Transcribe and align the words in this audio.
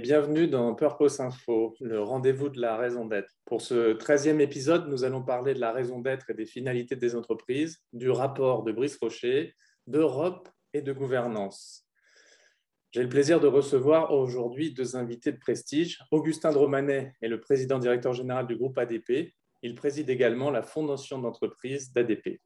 Bienvenue 0.00 0.48
dans 0.48 0.74
Purpose 0.74 1.20
Info, 1.20 1.74
le 1.78 2.00
rendez-vous 2.00 2.48
de 2.48 2.58
la 2.58 2.78
raison 2.78 3.04
d'être. 3.04 3.34
Pour 3.44 3.60
ce 3.60 3.92
13e 3.92 4.40
épisode, 4.40 4.88
nous 4.88 5.04
allons 5.04 5.22
parler 5.22 5.52
de 5.52 5.60
la 5.60 5.72
raison 5.72 6.00
d'être 6.00 6.30
et 6.30 6.34
des 6.34 6.46
finalités 6.46 6.96
des 6.96 7.14
entreprises, 7.14 7.82
du 7.92 8.08
rapport 8.08 8.62
de 8.62 8.72
Brice 8.72 8.96
Rocher, 8.96 9.54
d'Europe 9.86 10.48
et 10.72 10.80
de 10.80 10.94
gouvernance. 10.94 11.86
J'ai 12.92 13.02
le 13.02 13.10
plaisir 13.10 13.40
de 13.40 13.46
recevoir 13.46 14.14
aujourd'hui 14.14 14.72
deux 14.72 14.96
invités 14.96 15.32
de 15.32 15.38
prestige. 15.38 15.98
Augustin 16.10 16.50
Dromanet 16.50 17.12
est 17.20 17.28
le 17.28 17.38
président 17.38 17.78
directeur 17.78 18.14
général 18.14 18.46
du 18.46 18.56
groupe 18.56 18.78
ADP. 18.78 19.34
Il 19.62 19.74
préside 19.74 20.08
également 20.08 20.50
la 20.50 20.62
fondation 20.62 21.18
d'entreprise 21.18 21.92
d'ADP. 21.92 22.40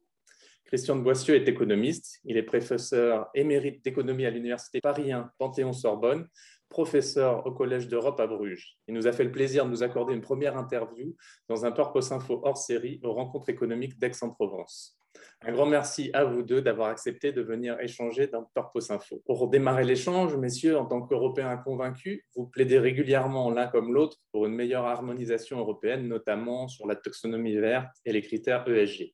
Christian 0.65 0.95
de 0.95 1.03
Boissieu 1.03 1.35
est 1.35 1.47
économiste. 1.47 2.19
Il 2.25 2.37
est 2.37 2.43
professeur 2.43 3.29
émérite 3.35 3.85
d'économie 3.85 4.25
à 4.25 4.31
l'Université 4.31 4.81
Paris 4.81 5.11
1 5.11 5.31
Panthéon-Sorbonne 5.37 6.27
professeur 6.75 7.47
au 7.47 7.53
Collège 7.53 7.87
d'Europe 7.87 8.19
à 8.19 8.27
Bruges. 8.27 8.75
Il 8.89 8.95
nous 8.95 9.07
a 9.07 9.13
fait 9.13 9.23
le 9.23 9.31
plaisir 9.31 9.63
de 9.65 9.69
nous 9.69 9.81
accorder 9.81 10.13
une 10.13 10.19
première 10.19 10.57
interview 10.57 11.15
dans 11.47 11.63
un 11.63 11.71
Purpose 11.71 12.11
Info 12.11 12.41
hors 12.43 12.57
série 12.57 12.99
aux 13.01 13.13
rencontres 13.13 13.47
économiques 13.47 13.97
d'Aix-en-Provence. 13.97 14.99
Un 15.41 15.53
grand 15.53 15.67
merci 15.67 16.09
à 16.11 16.25
vous 16.25 16.43
deux 16.43 16.61
d'avoir 16.61 16.89
accepté 16.89 17.31
de 17.31 17.41
venir 17.41 17.79
échanger 17.79 18.27
dans 18.27 18.43
Purpose 18.53 18.91
Info. 18.91 19.23
Pour 19.25 19.47
démarrer 19.47 19.85
l'échange, 19.85 20.35
messieurs, 20.35 20.77
en 20.77 20.85
tant 20.85 21.01
qu'Européens 21.01 21.55
convaincus, 21.55 22.23
vous 22.35 22.47
plaidez 22.47 22.77
régulièrement 22.77 23.51
l'un 23.51 23.67
comme 23.67 23.93
l'autre 23.93 24.17
pour 24.33 24.45
une 24.45 24.53
meilleure 24.53 24.83
harmonisation 24.85 25.59
européenne, 25.59 26.09
notamment 26.09 26.67
sur 26.67 26.87
la 26.87 26.97
taxonomie 26.97 27.55
verte 27.55 27.95
et 28.03 28.11
les 28.11 28.21
critères 28.21 28.67
ESG. 28.67 29.13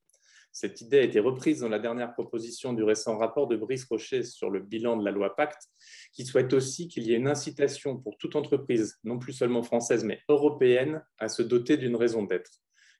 Cette 0.51 0.81
idée 0.81 0.99
a 0.99 1.03
été 1.03 1.19
reprise 1.19 1.61
dans 1.61 1.69
la 1.69 1.79
dernière 1.79 2.13
proposition 2.13 2.73
du 2.73 2.83
récent 2.83 3.17
rapport 3.17 3.47
de 3.47 3.55
Brice 3.55 3.85
Rocher 3.85 4.23
sur 4.23 4.49
le 4.49 4.59
bilan 4.59 4.97
de 4.97 5.05
la 5.05 5.11
loi 5.11 5.35
Pacte, 5.35 5.69
qui 6.11 6.25
souhaite 6.25 6.51
aussi 6.53 6.89
qu'il 6.89 7.03
y 7.03 7.13
ait 7.13 7.17
une 7.17 7.29
incitation 7.29 7.97
pour 7.97 8.17
toute 8.17 8.35
entreprise, 8.35 8.99
non 9.03 9.17
plus 9.17 9.33
seulement 9.33 9.63
française, 9.63 10.03
mais 10.03 10.19
européenne, 10.27 11.03
à 11.19 11.29
se 11.29 11.41
doter 11.41 11.77
d'une 11.77 11.95
raison 11.95 12.23
d'être. 12.23 12.51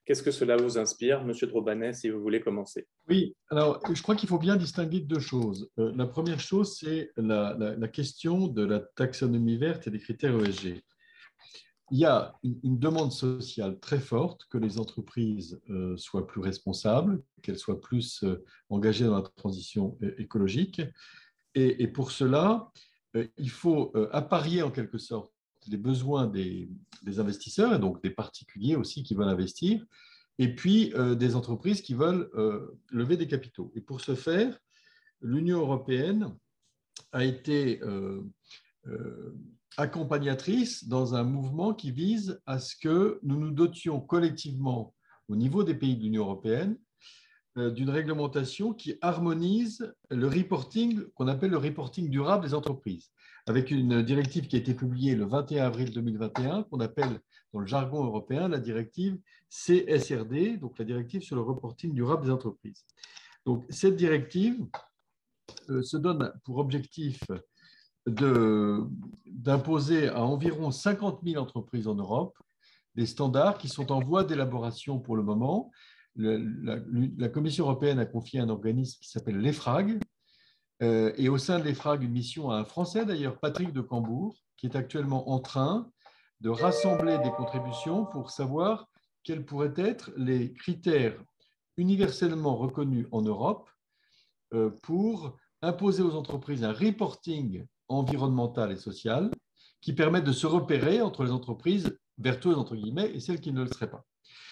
Qu'est-ce 0.04 0.22
que 0.22 0.32
cela 0.32 0.56
vous 0.56 0.78
inspire, 0.78 1.24
Monsieur 1.24 1.46
Drobanet, 1.46 1.92
si 1.92 2.08
vous 2.08 2.20
voulez 2.20 2.40
commencer? 2.40 2.88
Oui, 3.08 3.36
alors 3.50 3.80
je 3.92 4.02
crois 4.02 4.16
qu'il 4.16 4.28
faut 4.28 4.38
bien 4.38 4.56
distinguer 4.56 5.00
deux 5.00 5.20
choses. 5.20 5.70
Euh, 5.78 5.92
la 5.94 6.06
première 6.06 6.40
chose, 6.40 6.76
c'est 6.76 7.12
la, 7.16 7.56
la, 7.58 7.88
question 7.88 8.48
de 8.48 8.64
la 8.64 8.80
taxonomie 8.80 9.58
verte 9.58 9.86
et 9.86 9.90
des 9.90 10.00
critères 10.00 10.36
ESG 10.40 10.82
il 11.92 11.98
y 11.98 12.06
a 12.06 12.34
une, 12.42 12.78
demande 12.78 13.12
sociale 13.12 13.78
très 13.78 14.00
forte 14.00 14.46
que 14.48 14.56
les 14.56 14.78
entreprises 14.78 15.60
euh, 15.68 15.94
soient 15.98 16.26
plus 16.26 16.40
responsables, 16.40 17.22
qu'elles 17.42 17.58
soient 17.58 17.82
plus 17.82 18.24
euh, 18.24 18.42
engagées 18.70 19.04
dans 19.04 19.16
la 19.16 19.28
transition 19.36 19.98
écologique. 20.16 20.80
Et, 21.54 21.86
pour 21.88 22.10
cela, 22.10 22.72
euh, 23.14 23.26
il 23.36 23.50
faut 23.50 23.92
apparier 24.10 24.62
en 24.62 24.70
quelque 24.70 24.96
sorte 24.96 25.30
les 25.68 25.76
besoins 25.76 26.26
des, 26.26 26.70
investisseurs, 27.18 27.74
et 27.74 27.78
donc 27.78 28.02
des 28.02 28.10
particuliers 28.10 28.74
aussi 28.74 29.02
qui 29.02 29.14
veulent 29.14 29.28
investir, 29.28 29.84
et 30.38 30.54
puis 30.54 30.94
des 31.16 31.36
entreprises 31.36 31.82
qui 31.82 31.92
veulent 31.92 32.30
lever 32.90 33.18
des 33.18 33.28
capitaux. 33.28 33.70
Et 33.76 33.82
pour 33.82 34.00
ce 34.00 34.14
faire, 34.14 34.58
l'Union 35.20 35.60
européenne 35.60 36.34
a 37.12 37.24
été 37.24 37.80
accompagnatrice 39.76 40.88
dans 40.88 41.14
un 41.14 41.24
mouvement 41.24 41.74
qui 41.74 41.90
vise 41.90 42.40
à 42.46 42.58
ce 42.58 42.76
que 42.76 43.18
nous 43.22 43.38
nous 43.38 43.50
dotions 43.50 44.00
collectivement 44.00 44.94
au 45.28 45.36
niveau 45.36 45.64
des 45.64 45.74
pays 45.74 45.96
de 45.96 46.02
l'Union 46.02 46.24
européenne 46.24 46.76
euh, 47.58 47.70
d'une 47.70 47.90
réglementation 47.90 48.72
qui 48.72 48.96
harmonise 49.00 49.94
le 50.10 50.26
reporting 50.26 51.04
qu'on 51.14 51.28
appelle 51.28 51.50
le 51.50 51.58
reporting 51.58 52.08
durable 52.08 52.46
des 52.46 52.54
entreprises, 52.54 53.10
avec 53.46 53.70
une 53.70 54.02
directive 54.02 54.46
qui 54.46 54.56
a 54.56 54.58
été 54.58 54.74
publiée 54.74 55.14
le 55.14 55.26
21 55.26 55.66
avril 55.66 55.92
2021 55.92 56.64
qu'on 56.64 56.80
appelle 56.80 57.20
dans 57.52 57.60
le 57.60 57.66
jargon 57.66 58.04
européen 58.04 58.48
la 58.48 58.58
directive 58.58 59.18
CSRD, 59.50 60.58
donc 60.58 60.78
la 60.78 60.84
directive 60.84 61.22
sur 61.22 61.36
le 61.36 61.42
reporting 61.42 61.92
durable 61.92 62.24
des 62.24 62.30
entreprises. 62.30 62.84
Donc 63.44 63.64
cette 63.68 63.96
directive 63.96 64.64
euh, 65.68 65.82
se 65.82 65.96
donne 65.96 66.32
pour 66.44 66.58
objectif 66.58 67.20
d'imposer 68.06 70.08
à 70.08 70.24
environ 70.24 70.70
50 70.70 71.20
000 71.24 71.42
entreprises 71.42 71.86
en 71.86 71.94
Europe 71.94 72.36
des 72.94 73.06
standards 73.06 73.58
qui 73.58 73.68
sont 73.68 73.92
en 73.92 74.00
voie 74.00 74.24
d'élaboration 74.24 74.98
pour 74.98 75.16
le 75.16 75.22
moment. 75.22 75.70
la, 76.16 77.28
Commission 77.28 77.64
européenne 77.64 77.98
a 77.98 78.06
confié 78.06 78.40
un 78.40 78.48
organisme 78.48 78.98
qui 79.00 79.08
s'appelle 79.08 79.38
l'EFRAG, 79.38 79.98
euh, 80.82 81.12
et 81.16 81.28
au 81.28 81.38
sein 81.38 81.58
de 81.58 81.64
l'EFRAG, 81.64 82.02
une 82.02 82.12
mission 82.12 82.50
à 82.50 82.56
un 82.56 82.64
Français 82.64 83.06
d'ailleurs, 83.06 83.38
Patrick 83.38 83.72
de 83.72 83.80
Cambourg, 83.80 84.36
qui 84.56 84.66
est 84.66 84.76
actuellement 84.76 85.30
en 85.30 85.38
train 85.38 85.90
de 86.40 86.50
rassembler 86.50 87.18
des 87.18 87.30
contributions 87.30 88.04
pour 88.04 88.30
savoir 88.30 88.88
quels 89.22 89.44
pourraient 89.44 89.74
être 89.76 90.10
les 90.16 90.52
critères 90.52 91.16
universellement 91.76 92.56
reconnus 92.56 93.06
en 93.12 93.22
Europe 93.22 93.70
euh, 94.52 94.70
pour 94.82 95.38
imposer 95.62 96.02
aux 96.02 96.16
entreprises 96.16 96.64
un 96.64 96.72
reporting 96.72 97.64
environnementale 97.92 98.72
et 98.72 98.76
sociale 98.76 99.30
qui 99.80 99.92
permettent 99.92 100.24
de 100.24 100.32
se 100.32 100.46
repérer 100.46 101.00
entre 101.02 101.24
les 101.24 101.30
entreprises 101.30 101.98
vertueuses 102.18 102.56
entre 102.56 102.76
guillemets 102.76 103.10
et 103.14 103.20
celles 103.20 103.40
qui 103.40 103.52
ne 103.52 103.62
le 103.62 103.68
seraient 103.68 103.90
pas. 103.90 104.04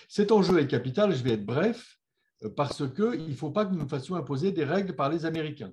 Cet 0.08 0.32
enjeu 0.32 0.58
est 0.58 0.66
capital, 0.66 1.14
je 1.14 1.22
vais 1.22 1.32
être 1.32 1.46
bref, 1.46 1.98
euh, 2.44 2.50
parce 2.50 2.82
qu'il 2.94 3.28
ne 3.28 3.34
faut 3.34 3.50
pas 3.50 3.64
que 3.64 3.72
nous 3.72 3.78
nous 3.78 3.88
fassions 3.88 4.16
imposer 4.16 4.52
des 4.52 4.64
règles 4.64 4.94
par 4.94 5.08
les 5.08 5.24
Américains. 5.24 5.72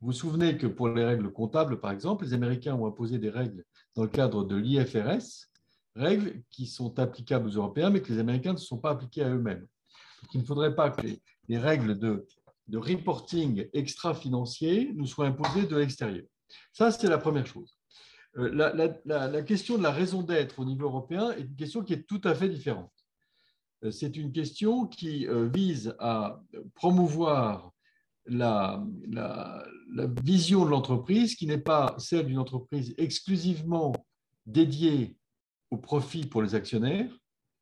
Vous 0.00 0.08
vous 0.08 0.12
souvenez 0.12 0.56
que 0.56 0.66
pour 0.66 0.88
les 0.88 1.04
règles 1.04 1.32
comptables, 1.32 1.80
par 1.80 1.90
exemple, 1.90 2.24
les 2.24 2.34
Américains 2.34 2.74
ont 2.74 2.86
imposé 2.86 3.18
des 3.18 3.30
règles 3.30 3.64
dans 3.94 4.02
le 4.02 4.08
cadre 4.08 4.44
de 4.44 4.56
l'IFRS, 4.56 5.48
règles 5.96 6.42
qui 6.50 6.66
sont 6.66 6.98
applicables 6.98 7.48
aux 7.48 7.52
Européens, 7.52 7.90
mais 7.90 8.00
que 8.00 8.12
les 8.12 8.18
Américains 8.18 8.52
ne 8.52 8.58
sont 8.58 8.78
pas 8.78 8.90
appliquées 8.90 9.22
à 9.22 9.30
eux-mêmes. 9.30 9.66
il 10.34 10.40
ne 10.40 10.46
faudrait 10.46 10.74
pas 10.74 10.90
que 10.90 11.06
les, 11.48 11.58
règles 11.58 11.98
de 11.98 12.26
reporting 12.72 13.68
extra-financier 13.72 14.92
nous 14.94 15.06
soient 15.06 15.26
imposées 15.26 15.66
de 15.66 15.76
l'extérieur. 15.76 16.26
Ça, 16.72 16.90
c'est 16.90 17.08
la 17.08 17.18
première 17.18 17.46
chose. 17.46 17.78
Euh, 18.36 18.50
la, 19.04 19.42
question 19.42 19.78
de 19.78 19.82
la 19.82 19.90
raison 19.90 20.22
d'être 20.22 20.58
au 20.58 20.64
niveau 20.64 20.86
européen 20.86 21.32
est 21.32 21.42
une 21.42 21.56
question 21.56 21.82
qui 21.82 21.94
est 21.94 22.06
tout 22.06 22.20
à 22.24 22.34
fait 22.34 22.48
différente. 22.48 22.92
Euh, 23.84 23.90
c'est 23.90 24.16
une 24.16 24.32
question 24.32 24.86
qui 24.86 25.26
euh, 25.26 25.48
vise 25.48 25.94
à 25.98 26.40
promouvoir 26.74 27.72
la, 28.26 28.84
vision 30.22 30.64
de 30.64 30.70
l'entreprise 30.70 31.34
qui 31.34 31.46
n'est 31.46 31.56
pas 31.56 31.94
celle 31.98 32.26
d'une 32.26 32.38
entreprise 32.38 32.94
exclusivement 32.98 33.94
dédiée 34.44 35.16
au 35.70 35.78
profit 35.78 36.26
pour 36.26 36.42
les 36.42 36.54
actionnaires, 36.54 37.10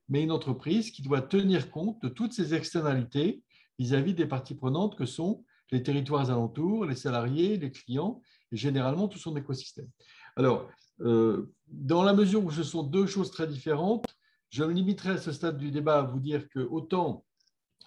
mais 0.09 0.23
une 0.25 0.33
entreprise 0.33 0.91
qui 0.91 1.03
doit 1.03 1.23
tenir 1.23 1.71
compte 1.71 2.03
de 2.03 2.09
toutes 2.09 2.33
ces 2.33 2.55
externalités 2.55 3.43
vis-à-vis 3.79 4.13
-vis 4.13 4.17
des 4.17 4.27
parties 4.27 4.57
prenantes 4.57 4.97
que 4.97 5.07
sont 5.07 5.45
les 5.71 5.83
territoires 5.83 6.31
alentours, 6.31 6.85
les 6.85 6.97
salariés, 6.97 7.57
les 7.57 7.71
clients, 7.71 8.21
généralement 8.53 9.09
tout 9.09 9.19
son 9.19 9.37
écosystème. 9.37 9.89
Alors, 10.37 10.69
euh, 11.01 11.53
dans 11.67 12.03
la 12.03 12.13
mesure 12.13 12.45
où 12.45 12.51
ce 12.51 12.63
sont 12.63 12.83
deux 12.83 13.07
choses 13.07 13.31
très 13.31 13.47
différentes, 13.47 14.07
je 14.51 14.65
me 14.65 14.73
limiterai 14.73 15.11
à 15.11 15.19
ce 15.19 15.33
stade 15.33 15.59
du 15.59 15.71
débat 15.71 15.99
à 15.99 16.03
vous 16.03 16.21
dire 16.21 16.49
que 16.49 16.61
autant 16.61 17.25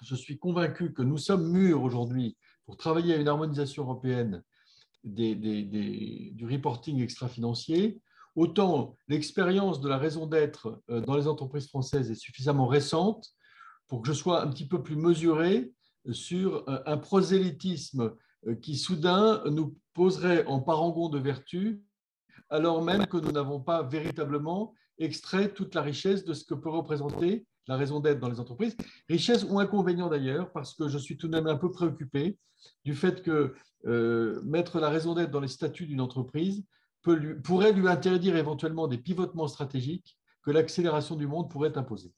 je 0.01 0.15
suis 0.15 0.37
convaincu 0.37 0.93
que 0.93 1.01
nous 1.01 1.17
sommes 1.17 1.49
mûrs 1.49 1.83
aujourd'hui 1.83 2.37
pour 2.65 2.77
travailler 2.77 3.15
à 3.15 3.17
une 3.17 3.27
harmonisation 3.27 3.83
européenne 3.83 4.43
du 5.03 6.45
reporting 6.49 7.01
extra-financier, 7.01 8.01
autant 8.35 8.95
l'expérience 9.07 9.81
de 9.81 9.89
la 9.89 9.97
raison 9.97 10.25
d'être 10.25 10.81
euh, 10.89 11.01
dans 11.01 11.15
les 11.15 11.27
entreprises 11.27 11.67
françaises 11.67 12.11
est 12.11 12.15
suffisamment 12.15 12.67
récente 12.67 13.29
pour 13.87 14.01
que 14.01 14.07
je 14.07 14.13
sois 14.13 14.43
un 14.43 14.47
petit 14.47 14.67
peu 14.67 14.83
plus 14.83 14.95
mesuré 14.95 15.71
sur 16.11 16.63
euh, 16.69 16.79
un 16.85 16.97
prosélytisme 16.97 18.13
qui 18.61 18.77
soudain 18.77 19.43
nous 19.45 19.77
poserait 19.93 20.45
en 20.45 20.61
parangon 20.61 21.09
de 21.09 21.19
vertu, 21.19 21.83
alors 22.49 22.81
même 22.81 23.05
que 23.05 23.17
nous 23.17 23.31
n'avons 23.31 23.59
pas 23.59 23.83
véritablement 23.83 24.73
extrait 24.97 25.53
toute 25.53 25.75
la 25.75 25.81
richesse 25.81 26.25
de 26.25 26.33
ce 26.33 26.43
que 26.43 26.53
peut 26.53 26.69
représenter 26.69 27.45
la 27.67 27.77
raison 27.77 27.99
d'être 27.99 28.19
dans 28.19 28.29
les 28.29 28.39
entreprises. 28.39 28.75
Richesse 29.07 29.45
ou 29.47 29.59
inconvénient 29.59 30.09
d'ailleurs, 30.09 30.51
parce 30.51 30.73
que 30.73 30.87
je 30.87 30.97
suis 30.97 31.17
tout 31.17 31.27
de 31.27 31.35
même 31.35 31.47
un 31.47 31.55
peu 31.55 31.71
préoccupé 31.71 32.37
du 32.83 32.95
fait 32.95 33.21
que 33.21 33.53
euh, 33.85 34.41
mettre 34.43 34.79
la 34.79 34.89
raison 34.89 35.13
d'être 35.13 35.31
dans 35.31 35.39
les 35.39 35.47
statuts 35.47 35.85
d'une 35.85 36.01
entreprise 36.01 36.65
pourrait 37.43 37.71
lui 37.71 37.87
interdire 37.87 38.35
éventuellement 38.35 38.87
des 38.87 38.97
pivotements 38.97 39.47
stratégiques 39.47 40.17
que 40.43 40.51
l'accélération 40.51 41.15
du 41.15 41.27
monde 41.27 41.49
pourrait 41.49 41.77
imposer. 41.77 42.11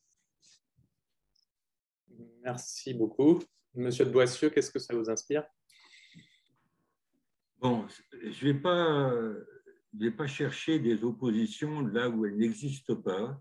Merci 2.43 2.93
beaucoup. 2.93 3.39
Monsieur 3.75 4.05
de 4.05 4.09
Boissieu, 4.09 4.49
qu'est-ce 4.49 4.71
que 4.71 4.79
ça 4.79 4.95
vous 4.95 5.09
inspire? 5.09 5.43
Bon, 7.61 7.85
je 8.11 8.47
ne 8.47 8.53
vais, 9.93 10.11
pas, 10.11 10.25
chercher 10.25 10.79
des 10.79 11.03
oppositions 11.03 11.81
là 11.81 12.09
où 12.09 12.25
elles 12.25 12.37
n'existent 12.37 12.95
pas. 12.95 13.39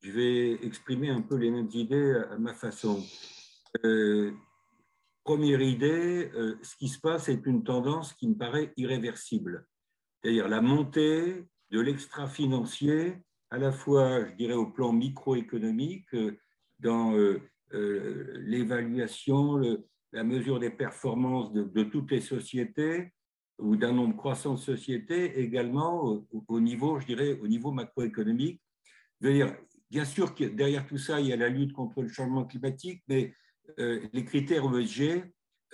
Je 0.00 0.12
vais 0.12 0.64
exprimer 0.64 1.10
un 1.10 1.22
peu 1.22 1.34
les 1.34 1.50
mêmes 1.50 1.70
idées 1.72 2.22
à 2.30 2.38
ma 2.38 2.54
façon. 2.54 3.04
Euh, 3.84 4.30
première 5.24 5.60
idée, 5.60 6.30
euh, 6.34 6.56
ce 6.62 6.76
qui 6.76 6.86
se 6.86 7.00
passe 7.00 7.28
est 7.28 7.44
une 7.46 7.64
tendance 7.64 8.12
qui 8.12 8.28
me 8.28 8.36
paraît 8.36 8.72
irréversible. 8.76 9.66
C'est-à-dire 10.22 10.46
la 10.46 10.60
montée 10.60 11.44
de 11.72 11.80
l'extra-financier, 11.80 13.16
à 13.50 13.58
la 13.58 13.72
fois, 13.72 14.24
je 14.24 14.34
dirais, 14.34 14.54
au 14.54 14.66
plan 14.66 14.92
microéconomique, 14.92 16.14
euh, 16.14 16.38
dans 16.78 17.12
l'évaluation, 17.72 19.60
la 20.12 20.22
mesure 20.22 20.60
des 20.60 20.70
performances 20.70 21.52
de, 21.52 21.82
toutes 21.82 22.12
les 22.12 22.20
sociétés 22.20 23.12
ou 23.58 23.76
d'un 23.76 23.92
nombre 23.92 24.16
croissant 24.16 24.54
de 24.54 24.58
sociétés, 24.58 25.40
également 25.40 26.22
au, 26.48 26.60
niveau, 26.60 27.00
je 27.00 27.06
dirais, 27.06 27.38
au 27.42 27.48
niveau 27.48 27.72
macroéconomique. 27.72 28.60
bien 29.20 30.04
sûr 30.04 30.34
que 30.34 30.44
derrière 30.44 30.86
tout 30.86 30.98
ça, 30.98 31.20
il 31.20 31.26
y 31.26 31.32
a 31.32 31.36
la 31.36 31.48
lutte 31.48 31.72
contre 31.72 32.02
le 32.02 32.08
changement 32.08 32.44
climatique, 32.44 33.02
mais 33.08 33.34
euh, 33.78 34.00
les 34.12 34.24
critères 34.24 34.64
ESG 34.64 35.24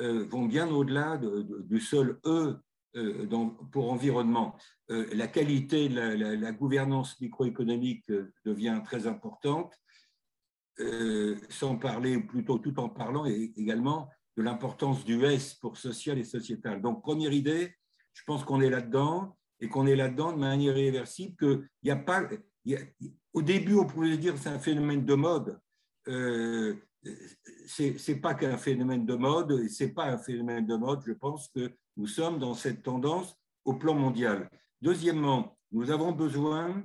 euh, 0.01 0.25
vont 0.25 0.47
bien 0.47 0.69
au-delà 0.69 1.19
du 1.19 1.81
seul 1.81 2.19
E 2.27 2.57
euh, 2.97 3.27
pour 3.73 3.93
environnement. 3.93 4.57
la 4.89 5.27
qualité, 5.27 5.89
la, 5.89 6.15
la, 6.15 6.53
gouvernance 6.53 7.21
microéconomique 7.21 8.11
devient 8.45 8.81
très 8.85 9.07
importante, 9.07 9.75
sans 11.49 11.77
parler, 11.77 12.19
plutôt 12.19 12.59
tout 12.59 12.79
en 12.79 12.89
parlant 12.89 13.25
également 13.25 14.09
de 14.37 14.43
l'importance 14.43 15.05
du 15.05 15.25
S 15.25 15.55
pour 15.55 15.77
social 15.77 16.19
et 16.19 16.25
sociétal. 16.25 16.83
Donc, 16.83 17.03
première 17.03 17.33
idée, 17.33 17.75
je 18.13 18.23
pense 18.27 18.45
qu'on 18.45 18.61
est 18.61 18.71
là-dedans 18.71 19.37
et 19.61 19.69
qu'on 19.69 19.87
est 19.87 19.97
là-dedans 19.97 20.33
de 20.33 20.39
manière 20.39 20.77
irréversible, 20.77 21.37
qu'il 21.37 21.69
n'y 21.85 21.91
a 21.91 21.97
pas. 21.97 22.29
au 23.33 23.43
début, 23.43 23.77
on 23.77 23.87
pouvait 23.87 24.17
dire 24.17 24.35
que 24.35 24.41
c'est 24.41 24.49
un 24.49 24.59
phénomène 24.59 25.05
de 25.05 25.15
mode. 25.15 25.61
Euh, 26.09 26.75
c'est 27.67 28.21
pas 28.21 28.35
qu'un 28.35 28.57
phénomène 28.57 29.07
de 29.07 29.15
mode, 29.15 29.53
et 29.53 29.69
c'est 29.69 29.93
pas 29.93 30.07
un 30.07 30.19
phénomène 30.19 30.67
de 30.67 30.77
mode. 30.77 31.03
Je 31.07 31.13
pense 31.13 31.49
que 31.49 31.73
nous 31.97 32.07
sommes 32.07 32.39
dans 32.39 32.55
cette 32.55 32.83
tendance 32.83 33.37
au 33.65 33.75
plan 33.75 33.95
mondial. 33.95 34.51
Deuxièmement, 34.81 35.57
nous 35.73 35.91
avons 35.91 36.13
besoin 36.13 36.83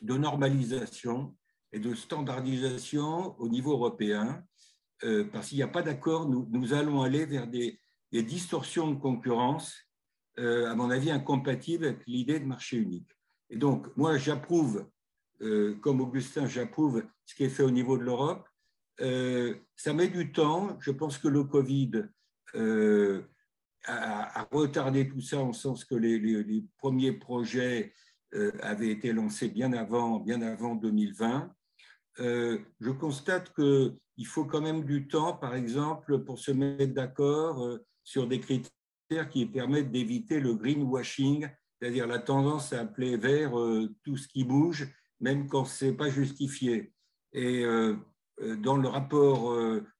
de 0.00 0.14
normalisation 0.16 1.36
et 1.72 1.78
de 1.78 1.94
standardisation 1.94 3.38
au 3.38 3.48
niveau 3.48 3.72
européen 3.72 4.44
euh, 5.04 5.24
parce 5.32 5.48
qu'il 5.48 5.58
n'y 5.58 5.62
a 5.62 5.68
pas 5.68 5.82
d'accord, 5.82 6.28
nous, 6.28 6.74
allons 6.74 7.02
aller 7.02 7.26
vers 7.26 7.46
des, 7.46 7.78
distorsions 8.12 8.90
de 8.90 8.98
concurrence, 8.98 9.76
euh, 10.38 10.70
à 10.70 10.74
mon 10.74 10.90
avis, 10.90 11.10
incompatibles 11.10 11.86
avec 11.86 12.06
l'idée 12.06 12.40
de 12.40 12.46
marché 12.46 12.78
unique. 12.78 13.10
Et 13.50 13.56
donc, 13.56 13.86
moi, 13.96 14.16
j'approuve, 14.16 14.86
euh, 15.42 15.76
comme 15.76 16.00
Augustin, 16.00 16.46
j'approuve 16.46 17.04
ce 17.26 17.34
qui 17.34 17.44
est 17.44 17.48
fait 17.48 17.62
au 17.62 17.70
niveau 17.70 17.98
de 17.98 18.04
l'Europe. 18.04 18.48
ça 18.98 19.92
met 19.92 20.08
du 20.08 20.32
temps. 20.32 20.76
Je 20.80 20.90
pense 20.90 21.18
que 21.18 21.28
le 21.28 21.44
Covid 21.44 22.04
a, 23.84 24.48
retardé 24.50 25.08
tout 25.08 25.20
ça 25.20 25.38
en 25.38 25.52
sens 25.52 25.84
que 25.84 25.94
les, 25.94 26.64
premiers 26.78 27.12
projets 27.12 27.92
avaient 28.60 28.90
été 28.90 29.12
lancés 29.12 29.48
bien 29.48 29.72
avant, 29.72 30.18
bien 30.18 30.42
avant 30.42 30.74
2020. 30.74 31.54
Euh, 32.20 32.58
je 32.80 32.90
constate 32.90 33.52
qu'il 34.18 34.26
faut 34.26 34.44
quand 34.44 34.60
même 34.60 34.84
du 34.84 35.06
temps, 35.06 35.32
par 35.32 35.54
exemple, 35.54 36.24
pour 36.24 36.40
se 36.40 36.50
mettre 36.50 36.92
d'accord 36.92 37.64
euh, 37.64 37.86
sur 38.02 38.26
des 38.26 38.40
critères 38.40 39.28
qui 39.30 39.46
permettent 39.46 39.92
d'éviter 39.92 40.40
le 40.40 40.54
greenwashing, 40.54 41.48
c'est-à-dire 41.80 42.08
la 42.08 42.18
tendance 42.18 42.72
à 42.72 42.80
appeler 42.80 43.16
vert 43.16 43.56
euh, 43.56 43.94
tout 44.02 44.16
ce 44.16 44.26
qui 44.26 44.42
bouge, 44.42 44.92
même 45.20 45.46
quand 45.46 45.64
ce 45.64 45.84
n'est 45.84 45.92
pas 45.92 46.10
justifié. 46.10 46.92
Et 47.32 47.64
dans 48.58 48.78
le 48.78 48.88
rapport 48.88 49.54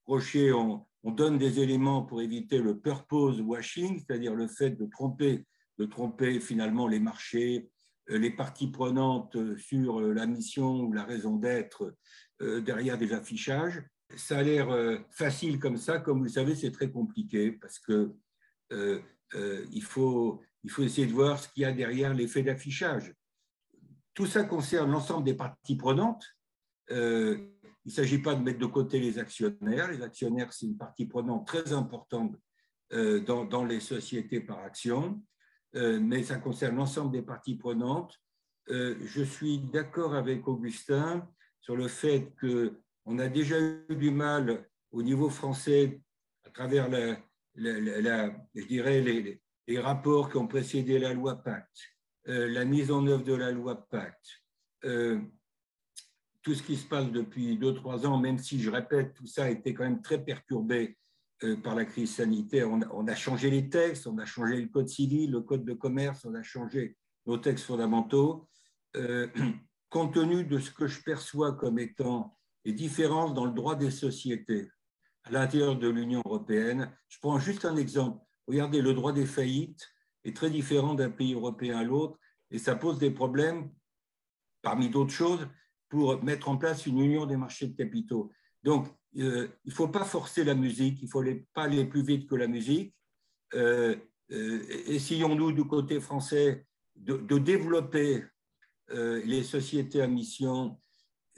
Rocher, 0.07 0.53
on, 0.53 0.87
on, 1.03 1.11
donne 1.11 1.37
des 1.37 1.61
éléments 1.61 2.03
pour 2.03 2.23
éviter 2.23 2.59
le 2.59 2.79
purpose 2.79 3.41
washing, 3.43 3.99
c'est-à-dire 3.99 4.35
le 4.35 4.49
fait 4.49 4.71
de 4.71 4.87
tromper, 4.87 5.45
de 5.79 5.85
tromper 5.85 6.41
finalement 6.41 6.89
les 6.89 7.01
marchés, 7.01 7.71
euh, 8.11 8.19
les 8.19 8.31
parties 8.31 8.69
prenantes 8.69 9.37
sur 9.59 10.01
euh, 10.01 10.13
la 10.13 10.27
mission 10.27 10.81
ou 10.81 10.93
la 10.93 11.05
raison 11.05 11.37
d'être 11.37 11.95
euh, 12.43 12.61
derrière 12.61 12.99
des 12.99 13.13
affichages. 13.13 13.83
Ça 14.17 14.39
a 14.39 14.43
l'air 14.43 14.69
facile 15.11 15.59
comme 15.59 15.77
ça, 15.77 15.99
comme 15.99 16.19
vous 16.19 16.25
le 16.25 16.31
savez, 16.31 16.55
c'est 16.55 16.73
très 16.73 16.91
compliqué 16.91 17.53
parce 17.53 17.79
que 17.79 18.15
il, 18.71 19.83
faut, 19.83 20.41
il 20.65 20.71
faut 20.71 20.83
essayer 20.83 21.07
de 21.07 21.13
voir 21.13 21.39
ce 21.39 21.49
qu'il 21.49 21.63
y 21.63 21.67
a 21.67 21.73
derrière 21.73 22.15
l'effet 22.15 22.43
d'affichage. 22.43 23.15
Tout 24.15 24.27
ça 24.27 24.45
concerne 24.45 24.91
l'ensemble 24.91 25.25
des 25.25 25.35
parties 25.35 25.77
prenantes. 25.77 26.25
il 26.91 26.97
ne 26.97 27.91
s'agit 27.91 28.19
pas 28.19 28.35
de 28.35 28.43
mettre 28.43 28.59
de 28.59 28.67
côté 28.67 28.99
les 28.99 29.19
actionnaires. 29.19 29.91
Les 29.91 30.03
actionnaires, 30.03 30.53
c'est 30.55 30.67
une 30.67 30.79
partie 30.79 31.05
prenante 31.05 31.47
très 31.47 31.73
importante 31.75 32.35
dans, 32.91 33.45
dans, 33.45 33.65
les 33.67 33.81
sociétés 33.81 34.41
par 34.41 34.61
action. 34.61 35.23
Euh, 35.75 36.01
mais 36.01 36.23
ça 36.23 36.37
concerne 36.37 36.77
l'ensemble 36.77 37.13
des 37.13 37.23
parties 37.23 37.57
prenantes. 37.57 38.15
Euh, 38.71 38.97
je 39.05 39.23
suis 39.23 39.59
d'accord 39.59 40.15
avec 40.15 40.47
Augustin 40.49 41.29
sur 41.61 41.77
le 41.77 41.89
fait 41.89 42.33
qu'on 43.09 43.19
a 43.21 43.29
déjà 43.29 43.59
eu 43.59 43.97
du 43.97 44.11
mal 44.11 44.69
au 44.93 45.03
niveau 45.03 45.31
français 45.31 46.03
à 46.45 46.51
travers 46.51 46.91
la, 46.91 47.17
je 48.55 48.67
dirais 48.67 49.01
les, 49.01 49.79
rapports 49.79 50.31
qui 50.31 50.37
ont 50.37 50.47
précédé 50.47 50.99
la 50.99 51.15
loi 51.15 51.43
Pacte, 51.43 51.79
euh, 52.29 52.49
la 52.49 52.67
mise 52.67 52.91
en 52.91 53.07
œuvre 53.07 53.25
de 53.25 53.33
la 53.33 53.51
loi 53.51 53.87
Pacte, 53.89 54.43
tout 56.43 56.55
ce 56.55 56.63
qui 56.63 56.77
se 56.77 56.87
passe 56.87 57.11
depuis 57.11 57.59
2-3 57.59 58.07
ans, 58.07 58.19
même 58.19 58.39
si 58.39 58.61
je 58.61 58.71
répète, 58.71 59.15
tout 59.15 59.27
ça 59.27 59.45
a 59.45 59.51
été 59.51 59.73
quand 59.73 59.85
même 59.85 60.03
très 60.03 60.23
perturbé 60.23 60.99
euh, 61.45 61.57
par 61.57 61.75
la 61.75 61.87
crise 61.87 62.15
sanitaire. 62.15 62.69
On 62.71 63.09
a, 63.09 63.15
changé 63.15 63.51
les 63.51 63.71
textes, 63.71 64.07
on 64.07 64.19
a 64.19 64.27
changé 64.27 64.61
le 64.61 64.69
code 64.69 64.89
civil, 64.89 65.31
le 65.31 65.41
code 65.41 65.65
de 65.65 65.75
commerce, 65.75 66.25
on 66.27 66.35
a 66.35 66.43
changé 66.43 66.97
nos 67.27 67.39
textes 67.39 67.65
fondamentaux. 67.65 68.49
Euh, 68.97 69.29
compte 69.91 70.15
tenu 70.15 70.45
de 70.45 70.59
ce 70.59 70.71
que 70.71 70.87
je 70.87 71.03
perçois 71.03 71.53
comme 71.53 71.79
étant 71.79 72.38
les 72.69 72.75
différences 72.75 73.33
dans 73.33 73.47
le 73.47 73.53
droit 73.53 73.77
des 73.77 73.91
sociétés 73.91 74.69
à 75.25 75.31
l'intérieur 75.31 75.79
de 75.79 75.89
l'Union 75.89 76.21
européenne, 76.27 76.95
je 77.09 77.19
prends 77.19 77.39
juste 77.39 77.65
un 77.65 77.77
exemple. 77.77 78.23
Regardez, 78.47 78.83
le 78.83 78.93
droit 78.93 79.15
des 79.15 79.25
faillites 79.25 79.89
est 80.25 80.37
très 80.37 80.51
différent 80.51 80.93
d'un 80.93 81.09
pays 81.09 81.33
européen 81.33 81.79
à 81.79 81.83
l'autre 81.83 82.19
et 82.51 82.59
ça 82.59 82.77
pose 82.77 82.99
des 82.99 83.11
problèmes, 83.11 83.71
parmi 84.61 84.91
d'autres 84.91 85.15
choses, 85.15 85.49
pour 85.89 86.23
mettre 86.23 86.51
en 86.51 86.59
place 86.59 86.85
une 86.85 87.01
union 87.01 87.25
des 87.25 87.39
marchés 87.39 87.69
de 87.69 87.75
capitaux. 87.75 88.31
Donc, 88.63 88.87
euh, 89.17 89.49
il 89.65 89.71
ne 89.71 89.75
faut 89.75 89.89
pas 89.89 90.05
forcer 90.05 90.45
la 90.45 90.55
musique, 90.55 90.99
il 91.01 91.07
ne 91.07 91.11
faut 91.11 91.25
pas 91.55 91.63
aller 91.63 91.87
plus 91.87 92.03
vite 92.03 92.29
que 92.29 92.35
la 92.35 92.49
musique. 92.49 92.95
Euh, 93.55 93.97
euh, 94.31 94.63
essayons-nous 94.89 95.53
du 95.53 95.65
côté 95.65 96.01
français 96.01 96.67
de, 96.97 97.39
développer 97.39 98.25
les 98.91 99.43
sociétés 99.43 100.03
à 100.03 100.07
mission 100.07 100.79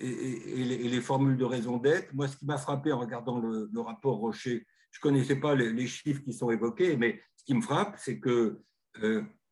et, 0.00 0.88
les, 0.88 1.00
formules 1.00 1.36
de 1.36 1.44
raison 1.44 1.76
d'être. 1.76 2.12
Moi, 2.14 2.28
ce 2.28 2.36
qui 2.36 2.46
m'a 2.46 2.58
frappé 2.58 2.92
en 2.92 2.98
regardant 2.98 3.38
le, 3.38 3.80
rapport 3.80 4.16
Rocher, 4.16 4.66
je 4.90 4.98
ne 4.98 5.02
connaissais 5.02 5.36
pas 5.36 5.54
les, 5.54 5.86
chiffres 5.86 6.22
qui 6.22 6.32
sont 6.32 6.50
évoqués, 6.50 6.96
mais 6.96 7.20
ce 7.36 7.44
qui 7.44 7.54
me 7.54 7.60
frappe, 7.60 7.96
c'est 7.98 8.18
que, 8.18 8.60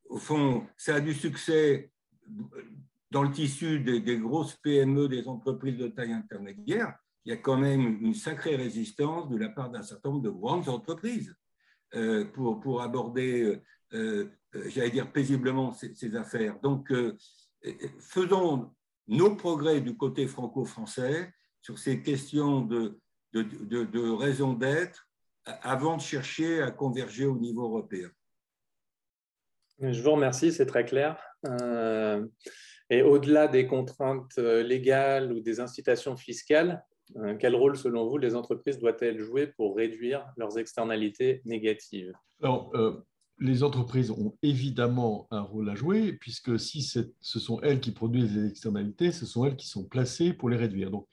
au 0.09 0.19
fond, 0.19 0.67
ça 0.77 0.97
a 0.97 1.01
du 1.01 1.15
succès 1.15 1.93
dans 3.11 3.23
le 3.23 3.31
tissu 3.31 3.81
des, 3.81 4.19
grosses 4.19 4.57
PME, 4.57 5.09
des 5.09 5.27
entreprises 5.29 5.77
de 5.77 5.89
taille 5.89 6.13
intermédiaire, 6.13 6.95
il 7.25 7.31
y 7.31 7.33
a 7.33 7.37
quand 7.37 7.57
même 7.57 7.99
une 8.03 8.15
sacrée 8.15 8.57
résistance 8.57 9.29
de 9.29 9.37
la 9.37 9.49
part 9.49 9.71
d'un 9.71 9.83
certain 9.83 10.11
nombre 10.11 10.23
de 10.23 10.31
grandes 10.31 10.69
entreprises 10.69 11.35
euh, 11.95 12.25
pour, 12.25 12.61
pour 12.61 12.83
aborder, 12.83 13.43
euh, 13.43 14.31
euh, 14.55 14.69
j'allais 14.69 14.91
dire, 14.91 15.11
paisiblement 15.11 15.73
ces, 15.73 16.17
affaires. 16.17 16.59
Donc, 16.61 16.93
faisons 17.99 18.75
nos 19.09 19.35
progrès 19.35 19.81
du 19.81 19.97
côté 19.97 20.27
franco-français 20.27 21.33
sur 21.61 21.79
ces 21.79 22.03
questions 22.03 22.61
de, 22.61 22.99
de, 23.33 23.43
de, 23.43 24.11
raison 24.11 24.53
d'être 24.53 25.09
avant 25.45 25.97
de 25.97 26.03
chercher 26.03 26.63
à 26.63 26.71
converger 26.71 27.27
au 27.27 27.37
niveau 27.37 27.65
européen. 27.65 28.09
Je 29.81 30.03
vous 30.03 30.13
remercie, 30.13 30.53
c'est 30.53 30.67
très 30.67 30.85
clair. 30.85 31.21
et 32.91 33.03
au-delà 33.03 33.49
des 33.49 33.67
contraintes 33.67 34.37
légales 34.37 35.33
ou 35.33 35.41
des 35.41 35.61
incitations 35.61 36.17
fiscales, 36.17 36.85
euh, 37.17 37.37
quel 37.39 37.55
rôle, 37.55 37.77
selon 37.77 38.07
vous, 38.07 38.19
les 38.19 38.35
entreprises 38.35 38.79
doivent-elles 38.79 39.19
jouer 39.19 39.47
pour 39.47 39.77
réduire 39.77 40.27
leurs 40.37 40.59
externalités 40.59 41.43
négatives? 41.45 42.13
Alors, 42.43 42.71
euh, 42.75 43.05
les 43.41 43.63
entreprises 43.63 44.11
ont 44.11 44.37
évidemment 44.43 45.29
un 45.31 45.41
rôle 45.41 45.71
à 45.71 45.75
jouer, 45.75 46.13
puisque 46.13 46.59
si 46.59 46.83
ce 46.83 47.05
sont 47.21 47.61
elles 47.61 47.81
qui 47.81 47.93
produisent 47.93 48.35
les 48.35 48.49
externalités, 48.49 49.13
ce 49.13 49.27
sont 49.27 49.45
elles 49.45 49.57
qui 49.57 49.69
sont 49.69 49.85
placées 49.85 50.33
pour 50.33 50.49
les 50.49 50.57
réduire. 50.57 50.91
Donc, 50.91 51.07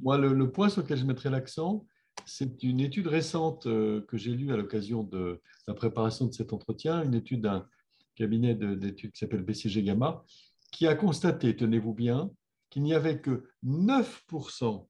moi, 0.00 0.18
le, 0.18 0.50
point 0.50 0.68
sur 0.68 0.82
lequel 0.82 0.98
je 0.98 1.04
mettrai 1.04 1.30
l'accent, 1.30 1.86
C'est 2.26 2.62
une 2.62 2.80
étude 2.80 3.08
récente 3.08 3.66
euh, 3.66 4.00
que 4.08 4.16
j'ai 4.16 4.34
lue 4.34 4.52
à 4.52 4.56
l'occasion 4.56 5.02
de 5.02 5.40
la 5.66 5.74
préparation 5.74 6.26
de 6.26 6.32
cet 6.32 6.52
entretien, 6.52 7.02
une 7.02 7.14
étude 7.14 7.42
d'un 7.42 7.66
cabinet 8.14 8.54
d'études 8.54 9.12
qui 9.12 9.18
s'appelle 9.18 9.42
BCG 9.42 9.82
Gamma, 9.82 10.24
qui 10.72 10.86
a 10.86 10.94
constaté, 10.94 11.56
tenez-vous 11.56 11.92
bien, 11.92 12.30
qu'il 12.70 12.82
n'y 12.82 12.94
avait 12.94 13.20
que 13.20 13.44
9% 13.64 14.86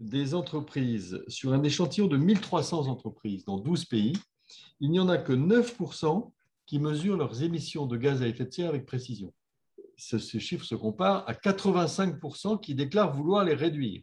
des 0.00 0.34
entreprises 0.34 1.22
sur 1.28 1.52
un 1.52 1.62
échantillon 1.62 2.06
de 2.06 2.16
1300 2.16 2.88
entreprises 2.88 3.44
dans 3.44 3.58
12 3.58 3.84
pays, 3.84 4.14
il 4.80 4.90
n'y 4.90 5.00
en 5.00 5.08
a 5.08 5.18
que 5.18 5.32
9% 5.32 6.30
qui 6.66 6.78
mesurent 6.78 7.16
leurs 7.16 7.42
émissions 7.42 7.86
de 7.86 7.96
gaz 7.96 8.22
à 8.22 8.28
effet 8.28 8.44
de 8.44 8.52
serre 8.52 8.68
avec 8.68 8.86
précision. 8.86 9.32
Ce, 9.96 10.18
chiffre 10.18 10.64
se 10.64 10.74
compare 10.74 11.28
à 11.28 11.34
85% 11.34 12.60
qui 12.60 12.74
déclarent 12.74 13.12
vouloir 13.12 13.44
les 13.44 13.54
réduire. 13.54 14.02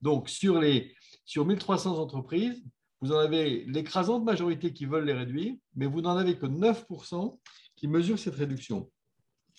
Donc, 0.00 0.28
sur, 0.28 0.58
les, 0.60 0.94
sur 1.24 1.44
1300 1.44 1.98
entreprises, 1.98 2.64
vous 3.00 3.12
en 3.12 3.18
avez 3.18 3.64
l'écrasante 3.66 4.24
majorité 4.24 4.72
qui 4.72 4.86
veulent 4.86 5.04
les 5.04 5.12
réduire, 5.12 5.54
mais 5.74 5.86
vous 5.86 6.00
n'en 6.00 6.16
avez 6.16 6.38
que 6.38 6.46
9% 6.46 7.38
qui 7.76 7.88
mesurent 7.88 8.18
cette 8.18 8.36
réduction. 8.36 8.90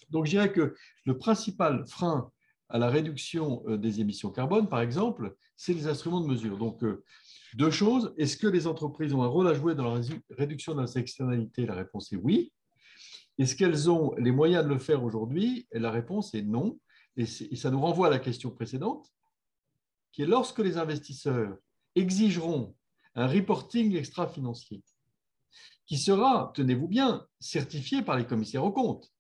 Donc, 0.09 0.25
je 0.25 0.31
dirais 0.31 0.51
que 0.51 0.75
le 1.05 1.17
principal 1.17 1.85
frein 1.87 2.31
à 2.69 2.77
la 2.77 2.89
réduction 2.89 3.63
euh, 3.67 3.77
des 3.77 4.01
émissions 4.01 4.31
carbone, 4.31 4.67
par 4.67 4.81
exemple, 4.81 5.35
c'est 5.55 5.73
les 5.73 5.87
instruments 5.87 6.21
de 6.21 6.27
mesure. 6.27 6.57
Donc, 6.57 6.83
euh, 6.83 7.03
deux 7.55 7.71
choses. 7.71 8.13
Est-ce 8.17 8.37
que 8.37 8.47
les 8.47 8.67
entreprises 8.67 9.13
ont 9.13 9.23
un 9.23 9.27
rôle 9.27 9.47
à 9.47 9.53
jouer 9.53 9.75
dans 9.75 9.95
la 9.95 10.01
réduction 10.31 10.73
de 10.73 10.79
leurs 10.79 10.97
externalités 10.97 11.65
La 11.65 11.75
réponse 11.75 12.11
est 12.11 12.17
oui. 12.17 12.51
Est-ce 13.37 13.55
qu'elles 13.55 13.89
ont 13.89 14.13
les 14.17 14.31
moyens 14.31 14.63
de 14.63 14.69
le 14.69 14.79
faire 14.79 15.03
aujourd'hui? 15.03 15.67
La 15.71 15.91
réponse 15.91 16.33
est 16.33 16.41
non. 16.41 16.79
Et, 17.15 17.25
ça 17.25 17.71
nous 17.71 17.81
renvoie 17.81 18.07
à 18.07 18.09
la 18.09 18.19
question 18.19 18.51
précédente, 18.51 19.11
qui 20.11 20.21
est 20.21 20.27
lorsque 20.27 20.59
les 20.59 20.77
investisseurs 20.77 21.57
exigeront 21.95 22.75
un 23.15 23.27
reporting 23.27 23.95
extra-financier, 23.95 24.83
qui 25.87 25.97
sera, 25.97 26.51
tenez-vous 26.53 26.87
bien, 26.87 27.25
certifié 27.39 28.03
par 28.03 28.17
les 28.17 28.27
commissaires 28.27 28.63
aux 28.63 28.71
comptes. 28.71 29.11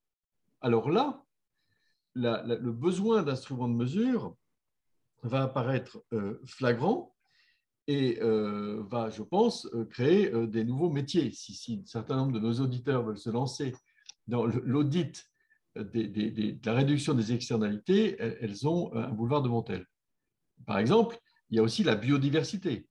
Alors 0.61 0.91
là, 0.91 1.23
le 2.17 2.71
besoin 2.71 3.23
d'instruments 3.23 3.67
de 3.67 3.75
mesure 3.75 4.35
va 5.23 5.43
apparaître 5.43 6.01
euh, 6.13 6.39
flagrant 6.45 7.13
et 7.87 8.19
euh, 8.21 8.83
va, 8.89 9.09
je 9.09 9.23
pense, 9.23 9.65
euh, 9.73 9.85
créer 9.85 10.29
des 10.47 10.63
nouveaux 10.63 10.89
métiers. 10.89 11.31
Si, 11.31 11.81
un 11.81 11.85
certain 11.85 12.17
nombre 12.17 12.33
de 12.33 12.39
nos 12.39 12.53
auditeurs 12.59 13.03
veulent 13.03 13.17
se 13.17 13.29
lancer 13.29 13.73
dans 14.27 14.45
l'audit 14.45 15.23
de 15.75 16.65
la 16.65 16.73
réduction 16.73 17.13
des 17.13 17.31
externalités, 17.33 18.17
elles, 18.19 18.67
ont 18.67 18.93
un 18.93 19.09
boulevard 19.09 19.43
devant 19.43 19.63
elles. 19.65 19.85
Par 20.65 20.79
exemple, 20.79 21.17
il 21.49 21.57
y 21.57 21.59
a 21.59 21.63
aussi 21.63 21.83
la 21.83 21.95
biodiversité. 21.95 22.89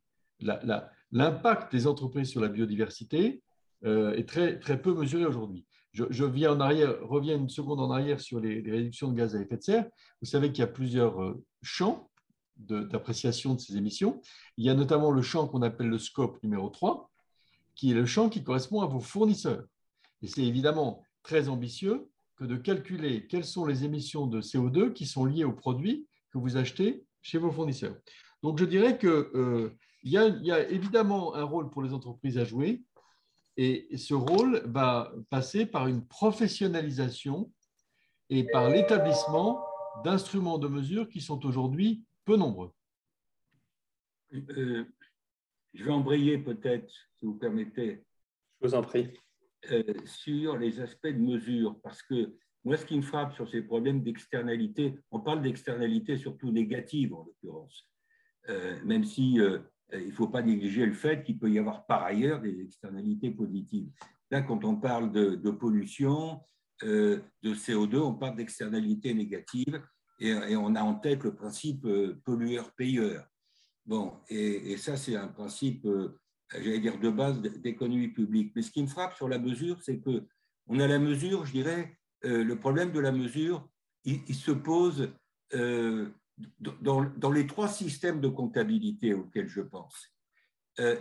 L'impact 1.10 1.72
des 1.72 1.86
entreprises 1.86 2.30
sur 2.30 2.40
la 2.40 2.48
biodiversité 2.48 3.42
est 3.82 4.28
très, 4.28 4.58
très 4.60 4.80
peu 4.80 4.94
mesuré 4.94 5.26
aujourd'hui 5.26 5.66
je, 5.96 6.24
reviens 6.24 7.36
une 7.36 7.48
seconde 7.48 7.80
en 7.80 7.90
arrière 7.90 8.20
sur 8.20 8.40
les, 8.40 8.60
réductions 8.60 9.10
de 9.10 9.16
gaz 9.16 9.34
à 9.34 9.40
effet 9.40 9.56
de 9.56 9.62
serre. 9.62 9.86
Vous 10.20 10.28
savez 10.28 10.52
qu'il 10.52 10.60
y 10.60 10.64
a 10.64 10.68
plusieurs 10.68 11.22
euh, 11.22 11.42
champs 11.62 12.10
d'appréciation 12.56 13.54
de, 13.54 13.60
ces 13.60 13.76
émissions. 13.76 14.20
Il 14.56 14.64
y 14.64 14.70
a 14.70 14.74
notamment 14.74 15.10
le 15.10 15.22
champ 15.22 15.46
qu'on 15.46 15.62
appelle 15.62 15.88
le 15.88 15.98
scope 15.98 16.42
numéro 16.42 16.68
3, 16.68 17.10
qui 17.74 17.90
est 17.90 17.94
le 17.94 18.06
champ 18.06 18.28
qui 18.28 18.42
correspond 18.42 18.80
à 18.80 18.86
vos 18.86 19.00
fournisseurs. 19.00 19.64
Et 20.22 20.26
c'est 20.26 20.44
évidemment 20.44 21.02
très 21.22 21.48
ambitieux 21.48 22.08
que 22.36 22.44
de 22.44 22.56
calculer 22.56 23.26
quelles 23.26 23.44
sont 23.44 23.66
les 23.66 23.84
émissions 23.84 24.26
de 24.26 24.40
CO2 24.40 24.92
qui 24.92 25.06
sont 25.06 25.24
liées 25.24 25.44
aux 25.44 25.52
produits 25.52 26.06
que 26.30 26.38
vous 26.38 26.56
achetez 26.56 27.04
chez 27.22 27.38
vos 27.38 27.50
fournisseurs. 27.50 27.96
Donc 28.42 28.58
je 28.58 28.64
dirais 28.64 28.98
qu'il 28.98 29.08
euh, 29.08 29.70
y, 30.04 30.16
a 30.18 30.68
évidemment 30.70 31.34
un 31.34 31.44
rôle 31.44 31.70
pour 31.70 31.82
les 31.82 31.92
entreprises 31.92 32.38
à 32.38 32.44
jouer, 32.44 32.82
et 33.56 33.96
ce 33.96 34.14
rôle 34.14 34.62
va 34.66 35.12
passer 35.30 35.66
par 35.66 35.86
une 35.86 36.06
professionnalisation 36.06 37.50
et 38.28 38.44
par 38.44 38.68
l'établissement 38.68 39.64
d'instruments 40.04 40.58
de 40.58 40.68
mesure 40.68 41.08
qui 41.08 41.20
sont 41.20 41.44
aujourd'hui 41.46 42.04
peu 42.24 42.36
nombreux. 42.36 42.72
Euh, 44.32 44.84
je 45.72 45.84
vais 45.84 45.92
embrayer 45.92 46.38
peut-être, 46.38 46.90
si 47.14 47.24
vous 47.24 47.34
permettez. 47.34 48.04
Je 48.60 48.66
vous 48.66 48.74
en 48.74 48.82
prie. 48.82 49.10
Euh, 49.70 49.82
sur 50.04 50.56
les 50.56 50.80
aspects 50.80 51.06
de 51.06 51.18
mesure, 51.18 51.80
parce 51.82 52.02
que 52.02 52.36
moi, 52.64 52.76
ce 52.76 52.84
qui 52.84 52.96
me 52.96 53.02
frappe 53.02 53.34
sur 53.34 53.48
ces 53.48 53.62
problèmes 53.62 54.02
d'externalité, 54.02 54.98
on 55.10 55.20
parle 55.20 55.42
d'externalité 55.42 56.16
surtout 56.16 56.50
négative 56.50 57.14
en 57.14 57.24
l'occurrence, 57.24 57.88
euh, 58.48 58.76
même 58.84 59.04
si 59.04 59.40
euh, 59.40 59.58
il 59.92 60.08
ne 60.08 60.12
faut 60.12 60.28
pas 60.28 60.42
négliger 60.42 60.86
le 60.86 60.92
fait 60.92 61.22
qu'il 61.22 61.38
peut 61.38 61.50
y 61.50 61.58
avoir 61.58 61.86
par 61.86 62.02
ailleurs 62.02 62.40
des 62.40 62.60
externalités 62.60 63.30
positives. 63.30 63.90
Là, 64.30 64.42
quand 64.42 64.64
on 64.64 64.76
parle 64.76 65.12
de, 65.12 65.50
pollution, 65.50 66.40
euh, 66.82 67.20
de 67.42 67.54
CO2, 67.54 67.98
on 67.98 68.14
parle 68.14 68.36
d'externalités 68.36 69.14
négatives 69.14 69.80
et, 70.18 70.56
on 70.56 70.74
a 70.74 70.82
en 70.82 70.94
tête 70.94 71.22
le 71.22 71.34
principe 71.34 71.84
euh, 71.84 72.20
pollueur-payeur. 72.24 73.26
Bon, 73.84 74.14
et, 74.28 74.76
ça, 74.76 74.96
c'est 74.96 75.14
un 75.14 75.28
principe, 75.28 75.86
j'allais 76.50 76.80
dire, 76.80 76.98
de 76.98 77.10
base 77.10 77.40
d'économie 77.40 78.08
publique. 78.08 78.52
Mais 78.56 78.62
ce 78.62 78.72
qui 78.72 78.82
me 78.82 78.88
frappe 78.88 79.14
sur 79.14 79.28
la 79.28 79.38
mesure, 79.38 79.80
c'est 79.82 80.00
que 80.00 80.26
on 80.66 80.80
a 80.80 80.88
la 80.88 80.98
mesure, 80.98 81.46
je 81.46 81.52
dirais, 81.52 81.96
le 82.22 82.54
problème 82.54 82.90
de 82.90 82.98
la 82.98 83.12
mesure, 83.12 83.68
il, 84.04 84.34
se 84.34 84.50
pose 84.50 85.12
dans, 86.60 87.30
les 87.30 87.46
trois 87.46 87.68
systèmes 87.68 88.20
de 88.20 88.28
comptabilité 88.28 89.14
auxquels 89.14 89.48
je 89.48 89.62
pense, 89.62 90.12
euh, 90.80 90.96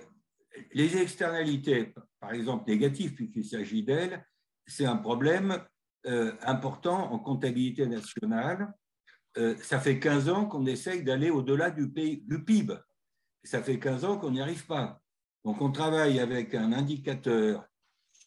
les 0.73 0.97
externalités, 0.97 1.93
par 2.19 2.31
exemple 2.31 2.69
négatives, 2.69 3.13
puisqu'il 3.13 3.45
s'agit 3.45 3.83
d'elles, 3.83 4.25
c'est 4.65 4.85
un 4.85 4.95
problème 4.95 5.59
euh, 6.07 6.33
important 6.41 7.11
en 7.11 7.19
comptabilité 7.19 7.85
nationale. 7.87 8.73
Euh, 9.37 9.55
ça 9.61 9.79
fait 9.79 9.99
15 9.99 10.29
ans 10.29 10.45
qu'on 10.45 10.65
essaye 10.65 11.03
d'aller 11.03 11.29
au-delà 11.29 11.71
du, 11.71 11.91
PIB. 11.91 12.75
Ça 13.43 13.61
fait 13.61 13.79
15 13.79 14.05
ans 14.05 14.17
qu'on 14.17 14.31
n'y 14.31 14.41
arrive 14.41 14.65
pas. 14.65 15.01
Donc 15.43 15.61
on 15.61 15.71
travaille 15.71 16.19
avec 16.19 16.55
un 16.55 16.71
indicateur, 16.71 17.67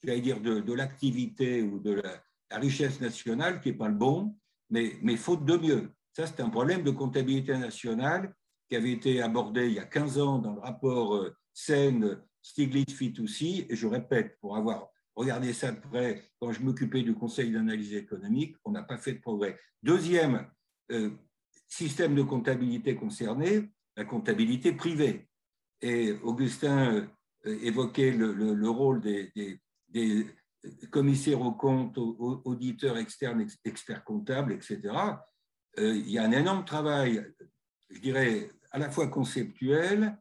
j'allais 0.04 0.20
dire, 0.20 0.40
de, 0.40 0.72
l'activité 0.72 1.62
ou 1.62 1.78
de 1.78 1.92
la, 1.92 2.22
richesse 2.50 3.00
nationale 3.00 3.60
qui 3.60 3.70
n'est 3.70 3.76
pas 3.76 3.88
le 3.88 3.94
bon, 3.94 4.34
mais 4.70 5.16
faute 5.16 5.44
de 5.44 5.56
mieux. 5.56 5.90
Ça, 6.18 6.26
c'est 6.26 6.42
un 6.42 6.50
problème 6.50 6.82
de 6.82 6.90
comptabilité 6.90 7.56
nationale 7.56 8.34
qui 8.68 8.74
avait 8.74 8.90
été 8.90 9.22
abordé 9.22 9.68
il 9.68 9.74
y 9.74 9.78
a 9.78 9.84
15 9.84 10.18
ans 10.18 10.38
dans 10.40 10.52
le 10.52 10.58
rapport 10.58 11.14
euh, 11.14 11.32
Seine 11.52 12.20
Stiglitz-Fitoussi. 12.42 13.66
Et 13.68 13.76
je 13.76 13.86
répète, 13.86 14.36
pour 14.40 14.56
avoir 14.56 14.88
regardé 15.14 15.52
ça 15.52 15.70
de 15.70 15.78
près 15.78 16.24
quand 16.40 16.50
je 16.50 16.60
m'occupais 16.60 17.02
du 17.02 17.14
Conseil 17.14 17.52
d'analyse 17.52 17.94
économique, 17.94 18.56
on 18.64 18.72
n'a 18.72 18.82
pas 18.82 18.98
fait 18.98 19.12
de 19.12 19.20
progrès. 19.20 19.60
Deuxième 19.80 20.50
euh, 20.90 21.10
système 21.68 22.16
de 22.16 22.22
comptabilité 22.22 22.96
concerné, 22.96 23.70
la 23.96 24.04
comptabilité 24.04 24.72
privée. 24.72 25.28
Et 25.82 26.10
Augustin 26.24 26.94
euh, 27.46 27.58
évoquait 27.62 28.10
le, 28.10 28.68
rôle 28.68 29.00
des, 29.00 29.30
des, 29.88 30.26
commissaires 30.90 31.42
aux 31.42 31.52
comptes, 31.52 31.96
auditeurs 31.96 32.98
externes, 32.98 33.46
experts 33.64 34.02
comptables, 34.02 34.52
etc. 34.52 34.80
Euh, 35.78 35.94
il 35.94 36.10
y 36.10 36.18
a 36.18 36.24
un 36.24 36.32
énorme 36.32 36.64
travail, 36.64 37.24
je 37.90 38.00
dirais, 38.00 38.50
à 38.70 38.78
la 38.78 38.90
fois 38.90 39.08
conceptuel, 39.08 40.16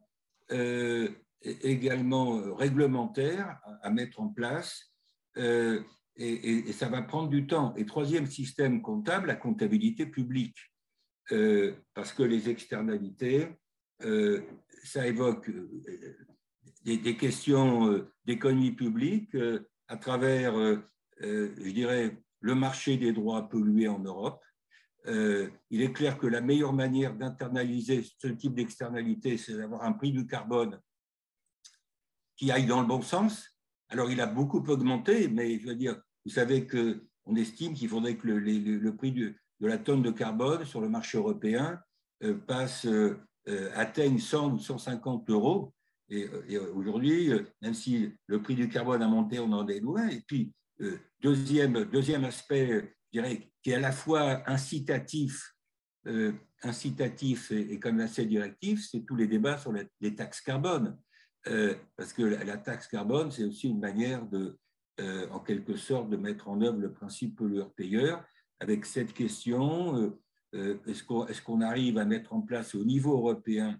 euh, 0.52 1.08
également 1.42 2.54
réglementaire 2.54 3.60
à, 3.82 3.90
mettre 3.90 4.20
en 4.20 4.28
place, 4.28 4.92
euh, 5.36 5.80
et, 6.16 6.72
ça 6.72 6.88
va 6.88 7.02
prendre 7.02 7.28
du 7.28 7.46
temps. 7.46 7.74
Et 7.76 7.86
troisième 7.86 8.26
système 8.26 8.82
comptable, 8.82 9.28
la 9.28 9.36
comptabilité 9.36 10.06
publique, 10.06 10.58
parce 11.94 12.12
que 12.12 12.22
les 12.24 12.48
externalités, 12.48 13.48
ça 14.82 15.06
évoque 15.06 15.48
des 16.84 17.16
questions 17.16 18.04
d'économie 18.24 18.72
publique 18.72 19.36
à 19.86 19.96
travers, 19.96 20.54
je 21.20 21.70
dirais, 21.70 22.16
le 22.40 22.54
marché 22.56 22.96
des 22.96 23.12
droits 23.12 23.48
pollués 23.48 23.88
en 23.88 24.00
Europe, 24.00 24.42
euh, 25.08 25.48
il 25.70 25.80
est 25.80 25.92
clair 25.92 26.18
que 26.18 26.26
la 26.26 26.40
meilleure 26.40 26.72
manière 26.72 27.14
d'internaliser 27.14 28.04
ce 28.18 28.28
type 28.28 28.54
d'externalité, 28.54 29.38
c'est 29.38 29.54
d'avoir 29.54 29.82
un 29.84 29.92
prix 29.92 30.12
du 30.12 30.26
carbone 30.26 30.78
qui 32.36 32.52
aille 32.52 32.66
dans 32.66 32.80
le 32.82 32.86
bon 32.86 33.00
sens. 33.00 33.58
Alors, 33.88 34.10
il 34.10 34.20
a 34.20 34.26
beaucoup 34.26 34.62
augmenté, 34.68 35.28
mais 35.28 35.58
je 35.58 35.66
veux 35.66 35.74
dire, 35.74 35.98
vous 36.24 36.32
savez 36.32 36.66
qu'on 36.66 37.36
estime 37.36 37.72
qu'il 37.72 37.88
faudrait 37.88 38.16
que 38.16 38.28
le, 38.28 38.96
prix 38.96 39.12
de 39.12 39.34
la 39.60 39.78
tonne 39.78 40.02
de 40.02 40.10
carbone 40.10 40.64
sur 40.66 40.80
le 40.80 40.90
marché 40.90 41.16
européen 41.16 41.80
euh, 42.22 42.38
euh, 42.86 43.70
atteigne 43.74 44.18
100 44.18 44.52
ou 44.52 44.58
150 44.58 45.30
euros. 45.30 45.72
Et, 46.10 46.28
aujourd'hui, 46.58 47.30
même 47.60 47.74
si 47.74 48.10
le 48.26 48.42
prix 48.42 48.54
du 48.54 48.68
carbone 48.68 49.02
a 49.02 49.08
monté, 49.08 49.38
on 49.38 49.52
en 49.52 49.66
est 49.68 49.80
loin. 49.80 50.08
Et 50.08 50.22
puis, 50.26 50.52
deuxième, 51.20 51.84
deuxième 51.84 52.24
aspect, 52.24 52.97
je 53.12 53.20
dirais, 53.20 53.50
qui 53.62 53.70
est 53.70 53.74
à 53.74 53.80
la 53.80 53.92
fois 53.92 54.48
incitatif 54.48 55.54
euh, 56.08 56.32
incitatif 56.62 57.52
et, 57.52 57.78
comme 57.78 58.00
assez 58.00 58.24
directif, 58.24 58.84
c'est 58.90 59.02
tous 59.02 59.14
les 59.14 59.28
débats 59.28 59.58
sur 59.58 59.72
les, 59.72 60.14
taxes 60.16 60.40
carbone. 60.40 60.98
Euh, 61.46 61.74
parce 61.96 62.12
que 62.12 62.22
la, 62.22 62.56
taxe 62.56 62.88
carbone, 62.88 63.30
c'est 63.30 63.44
aussi 63.44 63.68
une 63.68 63.78
manière 63.78 64.26
de, 64.26 64.58
euh, 64.98 65.28
en 65.30 65.38
quelque 65.38 65.76
sorte, 65.76 66.10
de 66.10 66.16
mettre 66.16 66.48
en 66.48 66.60
œuvre 66.60 66.78
le 66.78 66.92
principe 66.92 67.36
pollueur-payeur 67.36 68.24
avec 68.58 68.86
cette 68.86 69.12
question, 69.12 70.18
est-ce 70.52 71.42
qu'on 71.42 71.60
arrive 71.60 71.96
à 71.96 72.04
mettre 72.04 72.32
en 72.32 72.40
place 72.40 72.74
au 72.74 72.84
niveau 72.84 73.12
européen 73.12 73.78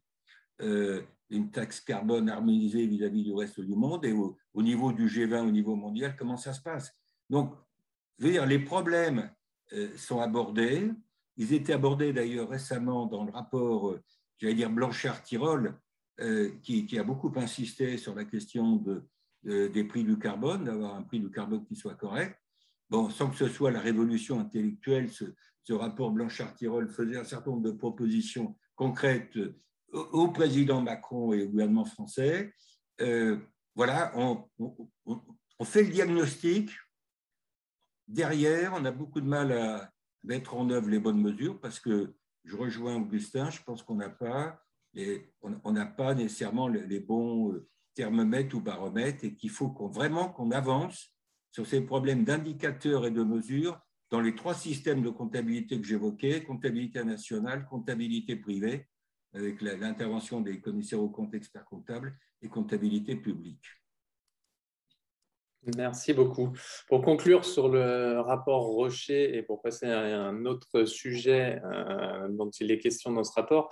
une 0.61 1.51
taxe 1.51 1.81
carbone 1.81 2.29
harmonisée 2.29 2.87
vis-à-vis 2.87 3.25
du 3.25 3.33
reste 3.33 3.61
du 3.61 3.75
monde 3.75 4.05
et 4.05 4.13
au, 4.13 4.37
niveau 4.55 4.93
du 4.93 5.09
G20, 5.09 5.49
au 5.49 5.51
niveau 5.51 5.75
mondial, 5.75 6.15
comment 6.17 6.37
ça 6.37 6.53
se 6.53 6.61
passe? 6.61 6.97
Donc, 7.29 7.57
dire, 8.19 8.47
les 8.47 8.59
problèmes 8.59 9.31
sont 9.97 10.21
abordés, 10.21 10.91
ils 11.39 11.53
étaient 11.53 11.73
abordés 11.73 12.13
d'ailleurs 12.13 12.51
récemment 12.51 13.07
dans 13.07 13.25
le 13.25 13.31
rapport, 13.31 13.91
euh, 13.91 14.03
j'allais 14.39 14.55
dire 14.55 14.71
Blanchard-Tirol, 14.71 15.79
euh, 16.21 16.51
qui, 16.63 16.99
a 16.99 17.05
beaucoup 17.05 17.33
insisté 17.37 17.97
sur 17.97 18.15
la 18.17 18.25
question 18.25 18.77
de, 18.77 19.69
des 19.69 19.85
prix 19.85 20.03
du 20.03 20.19
carbone, 20.19 20.65
d'avoir 20.65 20.97
un 20.97 21.03
prix 21.03 21.21
du 21.21 21.31
carbone 21.31 21.65
qui 21.65 21.77
soit 21.77 21.95
correct. 21.95 22.37
Bon, 22.91 23.09
sans 23.09 23.31
que 23.31 23.37
ce 23.37 23.47
soit 23.47 23.71
la 23.71 23.81
révolution 23.81 24.41
intellectuelle, 24.41 25.11
ce, 25.11 25.25
rapport 25.71 26.11
Blanchard-Tirol 26.11 26.89
faisait 26.89 27.19
un 27.19 27.25
certain 27.25 27.51
nombre 27.51 27.63
de 27.63 27.73
propositions 27.73 28.57
concrètes 28.75 29.39
au, 29.93 30.29
président 30.29 30.81
Macron 30.81 31.35
et 31.35 31.43
au 31.43 31.49
gouvernement 31.51 31.85
français. 31.85 32.55
Euh, 33.03 33.37
voilà, 33.75 34.11
on, 34.17 34.49
fait 35.65 35.83
le 35.83 35.91
diagnostic. 35.91 36.71
Derrière, 38.09 38.73
on 38.75 38.85
a 38.85 38.91
beaucoup 38.91 39.21
de 39.21 39.29
mal 39.29 39.53
à, 39.53 39.93
mettre 40.25 40.57
en 40.57 40.69
œuvre 40.71 40.89
les 40.89 40.99
bonnes 40.99 41.21
mesures 41.21 41.61
parce 41.61 41.79
que 41.79 42.15
je 42.45 42.57
rejoins 42.57 42.97
Augustin, 42.97 43.51
je 43.51 43.63
pense 43.63 43.83
qu'on 43.83 43.97
n'a 43.97 44.11
pas, 44.11 44.61
on 45.43 45.73
n'a 45.73 45.87
pas 45.87 46.15
nécessairement 46.15 46.69
les 46.69 47.01
bons 47.01 47.53
euh, 47.53 47.69
thermomètres 47.95 48.57
ou 48.57 48.61
baromètres 48.61 49.25
et 49.25 49.35
qu'il 49.35 49.51
faut 49.51 49.75
vraiment 49.93 50.29
qu'on 50.29 50.51
avance 50.51 51.15
sur 51.51 51.67
ces 51.67 51.81
problèmes 51.81 52.25
d'indicateurs 52.25 53.07
et 53.07 53.11
de 53.11 53.23
mesures 53.23 53.81
dans 54.11 54.21
les 54.21 54.35
trois 54.35 54.55
systèmes 54.55 55.03
de 55.03 55.11
comptabilité 55.11 55.79
que 55.81 55.87
j'évoquais, 55.87 56.43
comptabilité 56.43 57.05
nationale, 57.05 57.67
comptabilité 57.67 58.37
privée, 58.37 58.89
avec 59.35 59.61
l'intervention 59.61 60.41
des 60.41 60.61
commissaires 60.61 61.01
aux 61.01 61.11
comptes 61.11 61.35
experts 61.35 61.67
comptables 61.67 62.17
et 62.41 62.49
comptabilité 62.49 63.17
publique. 63.17 63.65
Merci 65.77 66.13
beaucoup. 66.13 66.53
Pour 66.87 67.03
conclure 67.03 67.45
sur 67.45 67.69
le 67.69 68.21
rapport 68.21 68.63
Rocher 68.63 69.37
et 69.37 69.43
pour 69.43 69.61
passer 69.61 69.87
à 69.87 70.01
un 70.01 70.45
autre 70.45 70.85
sujet 70.85 71.61
euh, 71.65 72.29
dont 72.31 72.51
il 72.61 72.71
est 72.71 72.79
question 72.79 73.13
dans 73.13 73.25
ce 73.25 73.33
rapport, 73.33 73.69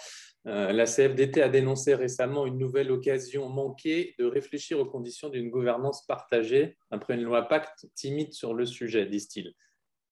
euh, 0.46 0.72
la 0.72 0.84
CFDT 0.84 1.42
a 1.42 1.48
dénoncé 1.48 1.94
récemment 1.94 2.44
une 2.44 2.58
nouvelle 2.58 2.90
occasion 2.90 3.48
manquée 3.48 4.14
de 4.18 4.24
réfléchir 4.24 4.78
aux 4.80 4.86
conditions 4.86 5.28
d'une 5.28 5.48
gouvernance 5.48 6.04
partagée 6.06 6.76
après 6.90 7.14
une 7.14 7.22
loi 7.22 7.42
pacte 7.42 7.86
timide 7.94 8.32
sur 8.32 8.52
le 8.52 8.66
sujet, 8.66 9.06
disent-ils. 9.06 9.54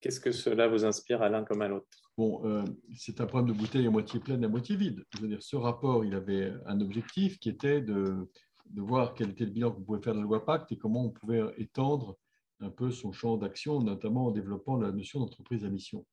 Qu'est-ce 0.00 0.20
que 0.20 0.32
cela 0.32 0.68
vous 0.68 0.84
inspire 0.84 1.22
à 1.22 1.28
l'un 1.28 1.44
comme 1.44 1.62
à 1.62 1.68
l'autre? 1.68 1.88
Bon, 2.16 2.46
euh, 2.46 2.62
c'est 2.96 3.20
un 3.20 3.26
problème 3.26 3.52
de 3.52 3.58
bouteille 3.58 3.86
à 3.86 3.90
moitié 3.90 4.20
pleine, 4.20 4.44
à 4.44 4.48
moitié 4.48 4.76
vide. 4.76 5.02
Ce 5.40 5.56
rapport, 5.56 6.04
il 6.04 6.14
avait 6.14 6.52
un 6.66 6.80
objectif 6.80 7.38
qui 7.38 7.48
était 7.48 7.80
de 7.80 8.28
de 8.66 8.80
voir 8.82 9.14
quel 9.14 9.30
était 9.30 9.44
le 9.44 9.50
bilan 9.50 9.70
qu'on 9.70 9.82
pouvait 9.82 10.02
faire 10.02 10.14
de 10.14 10.18
la 10.18 10.24
loi 10.24 10.44
Pacte 10.44 10.72
et 10.72 10.78
comment 10.78 11.04
on 11.04 11.10
pouvait 11.10 11.42
étendre 11.58 12.16
un 12.60 12.70
peu 12.70 12.90
son 12.90 13.12
champ 13.12 13.36
d'action, 13.36 13.80
notamment 13.80 14.26
en 14.26 14.30
développant 14.30 14.76
la 14.76 14.92
notion 14.92 15.20
d'entreprise 15.20 15.64
à 15.64 15.68
mission. 15.68 16.06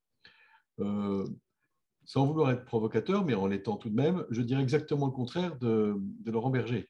Euh, 0.79 1.27
sans 2.05 2.25
vouloir 2.25 2.51
être 2.51 2.65
provocateur, 2.65 3.23
mais 3.23 3.35
en 3.35 3.47
l'étant 3.47 3.77
tout 3.77 3.89
de 3.89 3.95
même, 3.95 4.25
je 4.31 4.41
dirais 4.41 4.61
exactement 4.61 5.05
le 5.05 5.11
contraire 5.11 5.57
de, 5.59 5.95
Laurent 6.25 6.49
Berger. 6.49 6.89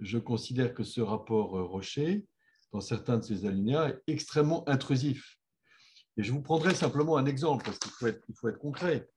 Je 0.00 0.18
considère 0.18 0.74
que 0.74 0.84
ce 0.84 1.00
rapport 1.00 1.50
Rocher, 1.50 2.26
dans 2.72 2.80
certains 2.80 3.18
de 3.18 3.24
ses 3.24 3.46
alinéas, 3.46 3.88
est 3.88 4.02
extrêmement 4.06 4.68
intrusif. 4.68 5.38
Et 6.16 6.22
je 6.22 6.32
vous 6.32 6.42
prendrai 6.42 6.74
simplement 6.74 7.16
un 7.16 7.26
exemple, 7.26 7.64
parce 7.64 7.78
qu'il 7.78 8.34
faut 8.34 8.48
être 8.48 8.58
concret. 8.58 9.08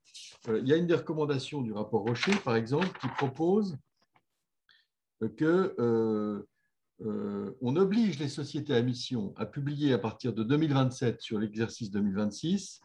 Euh, 0.49 0.59
il 0.59 0.67
y 0.67 0.73
a 0.73 0.77
une 0.77 0.87
des 0.87 0.95
recommandations 0.95 1.61
du 1.61 1.71
rapport 1.71 2.01
Rocher, 2.01 2.35
par 2.43 2.55
exemple, 2.55 2.89
qui 2.99 3.07
propose 3.07 3.77
que 5.29 5.75
euh, 5.79 6.47
euh, 7.05 7.57
on 7.61 7.75
oblige 7.75 8.19
les 8.19 8.29
sociétés 8.29 8.75
à 8.75 8.81
mission 8.81 9.33
à 9.37 9.45
publier 9.45 9.93
à 9.93 9.97
partir 9.97 10.33
de 10.33 10.43
2027 10.43 11.21
sur 11.21 11.39
l'exercice 11.39 11.91
2026 11.91 12.81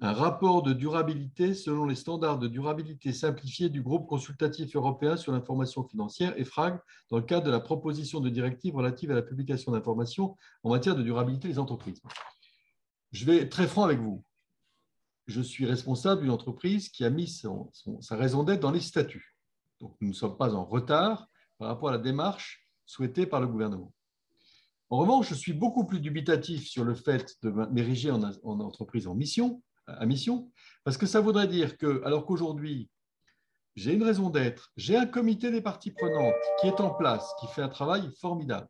un 0.00 0.12
rapport 0.12 0.62
de 0.62 0.72
durabilité 0.72 1.54
selon 1.54 1.84
les 1.84 1.96
standards 1.96 2.38
de 2.38 2.46
durabilité 2.46 3.12
simplifiés 3.12 3.68
du 3.68 3.82
groupe 3.82 4.06
consultatif 4.06 4.76
européen 4.76 5.16
sur 5.16 5.32
l'information 5.32 5.82
financière, 5.82 6.38
EFRAG, 6.38 6.78
dans 7.10 7.16
le 7.16 7.24
cadre 7.24 7.46
de 7.46 7.50
la 7.50 7.58
proposition 7.58 8.20
de 8.20 8.28
directive 8.28 8.76
relative 8.76 9.10
à 9.10 9.14
la 9.14 9.22
publication 9.22 9.72
d'informations 9.72 10.36
en 10.62 10.70
matière 10.70 10.94
de 10.94 11.02
durabilité 11.02 11.48
des 11.48 11.58
entreprises. 11.58 12.00
Je 13.10 13.24
vais 13.24 13.38
être 13.38 13.50
très 13.50 13.66
franc 13.66 13.84
avec 13.84 13.98
vous. 13.98 14.22
Je 15.26 15.40
suis 15.40 15.66
responsable 15.66 16.22
d'une 16.22 16.30
entreprise 16.30 16.88
qui 16.90 17.04
a 17.04 17.10
mis 17.10 17.26
sa 18.00 18.16
raison 18.16 18.44
d'être 18.44 18.60
dans 18.60 18.70
les 18.70 18.80
statuts. 18.80 19.36
Donc, 19.80 19.96
nous 20.00 20.08
ne 20.08 20.14
sommes 20.14 20.36
pas 20.36 20.54
en 20.54 20.64
retard 20.64 21.28
par 21.58 21.68
rapport 21.68 21.90
à 21.90 21.92
la 21.92 21.98
démarche 21.98 22.64
souhaitée 22.86 23.26
par 23.26 23.40
le 23.40 23.46
gouvernement. 23.46 23.92
En 24.90 24.98
revanche, 24.98 25.28
je 25.28 25.34
suis 25.34 25.52
beaucoup 25.52 25.84
plus 25.84 26.00
dubitatif 26.00 26.66
sur 26.66 26.84
le 26.84 26.94
fait 26.94 27.36
de 27.42 27.50
m'ériger 27.50 28.10
en, 28.10 28.22
entreprise 28.22 29.06
en 29.06 29.14
mission, 29.14 29.62
à 29.86 30.06
mission, 30.06 30.50
parce 30.84 30.96
que 30.96 31.06
ça 31.06 31.20
voudrait 31.20 31.48
dire 31.48 31.76
que, 31.76 32.02
alors 32.04 32.24
qu'aujourd'hui, 32.24 32.88
j'ai 33.76 33.92
une 33.92 34.02
raison 34.02 34.30
d'être, 34.30 34.72
j'ai 34.76 34.96
un 34.96 35.06
comité 35.06 35.50
des 35.50 35.60
parties 35.60 35.90
prenantes 35.90 36.34
qui 36.60 36.68
est 36.68 36.80
en 36.80 36.90
place, 36.90 37.30
qui 37.38 37.46
fait 37.48 37.62
un 37.62 37.68
travail 37.68 38.10
formidable, 38.18 38.68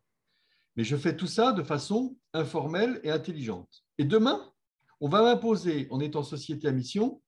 mais 0.77 0.85
je 0.85 0.97
fais 0.97 1.17
tout 1.17 1.27
ça 1.27 1.53
de 1.53 1.63
façon 1.63 2.17
informelle 2.35 3.01
et 3.05 3.11
intelligente. 3.11 3.85
Et 3.97 4.05
demain, 4.05 4.53
on 5.01 5.09
va 5.09 5.23
m'imposer, 5.23 5.87
en 5.91 6.01
étant 6.01 6.25
société 6.25 6.67
à 6.67 6.73
mission, 6.73 7.23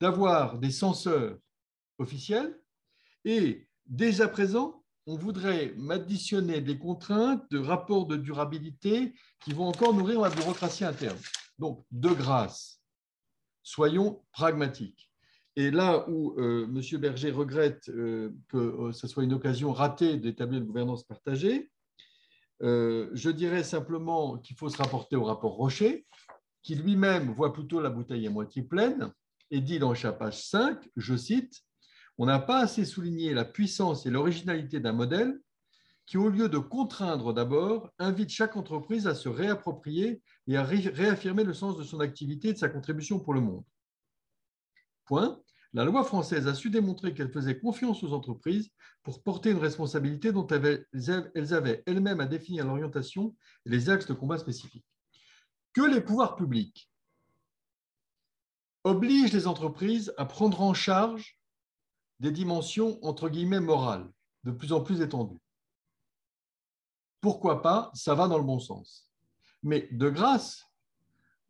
d'avoir 0.00 0.58
des 0.58 0.70
censeurs 0.70 1.36
officiels 1.98 2.56
et 3.24 3.68
dès 3.86 4.20
à 4.20 4.28
présent, 4.28 4.77
on 5.08 5.16
voudrait 5.16 5.72
m'additionner 5.78 6.60
des 6.60 6.78
contraintes 6.78 7.42
de 7.50 7.58
rapports 7.58 8.06
de 8.06 8.16
durabilité 8.16 9.14
qui 9.42 9.54
vont 9.54 9.66
encore 9.66 9.94
nourrir 9.94 10.20
ma 10.20 10.28
bureaucratie 10.28 10.84
interne. 10.84 11.16
Donc, 11.58 11.82
de 11.90 12.10
grâce, 12.10 12.82
soyons 13.62 14.22
pragmatiques. 14.32 15.10
Et 15.56 15.70
là 15.70 16.06
où 16.10 16.38
euh, 16.38 16.66
M. 16.66 17.00
Berger 17.00 17.30
regrette 17.30 17.88
euh, 17.88 18.34
que 18.48 18.58
euh, 18.58 18.92
ce 18.92 19.08
soit 19.08 19.24
une 19.24 19.32
occasion 19.32 19.72
ratée 19.72 20.18
d'établir 20.18 20.60
une 20.60 20.66
gouvernance 20.66 21.04
partagée, 21.04 21.70
je 22.60 23.30
dirais 23.30 23.62
simplement 23.62 24.36
qu'il 24.38 24.56
faut 24.56 24.68
se 24.68 24.76
rapporter 24.76 25.14
au 25.14 25.22
rapport 25.22 25.52
Rocher, 25.52 26.06
qui 26.62 26.74
lui-même 26.74 27.32
voit 27.32 27.52
plutôt 27.52 27.80
la 27.80 27.88
bouteille 27.88 28.26
à 28.26 28.30
moitié 28.30 28.62
pleine 28.62 29.12
et 29.52 29.60
dit 29.60 29.78
dans 29.78 29.94
sa 29.94 30.12
page 30.12 30.44
5, 30.44 30.76
je 30.96 31.16
cite, 31.16 31.62
on 32.18 32.26
n'a 32.26 32.40
pas 32.40 32.60
assez 32.60 32.84
souligné 32.84 33.32
la 33.32 33.44
puissance 33.44 34.04
et 34.04 34.10
l'originalité 34.10 34.80
d'un 34.80 34.92
modèle 34.92 35.40
qui, 36.04 36.16
au 36.16 36.28
lieu 36.28 36.48
de 36.48 36.58
contraindre 36.58 37.32
d'abord, 37.32 37.90
invite 37.98 38.30
chaque 38.30 38.56
entreprise 38.56 39.06
à 39.06 39.14
se 39.14 39.28
réapproprier 39.28 40.20
et 40.48 40.56
à 40.56 40.64
réaffirmer 40.64 41.44
le 41.44 41.54
sens 41.54 41.76
de 41.76 41.84
son 41.84 42.00
activité 42.00 42.48
et 42.48 42.52
de 42.54 42.58
sa 42.58 42.68
contribution 42.68 43.20
pour 43.20 43.34
le 43.34 43.40
monde. 43.40 43.64
Point. 45.04 45.40
La 45.74 45.84
loi 45.84 46.02
française 46.02 46.48
a 46.48 46.54
su 46.54 46.70
démontrer 46.70 47.12
qu'elle 47.12 47.30
faisait 47.30 47.58
confiance 47.58 48.02
aux 48.02 48.14
entreprises 48.14 48.70
pour 49.02 49.22
porter 49.22 49.50
une 49.50 49.58
responsabilité 49.58 50.32
dont 50.32 50.46
elles 50.46 51.54
avaient 51.54 51.82
elles-mêmes 51.86 52.20
à 52.20 52.26
définir 52.26 52.66
l'orientation 52.66 53.36
et 53.66 53.70
les 53.70 53.90
axes 53.90 54.06
de 54.06 54.14
combat 54.14 54.38
spécifiques. 54.38 54.86
Que 55.74 55.82
les 55.82 56.00
pouvoirs 56.00 56.36
publics 56.36 56.90
obligent 58.82 59.34
les 59.34 59.46
entreprises 59.46 60.12
à 60.16 60.24
prendre 60.24 60.62
en 60.62 60.72
charge 60.72 61.37
des 62.20 62.30
dimensions 62.30 62.98
entre 63.04 63.28
guillemets 63.28 63.60
morales, 63.60 64.10
de 64.44 64.50
plus 64.50 64.72
en 64.72 64.80
plus 64.80 65.00
étendues. 65.00 65.40
Pourquoi 67.20 67.62
pas 67.62 67.90
Ça 67.94 68.14
va 68.14 68.28
dans 68.28 68.38
le 68.38 68.44
bon 68.44 68.58
sens. 68.58 69.10
Mais 69.62 69.88
de 69.90 70.08
grâce, 70.08 70.66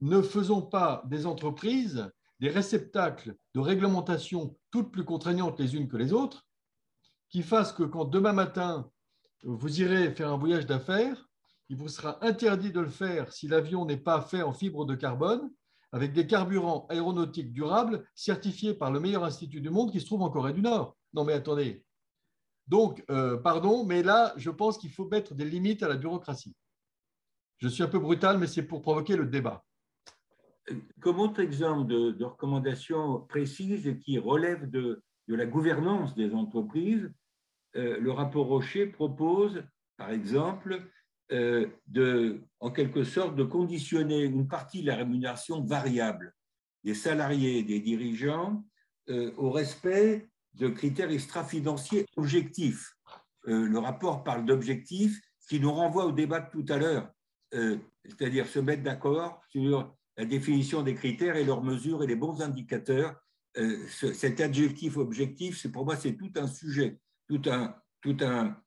ne 0.01 0.23
faisons 0.23 0.63
pas 0.63 1.03
des 1.07 1.27
entreprises 1.27 2.11
des 2.41 2.51
réceptacles 2.51 3.37
de 3.55 3.61
réglementation 3.61 4.57
toutes 4.71 4.93
plus 4.93 5.05
contraignantes 5.05 5.59
les 5.59 5.75
unes 5.75 5.89
que 5.89 5.97
les 5.97 6.13
autres, 6.13 6.47
qui 7.31 7.43
fassent 7.43 7.73
que 7.73 7.83
quand 7.83 8.05
demain 8.05 8.33
matin 8.33 8.89
vous 9.43 9.81
irez 9.81 10.13
faire 10.13 10.33
un 10.33 10.37
voyage 10.37 10.67
d'affaires, 10.67 11.29
il 11.69 11.77
vous 11.77 11.89
sera 11.89 12.25
interdit 12.25 12.73
de 12.73 12.81
le 12.81 12.89
faire 12.89 13.33
si 13.33 13.49
l'avion 13.49 13.85
n'est 13.85 13.99
pas 13.99 14.23
fait 14.23 14.43
en 14.43 14.53
fibre 14.53 14.87
de 14.87 14.95
carbone 14.95 15.51
avec 15.93 16.13
des 16.13 16.27
carburants 16.27 16.87
aéronautiques 16.91 17.53
durables 17.53 18.07
certifiés 18.15 18.75
par 18.75 18.91
le 18.91 19.01
meilleur 19.01 19.25
institut 19.25 19.61
du 19.61 19.71
monde 19.71 19.91
qui 19.91 20.01
se 20.01 20.07
trouve 20.07 20.23
en 20.23 20.31
Corée 20.31 20.53
du 20.53 20.63
Nord. 20.63 20.97
Non 21.15 21.25
mais 21.25 21.33
attendez. 21.33 21.85
Donc, 22.67 23.03
euh, 23.11 23.39
pardon, 23.39 23.85
mais 23.85 24.03
là, 24.03 24.35
je 24.37 24.51
pense 24.51 24.77
qu'il 24.77 24.91
faut 24.91 25.09
mettre 25.09 25.35
des 25.35 25.47
limites 25.47 25.83
à 25.83 25.89
la 25.89 25.97
bureaucratie. 25.97 26.55
Je 27.59 27.69
suis 27.69 27.83
un 27.83 27.89
peu 27.89 27.99
brutal, 27.99 28.39
mais 28.39 28.47
c'est 28.47 28.63
pour 28.63 28.83
provoquer 28.83 29.17
le 29.17 29.27
débat. 29.27 29.65
comme 31.01 31.19
autre 31.19 31.41
exemple 31.41 31.89
de, 31.89 32.11
de 32.11 32.25
recommandation 32.25 33.21
précise 33.23 33.99
qui 34.05 34.19
relève 34.19 34.69
de, 34.69 35.03
la 35.27 35.47
gouvernance 35.47 36.15
des 36.15 36.35
entreprises, 36.35 37.11
euh, 37.77 37.99
le 37.99 38.13
rapport 38.13 38.47
Rocher 38.47 38.87
propose, 38.87 39.63
par 39.97 40.11
exemple, 40.11 40.83
de, 41.31 42.41
en 42.61 42.71
quelque 42.71 43.05
sorte, 43.05 43.37
de 43.37 43.45
conditionner 43.45 44.23
une 44.23 44.49
partie 44.49 44.83
de 44.83 44.87
la 44.87 44.97
rémunération 44.97 45.63
variable 45.65 46.35
des 46.85 46.95
salariés 46.95 47.59
et 47.59 47.63
des 47.63 47.81
dirigeants 47.81 48.65
euh, 49.11 49.33
au 49.37 49.51
respect 49.51 50.29
de 50.55 50.69
critères 50.69 51.11
extra-financiers 51.11 52.07
objectifs. 52.17 52.95
le 53.45 53.79
rapport 53.79 54.25
parle 54.25 54.45
d'objectifs, 54.45 55.21
qui 55.49 55.61
nous 55.61 55.73
renvoie 55.73 56.07
au 56.07 56.13
débat 56.13 56.41
de 56.41 56.51
tout 56.51 56.65
à 56.69 56.77
l'heure, 56.77 57.11
c'est-à-dire 58.05 58.47
se 58.47 58.59
mettre 58.59 58.83
d'accord 58.83 59.41
sur 59.49 59.95
la 60.17 60.25
définition 60.25 60.83
des 60.83 60.95
critères 60.95 61.37
et 61.37 61.45
leurs 61.45 61.63
mesures 61.63 62.03
et 62.03 62.07
les 62.07 62.17
bons 62.17 62.43
indicateurs. 62.43 63.15
cet 63.89 64.41
adjectif 64.41 64.97
objectif, 64.97 65.71
pour 65.71 65.85
moi, 65.85 65.97
c'est 65.97 66.17
tout 66.17 66.33
un 66.37 66.49
sujet, 66.49 66.99
tout 67.29 67.43
un, 67.47 67.75
tout 68.03 68.17
un 68.21 68.61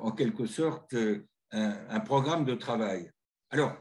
en 0.00 0.10
quelque 0.10 0.46
sorte, 0.46 0.94
un, 1.52 2.00
programme 2.00 2.44
de 2.44 2.54
travail. 2.54 3.10
Alors, 3.50 3.76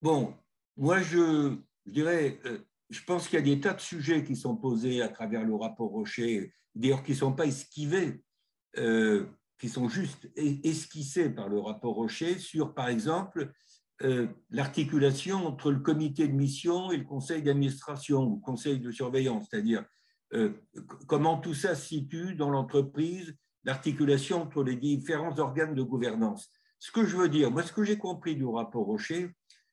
bon, 0.00 0.34
moi, 0.76 1.00
je, 1.02 1.56
dirais, 1.86 2.40
euh, 2.46 2.58
je 2.90 3.02
pense 3.04 3.28
qu'il 3.28 3.38
y 3.38 3.42
a 3.42 3.44
des 3.44 3.60
tas 3.60 3.74
de 3.74 3.80
sujets 3.80 4.24
qui 4.24 4.36
sont 4.36 4.56
posés 4.56 5.02
à 5.02 5.08
travers 5.08 5.44
le 5.44 5.54
rapport 5.54 5.90
Rocher, 5.90 6.52
d'ailleurs 6.74 7.02
qui 7.02 7.12
ne 7.12 7.16
sont 7.16 7.32
pas 7.32 7.46
esquivés, 7.46 8.22
euh, 8.78 9.26
qui 9.58 9.68
sont 9.68 9.88
juste 9.88 10.28
esquissés 10.36 11.30
par 11.30 11.48
le 11.48 11.60
rapport 11.60 11.94
Rocher 11.94 12.38
sur, 12.38 12.74
par 12.74 12.88
exemple, 12.88 13.52
euh, 14.02 14.26
l'articulation 14.50 15.46
entre 15.46 15.70
le 15.70 15.80
comité 15.80 16.26
de 16.26 16.32
mission 16.32 16.90
et 16.90 16.96
le 16.96 17.04
conseil 17.04 17.42
d'administration 17.42 18.22
ou 18.24 18.36
conseil 18.38 18.80
de 18.80 18.90
surveillance, 18.90 19.46
c'est-à-dire 19.50 19.84
comment 21.06 21.36
tout 21.36 21.52
ça 21.52 21.74
se 21.74 21.88
situe 21.88 22.34
dans 22.34 22.48
l'entreprise, 22.48 23.36
l'articulation 23.64 24.40
entre 24.40 24.64
les 24.64 24.76
différents 24.76 25.38
organes 25.38 25.74
de 25.74 25.82
gouvernance. 25.82 26.50
Ce 26.82 26.90
que 26.90 27.06
je 27.06 27.16
veux 27.16 27.28
dire, 27.28 27.48
moi, 27.52 27.62
ce 27.62 27.72
que 27.72 27.84
j'ai 27.84 27.96
compris 27.96 28.34
du 28.34 28.44
rapport 28.44 28.84
Rocher, 28.84 29.30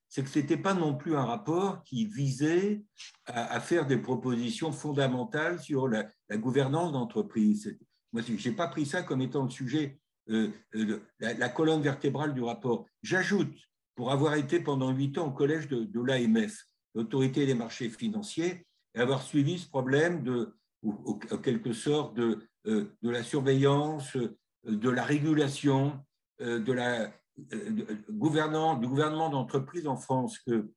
c'est 0.10 0.22
que 0.22 0.30
ce 0.30 0.38
n'était 0.38 0.58
pas 0.58 0.76
non 0.76 0.96
plus 0.96 1.16
un 1.16 1.26
rapport 1.26 1.84
qui 1.84 2.06
visait 2.06 2.84
à, 3.26 3.60
faire 3.60 3.88
des 3.88 3.98
propositions 3.98 4.72
fondamentales 4.72 5.60
sur 5.60 5.88
la, 5.88 6.08
gouvernance 6.34 6.92
d'entreprise. 6.92 7.76
Moi, 8.14 8.22
je 8.22 8.48
n'ai 8.48 8.56
pas 8.56 8.68
pris 8.68 8.86
ça 8.86 9.02
comme 9.02 9.22
étant 9.22 9.42
le 9.42 9.50
sujet, 9.50 10.00
euh, 10.30 10.52
euh, 10.76 11.02
la, 11.20 11.50
colonne 11.50 11.82
vertébrale 11.82 12.36
du 12.36 12.44
rapport. 12.44 12.86
J'ajoute, 13.02 13.58
pour 13.96 14.12
avoir 14.12 14.36
été 14.36 14.60
pendant 14.60 14.92
huit 14.92 15.18
ans 15.18 15.30
au 15.30 15.32
collège 15.32 15.68
de, 15.68 16.00
l'AMF, 16.00 16.64
l'autorité 16.94 17.48
des 17.48 17.56
marchés 17.56 17.90
financiers, 17.90 18.68
et 18.94 19.00
avoir 19.00 19.24
suivi 19.24 19.58
ce 19.58 19.68
problème 19.68 20.22
de, 20.22 20.56
en 20.84 21.38
quelque 21.40 21.74
sorte, 21.74 22.16
de, 22.16 22.48
euh, 22.68 22.96
de 23.02 23.10
la 23.10 23.24
surveillance, 23.24 24.16
de 24.64 24.90
la 24.92 25.04
régulation, 25.04 26.00
de 26.40 26.72
la, 26.72 27.12
euh, 27.54 27.72
du 27.72 28.88
gouvernement 28.88 29.30
d'entreprise 29.30 29.88
en 29.88 29.96
France 29.96 30.40
que 30.40 30.70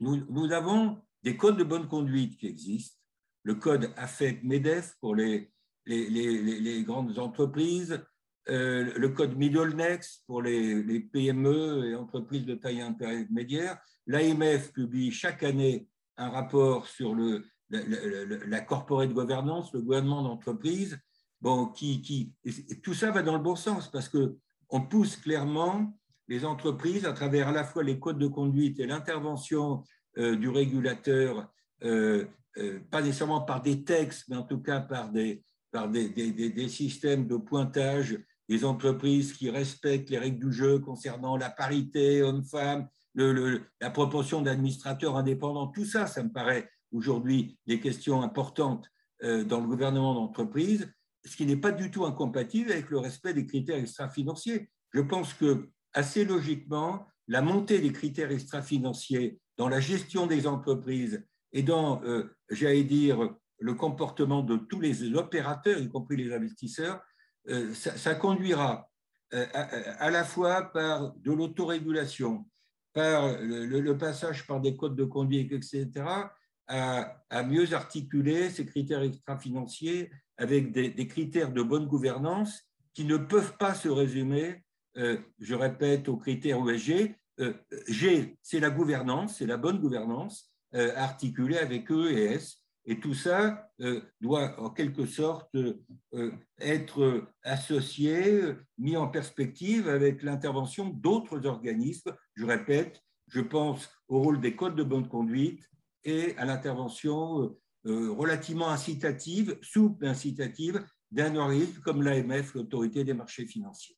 nous, 0.00 0.52
avons 0.52 0.98
des 1.22 1.36
codes 1.36 1.56
de 1.56 1.64
bonne 1.64 1.88
conduite 1.88 2.38
qui 2.38 2.46
existent. 2.46 2.98
Le 3.42 3.54
code 3.54 3.90
AFEC-MEDEF 3.96 4.96
pour 5.00 5.14
les, 5.14 5.50
les, 5.86 6.82
grandes 6.82 7.18
entreprises, 7.18 8.02
euh, 8.48 8.92
le 8.96 9.08
code 9.08 9.36
Middlenex 9.36 10.24
pour 10.26 10.42
les, 10.42 11.00
PME 11.00 11.86
et 11.86 11.94
entreprises 11.94 12.44
de 12.44 12.54
taille 12.54 12.80
intermédiaire. 12.80 13.78
L'AMF 14.06 14.72
publie 14.72 15.10
chaque 15.10 15.42
année 15.42 15.88
un 16.16 16.30
rapport 16.30 16.86
sur 16.86 17.14
le, 17.14 17.44
la, 17.70 17.80
la, 18.46 18.60
corporate 18.60 19.12
governance, 19.12 19.72
le 19.72 19.82
gouvernement 19.82 20.22
d'entreprise. 20.22 20.98
Bon, 21.40 21.66
qui, 21.66 22.00
qui, 22.02 22.34
tout 22.82 22.94
ça 22.94 23.10
va 23.10 23.22
dans 23.22 23.36
le 23.36 23.42
bon 23.42 23.56
sens 23.56 23.90
parce 23.90 24.08
que 24.08 24.36
on 24.68 24.80
pousse 24.80 25.16
clairement 25.16 25.96
les 26.28 26.44
entreprises 26.44 27.04
à 27.04 27.12
travers 27.12 27.48
à 27.48 27.52
la 27.52 27.64
fois 27.64 27.82
les 27.82 27.98
codes 27.98 28.18
de 28.18 28.26
conduite 28.26 28.80
et 28.80 28.86
l'intervention 28.86 29.84
euh, 30.18 30.36
du 30.36 30.48
régulateur, 30.48 31.48
euh, 31.84 32.24
euh, 32.58 32.80
pas 32.90 33.02
nécessairement 33.02 33.42
par 33.42 33.62
des 33.62 33.84
textes, 33.84 34.24
mais 34.28 34.36
en 34.36 34.42
tout 34.42 34.60
cas 34.60 34.80
par 34.80 35.10
des, 35.10 35.42
systèmes 36.68 37.26
de 37.26 37.36
pointage 37.36 38.18
des 38.48 38.64
entreprises 38.64 39.34
qui 39.34 39.50
respectent 39.50 40.10
les 40.10 40.18
règles 40.18 40.46
du 40.46 40.52
jeu 40.52 40.78
concernant 40.78 41.36
la 41.36 41.50
parité 41.50 42.22
homme-femme, 42.22 42.88
la 43.14 43.90
proportion 43.90 44.40
d'administrateurs 44.40 45.16
indépendants, 45.16 45.68
tout 45.68 45.84
ça, 45.84 46.06
ça 46.06 46.22
me 46.22 46.30
paraît 46.30 46.70
aujourd'hui 46.92 47.58
des 47.66 47.80
questions 47.80 48.22
importantes 48.22 48.88
dans 49.22 49.60
le 49.60 49.66
gouvernement 49.66 50.14
d'entreprise 50.14 50.88
ce 51.26 51.36
qui 51.36 51.44
n'est 51.44 51.56
pas 51.56 51.72
du 51.72 51.90
tout 51.90 52.04
incompatible 52.06 52.72
avec 52.72 52.90
le 52.90 52.98
respect 52.98 53.34
des 53.34 53.46
critères 53.46 53.78
extra-financiers. 53.78 54.70
Je 54.92 55.00
pense 55.00 55.34
que, 55.34 55.68
assez 55.92 56.24
logiquement, 56.24 57.06
la 57.28 57.42
montée 57.42 57.80
des 57.80 57.92
critères 57.92 58.30
extra-financiers 58.30 59.40
dans 59.56 59.68
la 59.68 59.80
gestion 59.80 60.26
des 60.26 60.46
entreprises 60.46 61.24
et 61.52 61.62
dans, 61.62 62.02
euh, 62.04 62.34
j'allais 62.50 62.84
dire, 62.84 63.34
le 63.58 63.74
comportement 63.74 64.42
de 64.42 64.56
tous 64.56 64.80
les 64.80 65.14
opérateurs, 65.14 65.78
y 65.78 65.88
compris 65.88 66.16
les 66.16 66.32
investisseurs, 66.32 67.00
euh, 67.48 67.72
ça, 67.74 68.14
conduira 68.14 68.88
euh, 69.32 69.46
à, 69.52 70.10
la 70.10 70.24
fois 70.24 70.62
par 70.72 71.14
de 71.14 71.32
l'autorégulation, 71.32 72.46
par 72.92 73.38
le, 73.40 73.92
passage 73.94 74.46
par 74.46 74.60
des 74.60 74.76
codes 74.76 74.96
de 74.96 75.04
conduite, 75.04 75.52
etc., 75.52 76.04
à, 76.68 77.22
à 77.30 77.42
mieux 77.44 77.72
articuler 77.74 78.50
ces 78.50 78.66
critères 78.66 79.02
extra-financiers 79.02 80.10
avec 80.38 80.72
des, 80.72 81.08
critères 81.08 81.52
de 81.52 81.62
bonne 81.62 81.86
gouvernance 81.86 82.62
qui 82.92 83.04
ne 83.04 83.16
peuvent 83.16 83.56
pas 83.58 83.74
se 83.74 83.88
résumer, 83.88 84.62
euh, 84.96 85.18
je 85.38 85.54
répète, 85.54 86.08
aux 86.08 86.16
critères 86.16 86.58
ESG. 86.68 87.14
Euh, 87.40 87.52
G, 87.88 88.38
c'est 88.42 88.60
la 88.60 88.70
gouvernance, 88.70 89.38
c'est 89.38 89.46
la 89.46 89.56
bonne 89.56 89.78
gouvernance 89.78 90.50
euh, 90.74 90.94
articulée 90.96 91.58
avec 91.58 91.90
E 91.90 92.10
et 92.10 92.34
S. 92.34 92.62
Et 92.88 93.00
tout 93.00 93.14
ça 93.14 93.68
doit 94.20 94.60
en 94.60 94.70
quelque 94.70 95.06
sorte 95.06 95.50
être 96.60 97.26
associé, 97.42 98.54
mis 98.78 98.96
en 98.96 99.08
perspective 99.08 99.88
avec 99.88 100.22
l'intervention 100.22 100.90
d'autres 100.90 101.46
organismes. 101.46 102.14
Je 102.36 102.46
répète, 102.46 103.02
je 103.26 103.40
pense 103.40 103.90
au 104.06 104.20
rôle 104.20 104.40
des 104.40 104.54
codes 104.54 104.76
de 104.76 104.84
bonne 104.84 105.08
conduite 105.08 105.68
et 106.04 106.36
à 106.36 106.44
l'intervention 106.44 107.56
relativement 107.86 108.68
incitative, 108.68 109.58
souple 109.62 110.06
incitative, 110.06 110.84
d'un 111.10 111.36
organisme 111.36 111.80
comme 111.80 112.02
l'AMF, 112.02 112.54
l'autorité 112.54 113.04
des 113.04 113.14
marchés 113.14 113.46
financiers. 113.46 113.96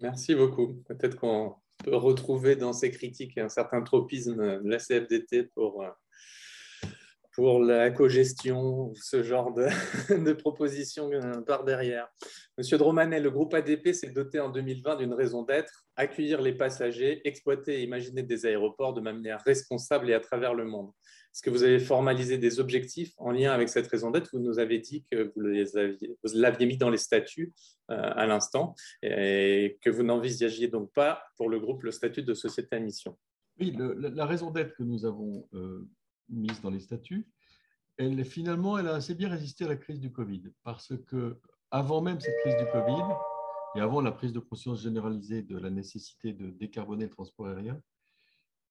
Merci 0.00 0.34
beaucoup. 0.34 0.82
Peut-être 0.88 1.16
qu'on 1.16 1.54
peut 1.84 1.96
retrouver 1.96 2.56
dans 2.56 2.72
ces 2.72 2.90
critiques 2.90 3.38
un 3.38 3.48
certain 3.48 3.82
tropisme 3.82 4.36
de 4.36 4.68
la 4.68 4.78
CFDT 4.78 5.44
pour, 5.54 5.82
euh, 5.82 5.90
pour 7.32 7.60
la 7.60 7.90
co-gestion, 7.90 8.92
ce 8.94 9.22
genre 9.22 9.52
de, 9.52 9.66
de 10.24 10.32
propositions 10.32 11.10
par 11.46 11.64
derrière. 11.64 12.08
Monsieur 12.58 12.78
Dromanet, 12.78 13.20
le 13.20 13.30
groupe 13.30 13.54
ADP 13.54 13.92
s'est 13.92 14.10
doté 14.10 14.40
en 14.40 14.50
2020 14.50 14.96
d'une 14.96 15.14
raison 15.14 15.42
d'être, 15.42 15.84
accueillir 15.96 16.40
les 16.40 16.54
passagers, 16.54 17.20
exploiter 17.26 17.80
et 17.80 17.82
imaginer 17.82 18.22
des 18.22 18.46
aéroports 18.46 18.94
de 18.94 19.00
manière 19.00 19.42
responsable 19.44 20.10
et 20.10 20.14
à 20.14 20.20
travers 20.20 20.54
le 20.54 20.64
monde. 20.64 20.90
Est-ce 21.34 21.42
que 21.42 21.50
vous 21.50 21.64
avez 21.64 21.80
formalisé 21.80 22.38
des 22.38 22.60
objectifs 22.60 23.12
en 23.16 23.32
lien 23.32 23.50
avec 23.50 23.68
cette 23.68 23.88
raison 23.88 24.12
d'être? 24.12 24.30
Vous 24.32 24.38
nous 24.38 24.60
avez 24.60 24.78
dit 24.78 25.02
que 25.10 25.32
vous 25.34 26.38
l'aviez 26.38 26.64
mis 26.64 26.76
dans 26.76 26.90
les 26.90 26.98
statuts 26.98 27.52
euh, 27.90 28.12
à 28.14 28.24
l'instant 28.26 28.76
et 29.02 29.76
que 29.82 29.90
vous 29.90 30.04
n'envisagiez 30.04 30.68
donc 30.68 30.92
pas 30.92 31.24
pour 31.36 31.48
le 31.48 31.58
groupe 31.58 31.82
le 31.82 31.90
statut 31.90 32.22
de 32.22 32.34
société 32.34 32.76
à 32.76 32.78
mission. 32.78 33.18
Oui, 33.58 33.76
la, 33.76 34.26
raison 34.26 34.52
d'être 34.52 34.76
que 34.76 34.84
nous 34.84 35.06
avons 35.06 35.48
euh, 35.54 35.88
mise 36.28 36.60
dans 36.60 36.70
les 36.70 36.78
statuts, 36.78 37.26
elle, 37.96 38.24
finalement, 38.24 38.78
elle 38.78 38.86
a 38.86 38.94
assez 38.94 39.16
bien 39.16 39.28
résisté 39.28 39.64
à 39.64 39.68
la 39.68 39.76
crise 39.76 39.98
du 39.98 40.12
Covid 40.12 40.52
parce 40.62 40.92
que 41.08 41.40
avant 41.72 42.00
même 42.00 42.20
cette 42.20 42.36
crise 42.42 42.56
du 42.58 42.66
Covid 42.70 43.02
et 43.74 43.80
avant 43.80 44.00
la 44.00 44.12
prise 44.12 44.32
de 44.32 44.38
conscience 44.38 44.82
généralisée 44.82 45.42
de 45.42 45.58
la 45.58 45.70
nécessité 45.70 46.32
de 46.32 46.50
décarboner 46.50 47.06
le 47.06 47.10
transport 47.10 47.48
aérien, 47.48 47.80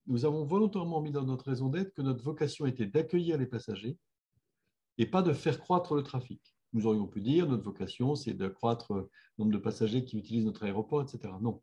nous 0.07 0.25
avons 0.25 0.45
volontairement 0.45 1.01
mis 1.01 1.11
dans 1.11 1.23
notre 1.23 1.45
raison 1.45 1.69
d'être 1.69 1.93
que 1.93 2.01
notre 2.01 2.23
vocation 2.23 2.65
était 2.65 2.85
d'accueillir 2.85 3.37
les 3.37 3.45
passagers 3.45 3.97
et 4.97 5.05
pas 5.05 5.21
de 5.21 5.33
faire 5.33 5.59
croître 5.59 5.95
le 5.95 6.03
trafic. 6.03 6.41
Nous 6.73 6.87
aurions 6.87 7.07
pu 7.07 7.21
dire 7.21 7.47
notre 7.47 7.63
vocation, 7.63 8.15
c'est 8.15 8.33
de 8.33 8.47
croître 8.47 8.93
le 8.93 9.09
nombre 9.37 9.51
de 9.51 9.57
passagers 9.57 10.05
qui 10.05 10.17
utilisent 10.17 10.45
notre 10.45 10.63
aéroport, 10.63 11.01
etc. 11.01 11.33
Non. 11.41 11.61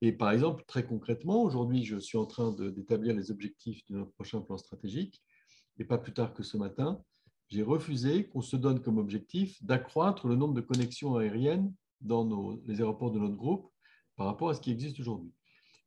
Et 0.00 0.12
par 0.12 0.32
exemple, 0.32 0.64
très 0.66 0.84
concrètement, 0.84 1.42
aujourd'hui, 1.42 1.84
je 1.84 1.96
suis 1.98 2.18
en 2.18 2.26
train 2.26 2.52
d'établir 2.52 3.14
les 3.14 3.30
objectifs 3.30 3.86
de 3.86 3.96
notre 3.96 4.12
prochain 4.12 4.40
plan 4.40 4.58
stratégique. 4.58 5.22
Et 5.78 5.84
pas 5.84 5.98
plus 5.98 6.12
tard 6.12 6.34
que 6.34 6.42
ce 6.42 6.56
matin, 6.56 7.02
j'ai 7.48 7.62
refusé 7.62 8.28
qu'on 8.28 8.42
se 8.42 8.56
donne 8.56 8.80
comme 8.80 8.98
objectif 8.98 9.62
d'accroître 9.62 10.26
le 10.26 10.36
nombre 10.36 10.54
de 10.54 10.60
connexions 10.60 11.16
aériennes 11.16 11.72
dans 12.00 12.58
les 12.66 12.80
aéroports 12.80 13.12
de 13.12 13.18
notre 13.18 13.36
groupe 13.36 13.70
par 14.16 14.26
rapport 14.26 14.50
à 14.50 14.54
ce 14.54 14.60
qui 14.60 14.70
existe 14.70 15.00
aujourd'hui. 15.00 15.32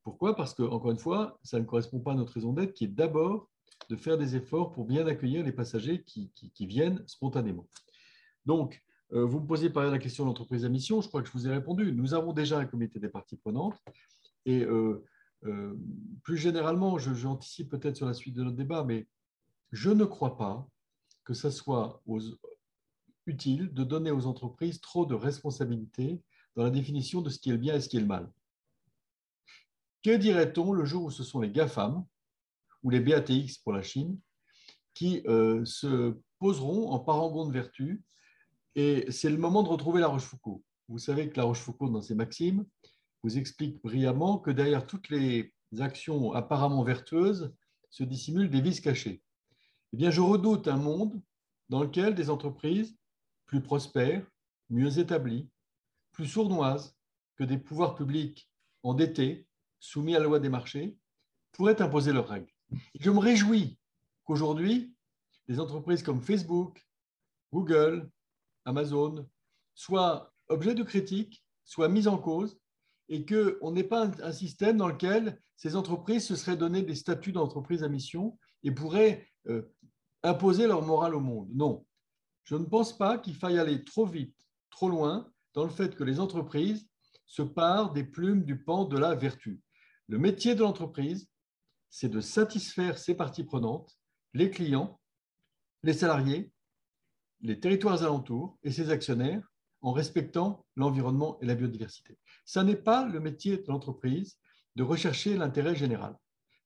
Pourquoi? 0.07 0.37
Parce 0.37 0.53
que, 0.53 0.63
encore 0.63 0.91
une 0.91 0.97
fois, 0.97 1.37
ça 1.43 1.59
ne 1.59 1.65
correspond 1.65 1.99
pas 1.99 2.13
à 2.13 2.15
notre 2.15 2.31
raison 2.31 2.53
d'être, 2.53 2.71
qui 2.71 2.85
est 2.85 2.87
d'abord 2.87 3.49
de 3.89 3.97
faire 3.97 4.17
des 4.17 4.37
efforts 4.37 4.71
pour 4.71 4.85
bien 4.85 5.05
accueillir 5.05 5.43
les 5.43 5.51
passagers 5.51 6.01
qui, 6.01 6.31
viennent 6.61 7.03
spontanément. 7.07 7.67
Donc, 8.45 8.81
euh, 9.11 9.25
vous 9.25 9.41
me 9.41 9.45
posez 9.45 9.69
par 9.69 9.83
la 9.83 9.99
question 9.99 10.23
de 10.23 10.29
l'entreprise 10.29 10.63
à 10.63 10.69
mission, 10.69 11.01
je 11.01 11.09
crois 11.09 11.21
que 11.21 11.27
je 11.27 11.33
vous 11.33 11.45
ai 11.45 11.51
répondu. 11.51 11.91
Nous 11.91 12.13
avons 12.13 12.31
déjà 12.31 12.57
un 12.57 12.65
comité 12.65 13.01
des 13.01 13.09
parties 13.09 13.35
prenantes 13.35 13.77
et 14.45 14.63
euh, 14.63 15.03
euh, 15.43 15.75
plus 16.23 16.37
généralement, 16.37 16.97
j'anticipe 16.97 17.67
peut-être 17.67 17.97
sur 17.97 18.05
la 18.05 18.13
suite 18.13 18.35
de 18.35 18.45
notre 18.45 18.55
débat, 18.55 18.85
mais 18.85 19.09
je 19.73 19.89
ne 19.89 20.05
crois 20.05 20.37
pas 20.37 20.65
que 21.25 21.33
ce 21.33 21.49
soit 21.49 22.01
utile 23.25 23.73
de 23.73 23.83
donner 23.83 24.11
aux 24.11 24.25
entreprises 24.25 24.79
trop 24.79 25.05
de 25.05 25.15
responsabilités 25.15 26.21
dans 26.55 26.63
la 26.63 26.69
définition 26.69 27.21
de 27.21 27.29
ce 27.29 27.39
qui 27.39 27.49
est 27.49 27.51
le 27.51 27.57
bien 27.57 27.75
et 27.75 27.81
ce 27.81 27.89
qui 27.89 27.97
est 27.97 27.99
le 27.99 28.05
mal. 28.05 28.31
Que 30.07 30.15
dirait-on 30.15 30.71
le 30.71 30.85
jour 30.85 31.03
où 31.03 31.11
ce 31.11 31.25
sont 31.25 31.41
les 31.41 31.51
GAFAM 31.51 32.05
ou 32.81 32.89
les 32.89 33.01
BATX 33.01 33.57
pour 33.57 33.73
la 33.73 33.81
Chine 33.81 34.17
qui 34.93 35.21
euh, 35.27 35.65
se 35.65 36.17
poseront 36.39 36.91
en 36.91 36.99
parangon 36.99 37.45
de 37.45 37.51
vertu 37.51 38.05
et 38.75 39.11
c'est 39.11 39.29
le 39.29 39.35
moment 39.35 39.63
de 39.63 39.67
retrouver 39.67 39.99
la 39.99 40.07
Rochefoucauld. 40.07 40.61
Vous 40.87 40.97
savez 40.97 41.29
que 41.29 41.35
la 41.35 41.43
Rochefoucauld, 41.43 41.91
dans 41.91 42.01
ses 42.01 42.15
maximes, 42.15 42.65
vous 43.21 43.37
explique 43.37 43.83
brillamment 43.83 44.37
que 44.37 44.49
derrière 44.49 44.87
toutes 44.87 45.09
les 45.09 45.53
actions 45.77 46.31
apparemment 46.31 46.85
vertueuses 46.85 47.53
se 47.89 48.05
dissimulent 48.05 48.49
des 48.49 48.61
vices 48.61 48.79
cachés. 48.79 49.21
Eh 49.91 49.97
bien, 49.97 50.09
je 50.09 50.21
redoute 50.21 50.69
un 50.69 50.77
monde 50.77 51.21
dans 51.67 51.83
lequel 51.83 52.15
des 52.15 52.29
entreprises 52.29 52.97
plus 53.45 53.61
prospères, 53.61 54.25
mieux 54.69 54.99
établies, 54.99 55.49
plus 56.13 56.27
sournoises 56.27 56.95
que 57.35 57.43
des 57.43 57.57
pouvoirs 57.57 57.95
publics 57.95 58.49
endettés, 58.83 59.46
soumis 59.79 60.15
à 60.15 60.19
la 60.19 60.25
loi 60.25 60.39
des 60.39 60.49
marchés, 60.49 60.97
pourraient 61.51 61.81
imposer 61.81 62.13
leurs 62.13 62.27
règles. 62.27 62.51
je 62.99 63.09
me 63.09 63.19
réjouis 63.19 63.77
qu'aujourd'hui, 64.23 64.93
des 65.47 65.59
entreprises 65.59 66.03
comme 66.03 66.21
Facebook, 66.21 66.85
Google, 67.51 68.09
Amazon 68.65 69.27
soient 69.73 70.33
objets 70.49 70.75
de 70.75 70.83
critique, 70.83 71.43
soient 71.63 71.89
mises 71.89 72.07
en 72.07 72.17
cause 72.17 72.59
et 73.09 73.25
qu'on 73.25 73.71
n'ait 73.71 73.83
pas 73.83 74.11
un, 74.21 74.31
système 74.31 74.77
dans 74.77 74.89
lequel 74.89 75.41
ces 75.55 75.75
entreprises 75.75 76.27
se 76.27 76.35
seraient 76.35 76.57
donné 76.57 76.81
des 76.81 76.95
statuts 76.95 77.31
d'entreprise 77.31 77.83
à 77.83 77.87
mission 77.87 78.37
et 78.63 78.71
pourraient 78.71 79.27
euh, 79.47 79.73
imposer 80.23 80.67
leur 80.67 80.81
morale 80.81 81.15
au 81.15 81.19
monde. 81.19 81.49
Non, 81.53 81.85
je 82.43 82.55
ne 82.55 82.65
pense 82.65 82.97
pas 82.97 83.17
qu'il 83.17 83.35
faille 83.35 83.59
aller 83.59 83.83
trop 83.83 84.05
vite, 84.05 84.35
trop 84.69 84.89
loin 84.89 85.31
dans 85.53 85.63
le 85.63 85.69
fait 85.69 85.95
que 85.95 86.03
les 86.03 86.19
entreprises 86.19 86.87
se 87.25 87.41
parent 87.41 87.91
des 87.91 88.03
plumes 88.03 88.43
du 88.43 88.63
pan 88.63 88.85
de 88.85 88.97
la 88.97 89.15
vertu. 89.15 89.61
Le 90.07 90.17
métier 90.17 90.55
de 90.55 90.61
l'entreprise, 90.61 91.27
c'est 91.89 92.09
de 92.09 92.21
satisfaire 92.21 92.97
ses 92.97 93.15
parties 93.15 93.43
prenantes, 93.43 93.97
les 94.33 94.49
clients, 94.49 94.99
les 95.83 95.93
salariés, 95.93 96.51
les 97.41 97.59
territoires 97.59 98.03
alentours 98.03 98.57
et 98.63 98.71
ses 98.71 98.89
actionnaires 98.89 99.47
en 99.81 99.91
respectant 99.91 100.65
l'environnement 100.75 101.37
et 101.41 101.45
la 101.45 101.55
biodiversité. 101.55 102.17
Ce 102.45 102.59
n'est 102.59 102.75
pas 102.75 103.05
le 103.05 103.19
métier 103.19 103.57
de 103.57 103.67
l'entreprise 103.67 104.37
de 104.75 104.83
rechercher 104.83 105.35
l'intérêt 105.37 105.75
général. 105.75 106.15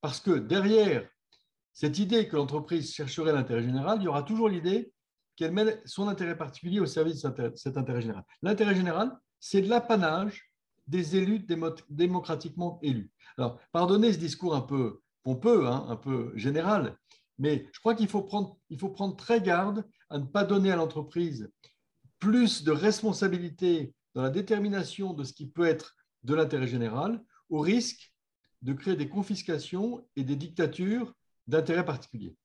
Parce 0.02 0.20
que 0.20 0.32
derrière 0.32 1.08
cette 1.74 2.00
idée 2.00 2.28
que 2.28 2.36
l'entreprise 2.36 2.94
chercherait 2.94 3.34
l'intérêt 3.34 3.64
général, 3.64 4.00
il 4.02 4.06
y 4.06 4.08
aura 4.08 4.24
toujours 4.24 4.50
l'idée 4.50 4.94
qu'elle 5.36 5.52
met 5.52 5.82
son 5.86 6.08
intérêt 6.08 6.38
particulier 6.38 6.80
au 6.80 6.86
service 6.86 7.22
de 7.22 7.52
cet 7.56 7.78
intérêt 7.78 8.02
général. 8.02 8.24
L'intérêt 8.42 8.76
général, 8.76 9.18
c'est 9.40 9.62
l'apanage 9.62 10.51
des 10.88 11.16
élus 11.16 11.46
démocratiquement 11.90 12.80
élus. 12.82 13.12
Alors, 13.38 13.60
pardonnez 13.72 14.14
ce 14.14 14.18
discours 14.18 14.56
un 14.56 14.62
peu 14.62 15.02
pompeux, 15.24 15.68
hein, 15.68 15.86
un 15.88 15.96
peu 15.96 16.32
général, 16.36 16.98
mais 17.38 17.68
je 17.74 17.80
crois 17.80 17.96
qu'il 17.96 18.08
faut 18.08 18.24
prendre, 18.24 18.58
il 18.70 18.80
faut 18.80 18.90
prendre 18.90 19.16
très 19.16 19.42
garde 19.42 19.86
à 20.10 20.20
ne 20.20 20.26
pas 20.26 20.44
donner 20.44 20.72
à 20.72 20.76
l'entreprise 20.76 21.50
plus 22.20 22.64
de 22.64 22.72
responsabilité 22.72 23.94
dans 24.14 24.22
la 24.22 24.30
détermination 24.30 25.14
de 25.14 25.24
ce 25.24 25.34
qui 25.34 25.48
peut 25.48 25.66
être 25.66 25.96
de 26.24 26.36
l'intérêt 26.36 26.68
général, 26.68 27.24
au 27.50 27.60
risque 27.60 28.14
de 28.62 28.74
créer 28.74 28.96
des 28.96 29.10
confiscations 29.10 30.08
et 30.16 30.24
des 30.24 30.36
dictatures 30.36 31.14
d'intérêt 31.48 31.84
particulier. 31.86 32.36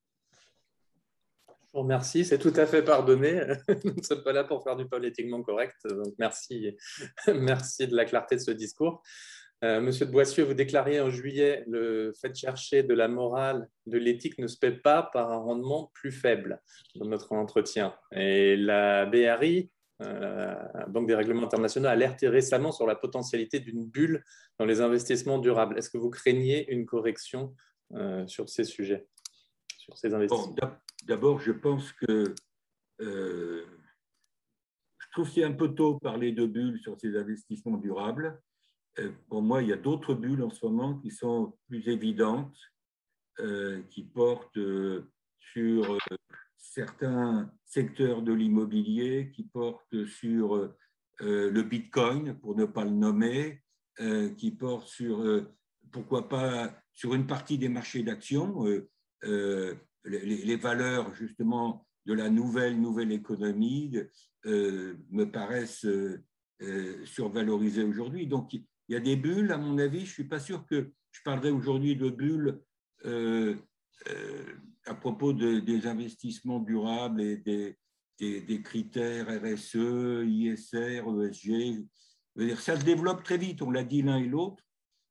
Vous 1.77 1.83
remercie, 1.83 2.25
c'est 2.25 2.39
tout 2.39 2.55
à 2.57 2.65
fait 2.65 2.83
pardonné. 2.83 3.39
Nous 3.85 3.93
ne 3.93 4.03
sommes 4.03 4.23
pas 4.23 4.33
là 4.33 4.45
pour 4.45 4.65
faire 4.65 4.77
du 4.77 4.89
politiquement 4.89 5.43
correct, 5.43 5.77
donc 5.85 6.15
merci, 6.19 6.75
merci 7.29 7.87
de 7.87 7.95
la 7.95 8.07
clarté 8.07 8.37
de 8.37 8.41
ce 8.41 8.51
discours. 8.51 9.03
Euh, 9.63 9.83
Monsieur 9.83 10.07
de 10.07 10.11
Boissieu, 10.11 10.45
vous 10.45 10.55
déclariez 10.55 11.03
en 11.03 11.11
juillet 11.11 11.65
le 11.69 12.15
fait 12.19 12.31
de 12.31 12.35
chercher 12.35 12.83
de 12.83 12.95
la 12.95 13.09
morale, 13.09 13.69
de 13.85 13.99
l'éthique 13.99 14.39
ne 14.39 14.47
se 14.47 14.57
paie 14.57 14.73
pas 14.73 15.03
par 15.03 15.31
un 15.31 15.37
rendement 15.37 15.91
plus 15.93 16.13
faible 16.13 16.63
dans 16.95 17.05
notre 17.05 17.33
entretien. 17.33 17.95
Et 18.11 18.57
la 18.57 19.05
BRI, 19.05 19.71
euh, 20.01 20.55
Banque 20.89 21.09
des 21.09 21.15
règlements 21.15 21.45
internationaux, 21.45 21.89
a 21.89 21.93
alerté 21.93 22.27
récemment 22.27 22.73
sur 22.73 22.87
la 22.87 22.95
potentialité 22.95 23.61
d'une 23.61 23.85
bulle 23.85 24.25
dans 24.59 24.65
les 24.65 24.81
investissements 24.81 25.39
durables. 25.39 25.77
Est-ce 25.77 25.91
que 25.91 25.99
vous 25.99 26.09
craignez 26.09 26.73
une 26.73 26.87
correction 26.87 27.55
euh, 27.93 28.27
sur 28.27 28.49
ces 28.49 28.65
sujets, 28.65 29.07
sur 29.77 29.99
ces 29.99 30.15
investissements? 30.15 30.55
D'abord, 31.07 31.39
je 31.41 31.53
pense 31.53 31.93
que 31.93 32.35
euh, 33.01 33.65
je 34.99 35.07
trouve 35.13 35.31
qu'il 35.31 35.45
est 35.45 35.47
un 35.47 35.53
peu 35.53 35.73
tôt 35.73 36.01
parler 36.01 36.33
de 36.33 36.47
bulles 36.47 36.81
sur 36.81 36.99
ces 36.99 37.17
investissements 37.17 37.77
durables. 37.77 38.43
Euh, 38.99 39.13
pour 39.29 39.41
moi, 39.41 39.63
il 39.63 39.69
y 39.69 39.73
a 39.73 39.77
d'autres 39.77 40.15
bulles 40.15 40.43
en 40.43 40.51
ce 40.51 40.67
moment 40.67 40.99
qui 40.99 41.13
sont 41.13 41.57
plus 41.69 41.89
évidentes, 41.89 42.59
euh, 43.39 43.83
qui 43.85 44.03
portent 44.03 44.59
sur 45.39 45.97
certains 46.57 47.53
secteurs 47.65 48.23
de 48.23 48.33
l'immobilier, 48.33 49.31
qui 49.33 49.45
portent 49.45 50.05
sur 50.07 50.75
le 51.21 51.63
Bitcoin, 51.63 52.37
pour 52.41 52.57
ne 52.57 52.65
pas 52.65 52.85
le 52.85 52.91
nommer, 52.91 53.63
qui 54.37 54.51
portent 54.51 54.89
sur, 54.89 55.25
pourquoi 55.93 56.29
pas, 56.29 56.75
sur 56.93 57.15
une 57.15 57.29
partie 57.29 57.59
des 57.59 57.69
marchés 57.69 58.03
d'actions, 58.03 58.67
les, 60.07 60.57
valeurs 60.57 61.15
justement 61.15 61.87
de 62.07 62.15
la 62.15 62.31
nouvelle, 62.31 62.81
nouvelle 62.81 63.13
économie 63.13 63.93
me 64.45 65.25
paraissent 65.25 65.87
survalorisées 67.05 67.85
aujourd'hui. 67.85 68.27
Donc, 68.27 68.53
il 68.89 68.95
y 68.95 68.97
a 68.97 69.01
des 69.01 69.17
bulles, 69.17 69.53
à 69.53 69.59
mon 69.59 69.79
avis, 69.79 70.01
je 70.01 70.11
ne 70.11 70.15
suis 70.15 70.29
pas 70.29 70.39
sûr 70.39 70.65
que 70.67 70.93
je 71.11 71.23
parlerai 71.25 71.51
aujourd'hui 71.51 71.97
de 71.97 72.11
bulles 72.11 72.61
euh, 73.05 73.57
euh, 74.09 74.45
à 74.85 74.95
propos 74.95 75.33
des 75.33 75.87
investissements 75.87 76.61
durables 76.61 77.21
et 77.21 77.39
des, 77.39 77.77
des, 78.19 78.63
critères 78.63 79.27
RSE, 79.27 80.25
ISR, 80.25 81.03
ESG. 81.25 81.87
Ça 82.57 82.79
se 82.79 82.85
développe 82.85 83.25
très 83.25 83.39
vite, 83.39 83.63
on 83.63 83.71
l'a 83.71 83.83
dit 83.83 84.03
l'un 84.03 84.19
et 84.19 84.27
l'autre. 84.27 84.63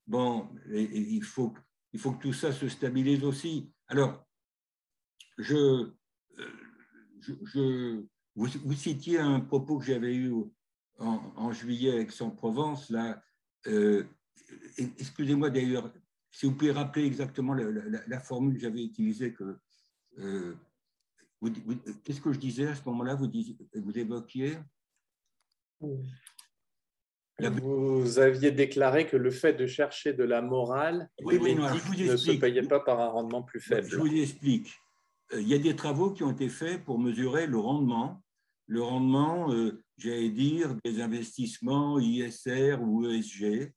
Bon, 0.07 0.47
il, 0.71 1.23
faut, 1.23 1.53
il 1.91 1.99
faut 1.99 2.13
que 2.13 2.21
tout 2.21 2.33
ça 2.33 2.53
se 2.53 2.69
stabilise 2.69 3.23
aussi. 3.23 3.71
Alors, 3.87 4.25
je, 5.37 5.55
euh, 5.55 5.91
je, 7.21 8.01
vous, 8.35 8.47
vous, 8.63 8.73
citiez 8.73 9.19
un 9.19 9.39
propos 9.39 9.79
que 9.79 9.85
j'avais 9.85 10.15
eu 10.15 10.33
en, 10.99 11.21
en 11.35 11.51
juillet 11.51 11.91
avec 11.91 12.09
Aix-en-Provence, 12.09 12.89
là, 12.89 13.21
euh, 13.67 14.03
excusez-moi 14.77 15.49
d'ailleurs, 15.49 15.91
si 16.31 16.45
vous 16.45 16.53
pouvez 16.53 16.71
rappeler 16.71 17.05
exactement 17.05 17.53
la, 17.53 18.19
formule 18.19 18.55
que 18.55 18.61
j'avais 18.61 18.83
utilisée, 18.83 19.33
que, 19.33 19.57
euh, 20.19 20.53
qu'est-ce 22.03 22.21
que 22.21 22.33
je 22.33 22.39
disais 22.39 22.67
à 22.67 22.75
ce 22.75 22.83
moment-là 22.85 23.15
vous, 23.15 23.31
vous 23.73 23.97
évoquiez? 23.97 24.57
Vous 27.39 28.19
aviez 28.19 28.51
déclaré 28.51 29.07
que 29.07 29.17
le 29.17 29.31
fait 29.31 29.53
de 29.53 29.67
chercher 29.67 30.13
de 30.13 30.23
la 30.23 30.41
morale 30.41 31.09
oui, 31.21 31.55
ne 31.55 32.15
se 32.15 32.31
payait 32.31 32.63
pas 32.63 32.79
par 32.79 32.99
un 33.01 33.07
rendement 33.07 33.43
plus 33.43 33.59
faible. 33.59 33.87
Je 33.89 33.97
vous 33.97 34.13
explique. 34.13 34.73
Euh, 35.33 35.41
il 35.41 35.47
y 35.47 35.53
a 35.53 35.59
des 35.59 35.75
travaux 35.75 36.11
qui 36.11 36.23
ont 36.23 36.31
été 36.31 36.49
faits 36.49 36.83
pour 36.83 36.99
mesurer 36.99 37.47
le 37.47 37.57
rendement. 37.57 38.21
Le 38.67 38.81
rendement, 38.81 39.53
j'allais 39.97 40.31
dire, 40.31 40.75
des 40.83 40.99
investissements 40.99 41.99
ISR 41.99 42.77
ou 42.81 43.05
ESG 43.05 43.71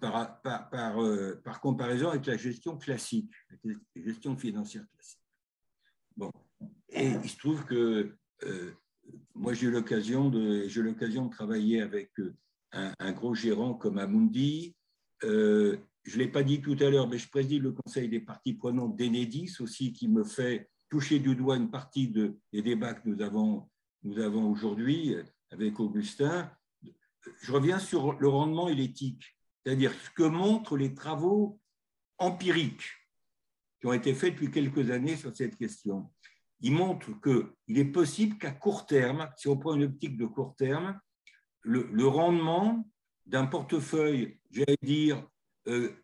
par, 0.00 0.40
par, 0.42 0.68
par, 0.70 1.02
euh, 1.02 1.40
par, 1.44 1.60
comparaison 1.60 2.10
avec 2.10 2.26
la 2.26 2.36
gestion 2.36 2.76
classique, 2.76 3.32
la 3.64 3.74
gestion 3.96 4.36
financière 4.36 4.84
classique. 4.94 5.20
Bon. 6.16 6.30
Et 6.90 7.08
il 7.08 7.30
se 7.30 7.38
trouve 7.38 7.64
que 7.64 8.14
euh, 8.44 8.72
moi, 9.34 9.54
j'ai 9.54 9.66
eu 9.66 9.70
l'occasion 9.70 10.28
de, 10.28 10.66
de 10.66 11.30
travailler 11.30 11.80
avec 11.80 12.10
euh, 12.18 12.34
un, 12.72 13.12
gros 13.12 13.34
gérant 13.34 13.74
comme 13.74 13.98
Amundi. 13.98 14.76
Je 16.02 16.16
ne 16.16 16.22
l'ai 16.22 16.28
pas 16.28 16.42
dit 16.42 16.60
tout 16.60 16.76
à 16.80 16.90
l'heure, 16.90 17.08
mais 17.08 17.18
je 17.18 17.28
préside 17.28 17.62
le 17.62 17.72
conseil 17.72 18.08
des 18.08 18.20
parties 18.20 18.54
prenantes 18.54 18.96
d'Enedis 18.96 19.56
aussi, 19.60 19.92
qui 19.92 20.08
me 20.08 20.24
fait 20.24 20.70
toucher 20.88 21.18
du 21.18 21.36
doigt 21.36 21.56
une 21.56 21.70
partie 21.70 22.08
de, 22.08 22.38
des 22.52 22.62
débats 22.62 22.94
que 22.94 23.08
nous 23.08 23.20
avons 23.20 24.50
aujourd'hui 24.50 25.14
avec 25.50 25.78
Augustin, 25.78 26.50
je 27.40 27.52
reviens 27.52 27.78
sur 27.78 28.18
le 28.18 28.28
rendement 28.28 28.68
et 28.68 28.74
l'éthique. 28.74 29.24
c'est-à-dire 29.62 29.92
ce 29.92 30.10
que 30.10 30.22
montrent 30.22 30.76
les 30.76 30.94
travaux 30.94 31.60
empiriques 32.18 32.88
qui 33.80 33.86
ont 33.86 33.92
été 33.92 34.14
faits 34.14 34.34
depuis 34.34 34.50
quelques 34.50 34.90
années 34.90 35.16
sur 35.16 35.34
cette 35.34 35.56
question. 35.56 36.10
Ils 36.60 36.72
montrent 36.72 37.10
qu'il 37.20 37.78
est 37.78 37.84
possible 37.86 38.36
qu'à 38.36 38.50
court 38.50 38.86
terme, 38.86 39.30
si 39.36 39.48
on 39.48 39.56
prend 39.56 39.74
une 39.74 39.84
optique 39.84 40.16
de 40.16 40.26
court 40.26 40.54
terme, 40.56 41.00
le, 41.62 42.06
rendement 42.06 42.86
d'un 43.26 43.46
portefeuille, 43.46 44.38
j'allais 44.50 44.76
dire, 44.82 45.26
euh, 45.70 45.94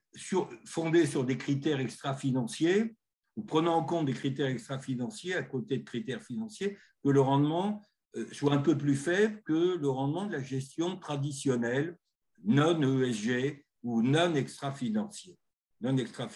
fondé 0.64 1.06
sur 1.06 1.24
des 1.24 1.36
critères 1.36 1.80
extra-financiers, 1.80 2.96
ou 3.36 3.42
prenant 3.42 3.76
en 3.76 3.84
compte 3.84 4.06
des 4.06 4.14
critères 4.14 4.46
extra-financiers 4.46 5.34
à 5.34 5.42
côté 5.42 5.78
de 5.78 5.84
critères 5.84 6.22
financiers, 6.22 6.78
que 7.04 7.10
le 7.10 7.20
rendement 7.20 7.82
euh, 8.16 8.26
soit 8.32 8.54
un 8.54 8.58
peu 8.58 8.78
plus 8.78 8.96
faible 8.96 9.42
que 9.44 9.76
le 9.76 9.88
rendement 9.88 10.26
de 10.26 10.32
la 10.32 10.42
gestion 10.42 10.96
traditionnelle, 10.96 11.96
non 12.44 12.80
ESG 12.80 13.64
ou 13.82 14.02
non 14.02 14.34
extra-financière. 14.34 15.36
Non 15.80 15.96
extra 15.98 16.28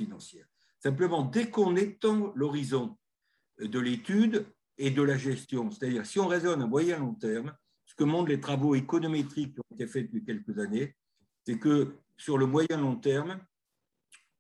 Simplement, 0.79 1.23
dès 1.23 1.51
qu'on 1.51 1.77
étend 1.77 2.33
l'horizon 2.35 2.99
de 3.59 3.79
l'étude 3.79 4.47
et 4.77 4.90
de 4.90 5.03
la 5.03 5.16
gestion, 5.16 5.71
c'est-à-dire 5.71 6.07
si 6.07 6.19
on 6.19 6.27
raisonne 6.27 6.62
à 6.62 6.66
moyen 6.66 6.99
long 6.99 7.14
terme, 7.14 7.55
ce 7.87 7.95
que 7.95 8.05
montrent 8.05 8.29
les 8.29 8.40
travaux 8.40 8.75
économétriques 8.75 9.55
qui 9.55 9.61
ont 9.61 9.75
été 9.75 9.87
faits 9.87 10.07
depuis 10.07 10.25
quelques 10.25 10.59
années, 10.59 10.95
c'est 11.45 11.59
que 11.59 11.97
sur 12.20 12.37
le 12.37 12.44
moyen 12.44 12.76
long 12.76 12.96
terme, 12.96 13.40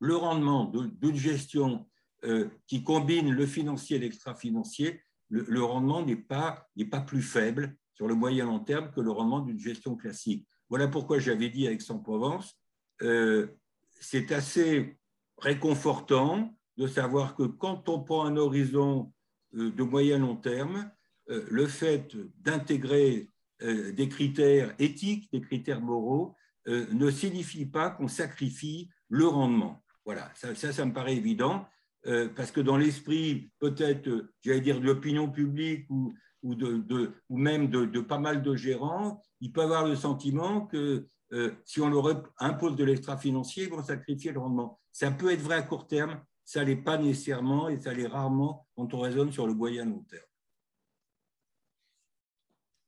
le 0.00 0.14
rendement 0.14 0.66
d'une 0.66 1.16
gestion 1.16 1.88
euh, 2.24 2.50
qui 2.66 2.84
combine 2.84 3.30
le 3.30 3.46
financier 3.46 3.96
et 3.96 4.00
l'extra-financier, 4.00 5.02
le, 5.30 5.62
rendement 5.62 6.04
n'est 6.04 6.16
pas, 6.16 6.68
pas 6.90 7.00
plus 7.00 7.22
faible 7.22 7.74
sur 7.94 8.06
le 8.06 8.14
moyen 8.14 8.44
long 8.44 8.58
terme 8.58 8.90
que 8.90 9.00
le 9.00 9.10
rendement 9.10 9.40
d'une 9.40 9.58
gestion 9.58 9.96
classique. 9.96 10.46
Voilà 10.68 10.88
pourquoi 10.88 11.20
j'avais 11.20 11.48
dit 11.48 11.66
avec 11.66 11.80
Aix-en-Provence, 11.80 12.58
euh, 13.00 13.46
c'est 13.88 14.30
assez 14.32 14.98
réconfortant 15.38 16.54
de 16.76 16.86
savoir 16.86 17.34
que 17.34 17.44
quand 17.44 17.88
on 17.88 18.00
prend 18.00 18.26
un 18.26 18.36
horizon 18.36 19.10
euh, 19.54 19.70
de 19.70 19.82
moyen 19.82 20.18
long 20.18 20.36
terme, 20.36 20.90
le 21.28 21.68
fait 21.68 22.16
d'intégrer 22.40 23.30
des 23.60 24.08
critères 24.08 24.74
éthiques, 24.80 25.30
des 25.30 25.40
critères 25.40 25.80
moraux, 25.80 26.34
ne 26.66 27.10
signifie 27.10 27.66
pas 27.66 27.90
qu'on 27.90 28.08
sacrifie 28.08 28.90
le 29.08 29.26
rendement. 29.26 29.82
Voilà, 30.04 30.30
ça, 30.34 30.54
ça, 30.54 30.84
me 30.84 30.92
paraît 30.92 31.16
évident. 31.16 31.66
Euh, 32.06 32.28
parce 32.34 32.50
que 32.50 32.60
dans 32.60 32.76
l'esprit, 32.76 33.50
peut-être, 33.58 34.08
euh, 34.08 34.32
j'allais 34.40 34.60
dire, 34.60 34.80
de 34.80 34.86
l'opinion 34.86 35.30
publique 35.30 35.84
ou, 35.90 36.14
ou, 36.42 36.54
de, 36.54 37.12
ou 37.28 37.36
même 37.36 37.68
de, 37.68 38.00
pas 38.00 38.18
mal 38.18 38.42
de 38.42 38.56
gérants, 38.56 39.22
ils 39.40 39.52
peuvent 39.52 39.64
avoir 39.64 39.86
le 39.86 39.96
sentiment 39.96 40.66
que 40.66 41.06
euh, 41.32 41.52
si 41.64 41.80
on 41.80 41.90
leur 41.90 42.24
impose 42.38 42.76
de 42.76 42.84
l'extra-financier, 42.84 43.64
ils 43.64 43.70
vont 43.70 43.82
sacrifier 43.82 44.32
le 44.32 44.40
rendement. 44.40 44.80
Ça 44.92 45.10
peut 45.10 45.30
être 45.30 45.42
vrai 45.42 45.56
à 45.56 45.62
court 45.62 45.86
terme, 45.86 46.20
ça 46.44 46.64
l'est 46.64 46.76
pas 46.76 46.96
nécessairement 46.96 47.68
et 47.68 47.78
ça 47.78 47.92
l'est 47.92 48.06
rarement 48.06 48.66
quand 48.74 48.92
on 48.94 49.00
raisonne 49.00 49.30
sur 49.30 49.46
le 49.46 49.54
moyen 49.54 49.84
long 49.84 50.04
terme. 50.08 50.24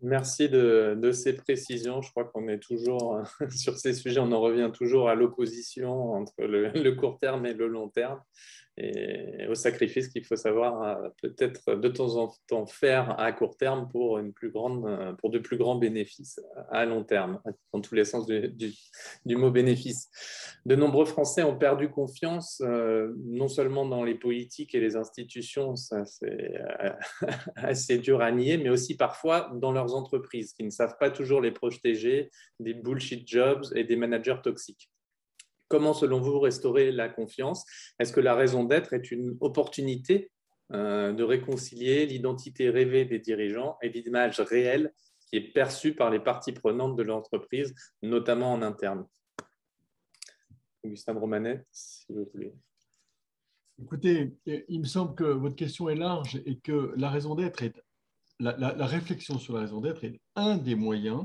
Merci 0.02 0.48
de, 0.48 1.12
ces 1.12 1.34
précisions. 1.34 2.02
Je 2.02 2.10
crois 2.10 2.24
qu'on 2.24 2.48
est 2.48 2.58
toujours 2.58 3.20
sur 3.50 3.76
ces 3.76 3.94
sujets, 3.94 4.18
on 4.18 4.32
en 4.32 4.40
revient 4.40 4.70
toujours 4.74 5.08
à 5.08 5.14
l'opposition 5.14 6.12
entre 6.14 6.34
le, 6.38 6.90
court 6.92 7.18
terme 7.20 7.46
et 7.46 7.54
le 7.54 7.68
long 7.68 7.88
terme 7.88 8.20
et 8.82 9.46
au 9.48 9.54
sacrifice 9.54 10.08
qu'il 10.08 10.24
faut 10.24 10.36
savoir 10.36 10.82
euh, 10.82 11.08
peut-être 11.20 11.74
de 11.74 11.88
temps 11.88 12.16
en 12.16 12.32
temps 12.48 12.66
faire 12.66 13.18
à 13.20 13.32
court 13.32 13.56
terme 13.56 13.88
pour, 13.90 14.18
une 14.18 14.32
plus 14.32 14.50
grande, 14.50 14.84
euh, 14.86 15.12
pour 15.12 15.30
de 15.30 15.38
plus 15.38 15.56
grands 15.56 15.76
bénéfices 15.76 16.40
à 16.70 16.84
long 16.84 17.04
terme, 17.04 17.40
dans 17.72 17.80
tous 17.80 17.94
les 17.94 18.04
sens 18.04 18.26
du, 18.26 19.36
mot 19.36 19.50
bénéfice. 19.50 20.08
De 20.66 20.74
nombreux 20.74 21.04
Français 21.04 21.42
ont 21.42 21.56
perdu 21.56 21.90
confiance 21.90 22.60
euh, 22.64 23.12
non 23.24 23.48
seulement 23.48 23.86
dans 23.86 24.04
les 24.04 24.14
politiques 24.14 24.74
et 24.74 24.80
les 24.80 24.96
institutions, 24.96 25.76
ça 25.76 26.04
c'est 26.04 26.54
assez 27.56 27.98
dur 27.98 28.20
à 28.20 28.32
nier, 28.32 28.58
mais 28.58 28.70
aussi 28.70 28.96
parfois 28.96 29.50
dans 29.54 29.72
leurs 29.72 29.94
entreprises 29.94 30.52
qui 30.52 30.64
ne 30.64 30.70
savent 30.70 30.96
pas 30.98 31.10
toujours 31.10 31.40
les 31.40 31.52
protéger 31.52 32.30
des 32.58 32.74
bullshit 32.74 33.26
jobs 33.28 33.64
et 33.74 33.84
des 33.84 33.96
managers 33.96 34.40
toxiques. 34.42 34.90
Comment, 35.72 35.94
selon 35.94 36.20
vous, 36.20 36.38
restaurer 36.38 36.92
la 36.92 37.08
confiance? 37.08 37.64
Est-ce 37.98 38.12
que 38.12 38.20
la 38.20 38.34
raison 38.34 38.62
d'être 38.62 38.92
est 38.92 39.10
une 39.10 39.38
opportunité 39.40 40.30
euh, 40.74 41.14
de 41.14 41.22
réconcilier 41.22 42.04
l'identité 42.04 42.68
rêvée 42.68 43.06
des 43.06 43.18
dirigeants 43.18 43.78
et 43.80 43.88
l'image 43.88 44.38
réelle 44.40 44.92
qui 45.30 45.36
est 45.36 45.52
perçue 45.54 45.94
par 45.94 46.10
les 46.10 46.20
parties 46.20 46.52
prenantes 46.52 46.94
de 46.94 47.02
l'entreprise, 47.02 47.74
notamment 48.02 48.52
en 48.52 48.60
interne? 48.60 49.06
Augustin 50.82 51.14
Romanet, 51.14 51.64
si 51.72 52.04
vous 52.12 52.28
voulez. 52.34 52.52
Écoutez, 53.82 54.36
il 54.44 54.80
me 54.80 54.84
semble 54.84 55.14
que 55.14 55.24
votre 55.24 55.56
question 55.56 55.88
est 55.88 55.94
large 55.94 56.42
et 56.44 56.58
que 56.58 56.92
la 56.98 57.08
raison 57.08 57.34
d'être 57.34 57.62
est 57.62 57.72
la, 58.40 58.86
réflexion 58.86 59.38
sur 59.38 59.54
la 59.54 59.60
raison 59.60 59.80
d'être 59.80 60.04
est 60.04 60.20
un 60.36 60.58
des 60.58 60.74
moyens 60.74 61.24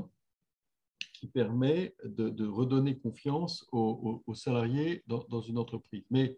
qui 1.18 1.26
permet 1.26 1.96
de, 2.04 2.46
redonner 2.46 2.96
confiance 2.96 3.66
aux, 3.72 4.22
salariés 4.34 5.02
dans, 5.08 5.40
une 5.40 5.58
entreprise. 5.58 6.04
Mais 6.10 6.36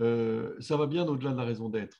euh, 0.00 0.56
ça 0.60 0.78
va 0.78 0.86
bien 0.86 1.06
au-delà 1.06 1.32
de 1.32 1.36
la 1.36 1.44
raison 1.44 1.68
d'être. 1.68 1.98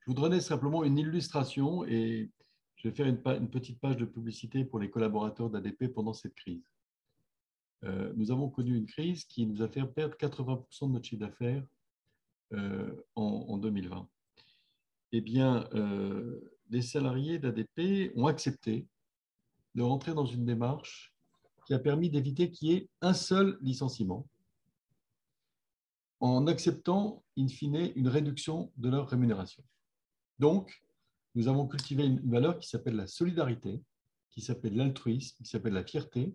Je 0.00 0.10
vous 0.10 0.14
donner 0.14 0.40
simplement 0.40 0.84
une 0.84 0.98
illustration 0.98 1.86
et 1.86 2.30
je 2.76 2.88
vais 2.88 2.94
faire 2.94 3.06
une, 3.06 3.22
une 3.24 3.48
petite 3.48 3.80
page 3.80 3.96
de 3.96 4.04
publicité 4.04 4.66
pour 4.66 4.78
les 4.78 4.90
collaborateurs 4.90 5.48
d'ADP 5.48 5.88
pendant 5.94 6.12
cette 6.12 6.34
crise. 6.34 6.70
Euh, 7.84 8.12
nous 8.16 8.30
avons 8.30 8.50
connu 8.50 8.76
une 8.76 8.86
crise 8.86 9.24
qui 9.24 9.46
nous 9.46 9.62
a 9.62 9.68
fait 9.68 9.84
perdre 9.86 10.14
80% 10.16 10.88
de 10.88 10.92
notre 10.92 11.06
chiffre 11.06 11.20
d'affaires 11.20 11.64
euh, 12.52 12.94
en, 13.14 13.46
en, 13.48 13.56
2020. 13.56 14.06
Eh 15.12 15.20
bien, 15.22 15.66
les 16.68 16.82
salariés 16.82 17.38
d'ADP 17.38 18.12
ont 18.16 18.26
accepté 18.26 18.86
de 19.74 19.82
rentrer 19.82 20.12
dans 20.12 20.26
une 20.26 20.44
démarche 20.44 21.15
qui 21.66 21.74
a 21.74 21.78
permis 21.78 22.08
d'éviter 22.08 22.50
qu'il 22.50 22.68
y 22.68 22.74
ait 22.74 22.88
un 23.02 23.12
seul 23.12 23.58
licenciement 23.60 24.26
en 26.20 26.46
acceptant, 26.46 27.22
in 27.36 27.48
fine, 27.48 27.92
une 27.94 28.08
réduction 28.08 28.72
de 28.76 28.88
leur 28.88 29.08
rémunération. 29.08 29.62
Donc, 30.38 30.82
nous 31.34 31.48
avons 31.48 31.66
cultivé 31.66 32.06
une 32.06 32.30
valeur 32.30 32.58
qui 32.58 32.68
s'appelle 32.68 32.96
la 32.96 33.06
solidarité, 33.06 33.82
qui 34.30 34.40
s'appelle 34.40 34.76
l'altruisme, 34.76 35.36
qui 35.42 35.50
s'appelle 35.50 35.74
la 35.74 35.84
fierté. 35.84 36.34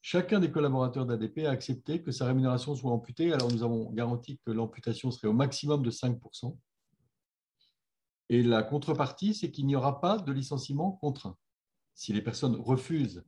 Chacun 0.00 0.40
des 0.40 0.50
collaborateurs 0.50 1.06
d'ADP 1.06 1.44
a 1.46 1.50
accepté 1.50 2.02
que 2.02 2.10
sa 2.10 2.26
rémunération 2.26 2.74
soit 2.74 2.90
amputée. 2.90 3.32
Alors, 3.32 3.52
nous 3.52 3.62
avons 3.62 3.90
garanti 3.92 4.40
que 4.44 4.50
l'amputation 4.50 5.10
serait 5.10 5.28
au 5.28 5.32
maximum 5.32 5.82
de 5.82 5.90
5%. 5.90 6.56
Et 8.30 8.42
la 8.42 8.62
contrepartie, 8.62 9.34
c'est 9.34 9.50
qu'il 9.50 9.66
n'y 9.66 9.76
aura 9.76 10.00
pas 10.00 10.18
de 10.18 10.32
licenciement 10.32 10.92
contraint. 10.92 11.36
Si 11.94 12.12
les 12.12 12.22
personnes 12.22 12.56
refusent 12.56 13.24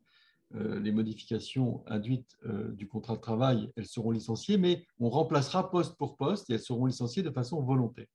les 0.53 0.91
modifications 0.91 1.85
induites 1.87 2.37
euh, 2.45 2.73
du 2.73 2.89
contrat 2.89 3.17
de 3.17 3.21
travail, 3.21 3.71
elles 3.77 3.87
seront 3.87 4.11
licenciées, 4.11 4.59
mais 4.59 4.85
on 4.99 5.09
remplacera 5.09 5.71
poste 5.71 5.97
pour 5.97 6.17
poste 6.17 6.51
et 6.51 6.55
elles 6.55 6.61
seront 6.61 6.87
licenciées 6.87 7.23
de 7.23 7.31
façon 7.31 7.63
volontaire. 7.63 8.09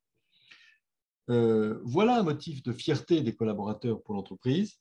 Euh, 1.29 1.79
voilà 1.83 2.19
un 2.19 2.23
motif 2.23 2.61
de 2.61 2.73
fierté 2.73 3.21
des 3.21 3.35
collaborateurs 3.35 4.01
pour 4.03 4.15
l'entreprise. 4.15 4.75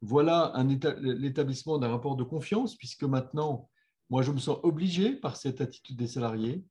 Voilà 0.00 0.52
l'établissement 1.00 1.78
d'un 1.78 1.88
rapport 1.88 2.16
de 2.16 2.24
confiance, 2.24 2.76
puisque 2.76 3.04
maintenant, 3.04 3.70
moi, 4.10 4.22
je 4.22 4.32
me 4.32 4.38
sens 4.38 4.58
obligé 4.62 5.14
par 5.14 5.36
cette 5.36 5.60
attitude 5.60 5.96
des 5.96 6.08
salariés. 6.08 6.64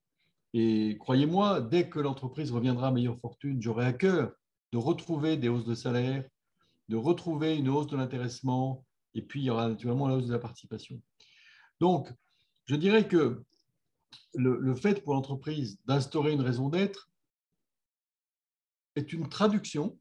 Et 0.53 0.97
croyez-moi, 0.99 1.61
dès 1.61 1.89
que 1.89 1.99
l'entreprise 1.99 2.51
reviendra 2.51 2.89
à 2.89 2.91
meilleure 2.91 3.17
fortune, 3.17 3.61
j'aurai 3.61 3.85
à 3.85 3.93
cœur 3.93 4.33
de 4.73 4.77
retrouver 4.77 5.37
des 5.37 5.49
hausses 5.49 5.65
de 5.65 5.75
salaire, 5.75 6.25
de 6.89 6.97
retrouver 6.97 7.55
une 7.55 7.69
hausse 7.69 7.87
de 7.87 7.95
l'intéressement, 7.95 8.85
et 9.13 9.21
puis 9.21 9.41
il 9.41 9.45
y 9.45 9.49
aura 9.49 9.67
naturellement 9.67 10.07
la 10.07 10.15
hausse 10.15 10.27
de 10.27 10.33
la 10.33 10.39
participation. 10.39 11.01
Donc, 11.79 12.11
je 12.65 12.75
dirais 12.75 13.07
que 13.07 13.43
le, 14.35 14.75
fait 14.75 15.03
pour 15.03 15.13
l'entreprise 15.13 15.79
d'instaurer 15.85 16.31
une 16.31 16.41
raison 16.41 16.69
d'être 16.69 17.09
est 18.95 19.13
une 19.13 19.29
traduction 19.29 19.97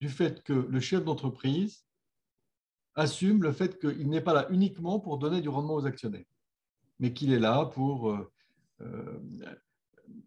du 0.00 0.08
fait 0.08 0.42
que 0.42 0.52
le 0.52 0.80
chef 0.80 1.04
d'entreprise 1.04 1.84
assume 2.94 3.42
le 3.42 3.52
fait 3.52 3.78
qu'il 3.78 4.08
n'est 4.08 4.20
pas 4.20 4.34
là 4.34 4.46
uniquement 4.50 5.00
pour 5.00 5.18
donner 5.18 5.40
du 5.40 5.48
rendement 5.48 5.74
aux 5.74 5.86
actionnaires, 5.86 6.24
mais 6.98 7.12
qu'il 7.12 7.32
est 7.32 7.38
là 7.38 7.66
pour 7.66 8.10
euh, 8.10 8.32
euh, 8.80 9.18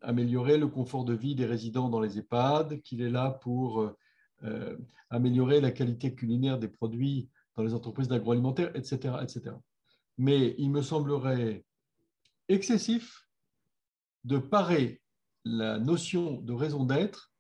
améliorer 0.02 0.58
le 0.58 0.68
confort 0.68 1.06
de 1.06 1.14
vie 1.14 1.36
des 1.36 1.46
résidents 1.46 1.90
dans 1.90 2.00
les 2.00 2.20
EHPAD, 2.20 2.82
qu'il 2.82 3.02
est 3.02 3.10
là 3.10 3.32
pour 3.32 3.96
euh, 4.44 4.78
améliorer 5.10 5.62
la 5.62 5.72
qualité 5.72 6.14
culinaire 6.14 6.60
des 6.60 6.68
produits 6.68 7.30
dans 7.60 7.66
les 7.66 7.74
entreprises 7.74 8.08
d'agroalimentaire, 8.08 8.74
etc., 8.74 9.16
etc. 9.22 9.54
Mais 10.18 10.56
il 10.58 10.72
me 10.72 10.82
semblerait 10.82 11.66
excessif 12.48 13.28
de 14.24 14.38
parer 14.38 15.02
la 15.44 15.78
notion 15.78 16.40
de 16.40 16.54
raison 16.54 16.86
d'être 16.86 17.34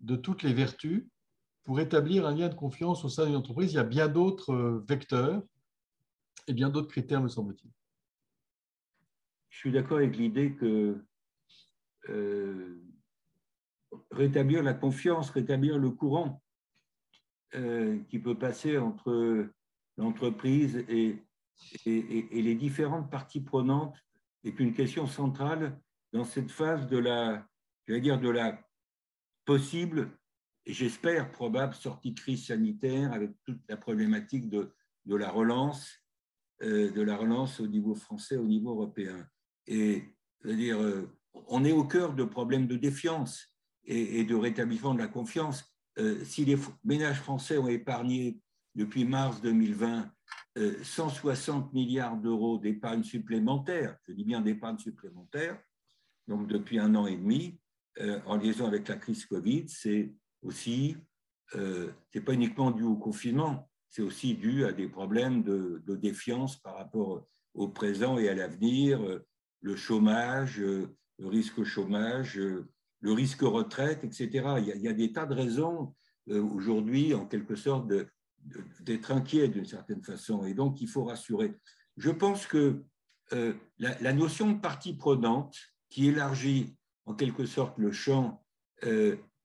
de 0.00 0.16
toutes 0.16 0.42
les 0.42 0.52
vertus 0.52 1.06
pour 1.62 1.78
établir 1.78 2.26
un 2.26 2.34
lien 2.34 2.48
de 2.48 2.54
confiance 2.54 3.04
au 3.04 3.08
sein 3.08 3.26
d'une 3.26 3.36
entreprise. 3.36 3.72
Il 3.72 3.76
y 3.76 3.78
a 3.78 3.84
bien 3.84 4.08
d'autres 4.08 4.52
euh, 4.52 4.84
vecteurs 4.88 5.40
et 6.48 6.52
bien 6.52 6.68
d'autres 6.68 6.88
critères, 6.88 7.22
me 7.22 7.28
semble-t-il. 7.28 7.70
je 9.50 9.58
suis 9.58 9.70
d'accord 9.70 9.98
avec 9.98 10.16
l'idée 10.16 10.56
que 10.56 11.00
rétablir 14.10 14.62
la 14.64 14.74
confiance, 14.74 15.30
rétablir 15.30 15.78
le 15.78 15.90
courant 15.90 16.43
qui 18.08 18.18
peut 18.18 18.36
passer 18.36 18.78
entre 18.78 19.48
l'entreprise 19.96 20.84
et, 20.88 21.22
les 21.86 22.54
différentes 22.56 23.10
parties 23.10 23.40
prenantes 23.40 23.96
est 24.42 24.58
une 24.58 24.74
question 24.74 25.06
centrale 25.06 25.78
dans 26.12 26.24
cette 26.24 26.50
phase 26.50 26.88
de 26.88 26.98
la, 26.98 27.46
dire, 27.86 28.18
de 28.18 28.28
la 28.28 28.60
possible 29.44 30.10
et 30.66 30.72
j'espère 30.72 31.30
probable 31.30 31.74
sortie 31.74 32.12
de 32.12 32.20
crise 32.20 32.46
sanitaire 32.46 33.12
avec 33.12 33.30
toute 33.44 33.60
la 33.68 33.76
problématique 33.76 34.48
de, 34.48 34.72
la 35.06 35.30
relance, 35.30 36.00
euh, 36.62 36.90
de 36.90 37.02
la 37.02 37.16
relance 37.16 37.60
au 37.60 37.66
niveau 37.66 37.94
français, 37.94 38.36
au 38.36 38.46
niveau 38.46 38.70
européen. 38.70 39.28
Et 39.66 40.04
dire, 40.44 40.80
euh, 40.80 41.10
on 41.48 41.64
est 41.64 41.72
au 41.72 41.84
cœur 41.84 42.14
de 42.14 42.24
problèmes 42.24 42.66
de 42.66 42.76
défiance 42.76 43.54
et, 43.84 44.24
de 44.24 44.34
rétablissement 44.34 44.94
de 44.94 45.00
la 45.00 45.08
confiance. 45.08 45.73
Euh, 45.98 46.24
si 46.24 46.44
les 46.44 46.58
ménages 46.84 47.20
français 47.20 47.58
ont 47.58 47.68
épargné 47.68 48.40
depuis 48.74 49.04
mars 49.04 49.40
2020 49.40 50.10
160 50.82 51.72
milliards 51.72 52.16
d'euros 52.16 52.58
d'épargne 52.58 53.02
supplémentaire, 53.02 53.96
je 54.06 54.12
dis 54.12 54.24
bien 54.24 54.40
d'épargne 54.40 54.78
supplémentaire, 54.78 55.60
donc 56.28 56.46
depuis 56.46 56.78
un 56.78 56.94
an 56.94 57.08
et 57.08 57.16
demi, 57.16 57.58
en 58.24 58.36
liaison 58.36 58.64
avec 58.64 58.86
la 58.86 58.94
crise 58.94 59.26
Covid, 59.26 59.64
c'est 59.68 60.12
aussi, 60.44 60.96
euh, 61.56 61.90
ce 62.12 62.18
n'est 62.18 62.24
pas 62.24 62.34
uniquement 62.34 62.70
dû 62.70 62.84
au 62.84 62.96
confinement, 62.96 63.68
c'est 63.90 64.02
aussi 64.02 64.34
dû 64.34 64.64
à 64.64 64.72
des 64.72 64.88
problèmes 64.88 65.42
de, 65.42 65.82
défiance 65.96 66.56
par 66.56 66.76
rapport 66.76 67.26
au 67.54 67.68
présent 67.68 68.18
et 68.18 68.28
à 68.28 68.34
l'avenir, 68.34 69.02
euh, 69.02 69.24
le 69.60 69.76
chômage, 69.76 70.60
euh, 70.60 70.94
le 71.18 71.28
risque 71.28 71.64
chômage, 71.64 72.40
le 73.04 73.12
risque 73.12 73.42
retraite, 73.42 74.02
etc. 74.02 74.28
Il 74.58 74.82
y 74.82 74.88
a, 74.88 74.92
des 74.92 75.12
tas 75.12 75.26
de 75.26 75.34
raisons 75.34 75.94
aujourd'hui, 76.26 77.12
en 77.12 77.26
quelque 77.26 77.54
sorte, 77.54 77.92
d'être 78.80 79.12
inquiet 79.12 79.48
d'une 79.48 79.66
certaine 79.66 80.02
façon. 80.02 80.44
Et 80.46 80.54
donc, 80.54 80.80
il 80.80 80.88
faut 80.88 81.04
rassurer. 81.04 81.52
Je 81.98 82.10
pense 82.10 82.46
que 82.46 82.82
la, 83.78 84.12
notion 84.14 84.52
de 84.52 84.58
partie 84.58 84.96
prenante, 84.96 85.56
qui 85.90 86.08
élargit 86.08 86.76
en 87.04 87.14
quelque 87.14 87.44
sorte 87.44 87.78
le 87.78 87.92
champ 87.92 88.42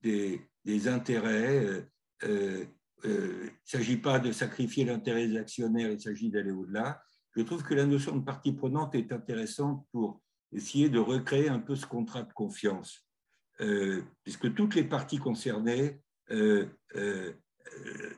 des, 0.02 0.50
des 0.64 0.88
intérêts. 0.88 1.64
Euh, 1.64 1.82
euh, 2.24 2.64
euh, 3.06 3.44
il 3.44 3.76
ne 3.76 3.78
s'agit 3.78 3.96
pas 3.96 4.18
de 4.18 4.32
sacrifier 4.32 4.84
l'intérêt 4.84 5.26
des 5.26 5.38
actionnaires, 5.38 5.90
il 5.90 6.00
s'agit 6.00 6.30
d'aller 6.30 6.50
au-delà. 6.50 7.00
Je 7.34 7.42
trouve 7.42 7.62
que 7.62 7.74
la 7.74 7.86
notion 7.86 8.16
de 8.16 8.24
partie 8.24 8.52
prenante 8.52 8.94
est 8.94 9.12
intéressante 9.12 9.86
pour 9.90 10.20
essayer 10.52 10.90
de 10.90 10.98
recréer 10.98 11.48
un 11.48 11.60
peu 11.60 11.76
ce 11.76 11.86
contrat 11.86 12.22
de 12.22 12.32
confiance, 12.32 13.06
puisque 14.24 14.54
toutes 14.54 14.74
les 14.74 14.84
parties 14.84 15.18
concernées, 15.18 16.00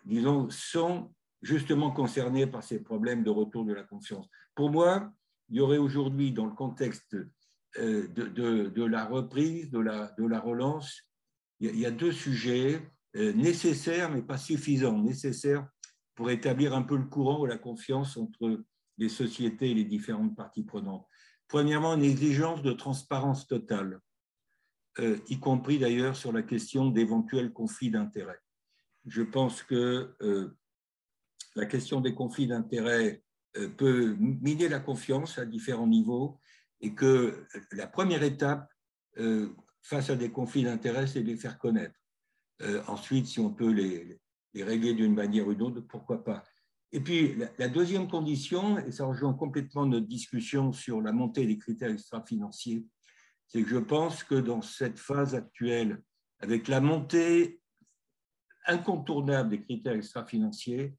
disons, 0.05 0.49
sont 0.51 1.12
justement 1.43 1.90
concernées 1.90 2.47
par 2.47 2.62
ces 2.62 2.82
problèmes 2.82 3.24
de 3.24 3.30
retour 3.30 3.64
de 3.64 3.72
la 3.72 3.82
confiance. 3.82 4.28
Pour 4.55 4.70
moi, 4.70 5.12
il 5.49 5.57
y 5.57 5.61
aurait 5.61 5.78
aujourd'hui, 5.78 6.32
dans 6.32 6.47
le 6.47 6.55
contexte 6.55 7.16
de, 7.76 8.84
la 8.84 9.05
reprise, 9.05 9.70
de 9.70 9.80
la, 9.80 10.14
de 10.18 10.26
la 10.26 10.40
relance, 10.40 11.03
il 11.61 11.78
y 11.78 11.86
a 11.86 11.90
deux 11.90 12.12
sujets 12.12 12.82
euh, 13.16 13.32
nécessaires, 13.34 14.11
mais 14.11 14.22
pas 14.22 14.38
suffisants, 14.38 14.99
nécessaires 14.99 15.66
pour 16.14 16.30
établir 16.30 16.74
un 16.74 16.82
peu 16.82 16.97
le 16.97 17.05
courant 17.05 17.40
ou 17.40 17.47
la 17.47 17.59
confiance 17.59 18.16
entre 18.16 18.64
les 18.99 19.09
sociétés 19.09 19.70
et 19.70 19.74
les 19.74 19.84
différentes 19.84 20.36
parties 20.36 20.64
prenantes. 20.64 21.07
Premièrement, 21.49 21.95
une 21.95 22.05
exigence 22.05 22.62
de 22.62 22.72
transparence 22.72 23.47
totale, 23.47 24.01
euh, 24.99 25.18
y 25.28 25.38
compris 25.38 25.78
d'ailleurs 25.78 26.16
sur 26.16 26.32
la 26.32 26.43
question 26.43 26.90
d'éventuels 26.90 27.53
conflits 27.53 27.90
d'intérêts. 27.90 28.40
Je 29.07 29.22
pense 29.22 29.62
que 29.62 30.14
euh, 30.22 30.57
la 31.57 31.66
question 31.66 32.01
des 32.01 32.14
conflits 32.14 32.47
d'intérêts 32.47 33.22
peut 33.76 34.16
miner 34.18 34.70
la 34.70 34.80
confiance 34.80 35.38
à 35.38 35.45
différents 35.45 35.86
niveaux 35.86 36.40
et 36.80 36.95
que 36.95 37.47
la 37.72 37.86
première 37.86 38.22
étape 38.22 38.66
face 39.82 40.09
à 40.09 40.16
des 40.16 40.30
conflits 40.30 40.62
d'intérêts, 40.62 41.07
c'est 41.07 41.20
de 41.20 41.26
les 41.26 41.36
faire 41.36 41.59
connaître. 41.59 41.99
Euh, 42.62 42.82
ensuite, 42.86 43.26
si 43.26 43.40
on 43.40 43.51
peut 43.51 43.70
les, 43.70 44.20
régler 44.55 44.95
d'une 44.95 45.14
manière 45.14 45.47
ou 45.47 45.55
d'une 45.55 45.62
autre, 45.62 45.80
pourquoi 45.80 46.24
pas. 46.24 46.45
Et 46.93 47.01
puis, 47.01 47.34
la, 47.59 47.68
deuxième 47.68 48.09
condition, 48.09 48.78
et 48.78 48.93
ça 48.93 49.07
rejoint 49.07 49.32
complètement 49.34 49.86
notre 49.86 50.07
discussion 50.07 50.72
sur 50.72 51.01
la 51.01 51.12
montée 51.12 51.47
des 51.47 51.59
critères 51.59 51.90
extra-financiers, 51.90 52.84
c'est 53.53 53.62
que 53.62 53.68
je 53.68 53.76
pense 53.76 54.24
que 54.24 54.34
dans 54.34 54.62
cette 54.62 54.98
phase 54.98 55.34
actuelle, 55.34 56.03
avec 56.40 56.68
la 56.68 56.80
montée 56.80 57.61
incontournable 58.66 59.50
des 59.50 59.61
critères 59.61 59.94
extra-financiers, 59.94 60.94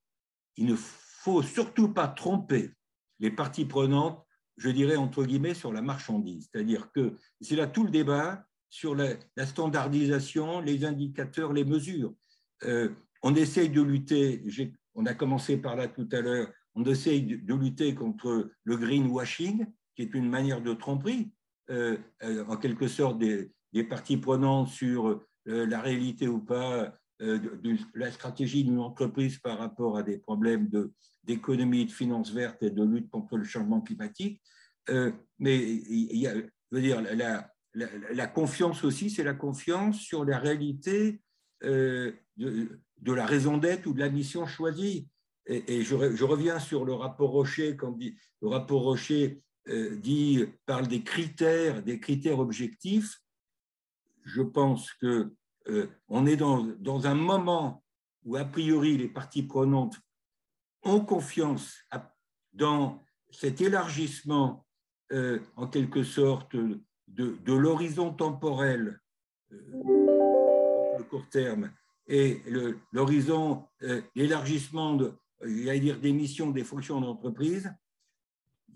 il 0.57 0.67
ne 0.67 0.75
faut 0.75 1.41
surtout 1.41 1.89
pas 1.89 2.07
tromper 2.07 2.71
les 3.19 3.31
parties 3.31 3.65
prenantes, 3.65 4.23
je 4.57 4.69
dirais 4.69 4.97
entre 4.97 5.23
guillemets, 5.23 5.55
sur 5.55 5.73
la 5.73 5.81
marchandise. 5.81 6.49
C'est-à-dire 6.51 6.91
que 6.91 7.17
c'est 7.41 7.55
là 7.55 7.65
tout 7.65 7.85
le 7.85 7.89
débat, 7.89 8.45
sur 8.69 8.93
la, 8.95 9.15
standardisation, 9.45 10.59
les 10.59 10.85
indicateurs, 10.85 11.53
les 11.53 11.65
mesures. 11.65 12.13
Euh, 12.63 12.89
on 13.23 13.33
essaye 13.33 13.69
de 13.69 13.81
lutter, 13.81 14.43
on 14.93 15.05
a 15.07 15.13
commencé 15.15 15.57
par 15.57 15.75
là 15.75 15.87
tout 15.87 16.09
à 16.11 16.21
l'heure, 16.21 16.51
on 16.75 16.83
essaye 16.83 17.23
de, 17.23 17.53
lutter 17.55 17.95
contre 17.95 18.51
le 18.63 18.77
greenwashing, 18.77 19.65
qui 19.95 20.01
est 20.03 20.13
une 20.13 20.29
manière 20.29 20.61
de 20.61 20.73
tromperie, 20.73 21.31
en 21.70 22.57
quelque 22.57 22.88
sorte 22.88 23.20
des, 23.20 23.51
parties 23.89 24.18
prenantes 24.18 24.70
sur 24.70 25.22
la 25.45 25.82
réalité 25.82 26.28
ou 26.28 26.39
pas 26.39 26.93
de, 27.20 27.78
la 27.95 28.11
stratégie 28.11 28.64
d'une 28.64 28.80
entreprise 28.80 29.39
par 29.39 29.57
rapport 29.57 29.97
à 29.97 30.03
des 30.03 30.18
problèmes 30.18 30.70
d'économie, 31.24 31.86
de, 31.86 31.91
finances 31.91 32.32
vertes 32.32 32.61
et 32.64 32.70
de 32.70 32.84
lutte 32.84 33.09
contre 33.09 33.38
le 33.38 33.43
changement 33.43 33.82
climatique. 33.82 34.41
mais 35.39 35.57
il 35.57 36.18
y 36.18 36.28
a, 36.28 36.34
je 36.74 36.80
dire, 36.80 37.01
la, 37.01 37.49
la, 37.74 38.28
confiance 38.28 38.84
aussi, 38.84 39.09
c'est 39.09 39.24
la 39.24 39.34
confiance 39.34 39.99
sur 39.99 40.26
la 40.26 40.39
réalité 40.39 41.22
euh, 41.64 42.11
de, 42.38 43.14
la 43.14 43.26
raison 43.26 43.57
d'être 43.57 43.86
ou 43.86 43.93
de 43.93 43.99
la 43.99 44.09
mission 44.09 44.45
choisie. 44.47 45.07
Et, 45.45 45.84
je, 45.84 46.24
reviens 46.24 46.59
sur 46.59 46.86
le 46.86 46.93
rapport 46.93 47.32
Rocher, 47.32 47.76
quand 47.76 47.91
dit, 47.91 48.16
le 48.41 48.47
rapport 48.47 48.82
Rocher 48.82 49.26
euh, 49.34 49.39
dit, 49.68 50.45
parle 50.66 50.88
des 50.88 51.03
critères, 51.03 51.82
des 51.84 51.99
critères 51.99 52.39
objectifs. 52.39 53.22
Je 54.24 54.41
pense 54.41 54.91
que 54.93 55.34
euh, 55.70 55.88
on 56.09 56.26
est 56.26 56.36
dans, 56.36 57.05
un 57.05 57.16
moment 57.16 57.84
où, 58.26 58.36
a 58.36 58.45
priori, 58.45 58.97
les 58.97 59.07
parties 59.07 59.43
prenantes 59.43 59.97
ont 60.84 60.99
confiance 60.99 61.78
dans 62.51 63.03
cet 63.32 63.61
élargissement, 63.61 64.66
en 65.55 65.68
quelque 65.68 66.03
sorte, 66.03 66.55
de, 67.07 67.53
l'horizon 67.53 68.14
temporel, 68.14 68.99
euh, 69.51 70.97
le 70.97 71.03
court 71.03 71.28
terme, 71.30 71.72
et 72.07 72.41
l'horizon, 72.91 73.66
euh, 73.84 74.01
l'élargissement 74.16 74.95
de, 74.95 75.14
dire, 75.41 75.99
des 75.99 76.11
missions, 76.11 76.51
des 76.51 76.64
fonctions 76.64 76.99
d'entreprise, 76.99 77.74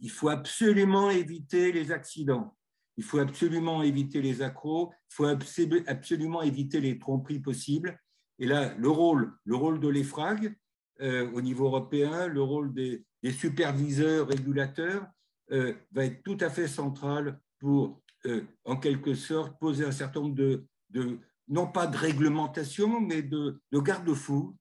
il 0.02 0.12
faut 0.12 0.30
absolument 0.30 1.10
éviter 1.10 1.72
les 1.72 1.92
accidents. 1.92 2.56
Il 2.98 3.04
faut 3.04 3.20
absolument 3.20 3.84
éviter 3.84 4.22
les 4.22 4.42
accros, 4.42 4.92
il 5.12 5.16
faut 5.16 5.26
absolument 5.26 6.42
éviter 6.42 6.80
les 6.82 6.98
tromperies 6.98 7.40
possibles. 7.40 8.00
Et 8.40 8.48
là, 8.48 8.74
le 8.76 8.90
rôle, 8.90 9.34
le 9.46 9.56
rôle 9.56 9.80
de 9.80 9.88
l'EFRAG 9.88 10.56
euh, 11.02 11.30
au 11.32 11.42
niveau 11.42 11.66
européen, 11.66 12.28
le 12.28 12.42
rôle 12.42 12.74
des, 12.74 13.06
superviseurs, 13.32 14.28
régulateurs, 14.28 15.06
va 15.50 16.06
être 16.06 16.24
tout 16.24 16.38
à 16.40 16.50
fait 16.50 16.68
central 16.68 17.40
pour 17.60 18.02
euh, 18.26 18.42
en 18.66 18.78
quelque 18.78 19.14
sorte, 19.14 19.58
poser 19.60 19.86
un 19.86 19.92
certain 19.92 20.22
nombre 20.22 20.36
de, 20.36 21.20
non 21.48 21.68
pas 21.68 21.88
de 21.88 21.96
réglementation, 21.96 23.00
mais 23.00 23.22
de, 23.22 23.62
garde-fous 23.72 24.58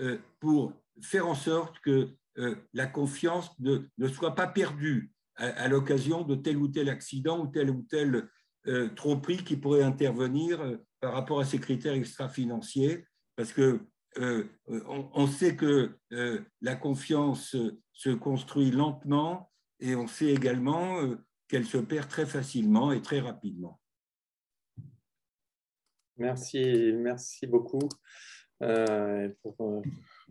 euh, 0.00 0.18
pour 0.38 0.72
faire 1.02 1.26
en 1.26 1.34
sorte 1.34 1.78
que 1.80 1.90
euh, 1.90 2.17
la 2.72 2.86
confiance 2.86 3.50
ne, 3.60 4.08
soit 4.08 4.34
pas 4.34 4.46
perdue 4.46 5.10
à, 5.36 5.68
l'occasion 5.68 6.22
de 6.22 6.34
tel 6.34 6.56
ou 6.56 6.68
tel 6.68 6.88
accident 6.88 7.40
ou 7.40 7.46
tel 7.48 7.70
ou 7.70 7.86
tel 7.88 8.28
tromperie 8.96 9.44
qui 9.44 9.56
pourrait 9.56 9.82
intervenir 9.82 10.78
par 11.00 11.12
rapport 11.12 11.40
à 11.40 11.44
ces 11.44 11.58
critères 11.58 11.94
extra-financiers, 11.94 13.06
parce 13.36 13.52
que 13.52 13.80
on, 14.16 15.26
sait 15.26 15.54
que 15.56 15.96
la 16.60 16.74
confiance 16.74 17.56
se 17.92 18.10
construit 18.10 18.70
lentement 18.70 19.50
et 19.80 19.94
on 19.94 20.06
sait 20.06 20.32
également 20.32 21.00
qu'elle 21.48 21.66
se 21.66 21.78
perd 21.78 22.08
très 22.08 22.26
facilement 22.26 22.92
et 22.92 23.02
très 23.02 23.20
rapidement. 23.20 23.80
Merci, 26.18 26.92
merci 26.94 27.46
beaucoup 27.46 27.88
euh, 28.62 29.32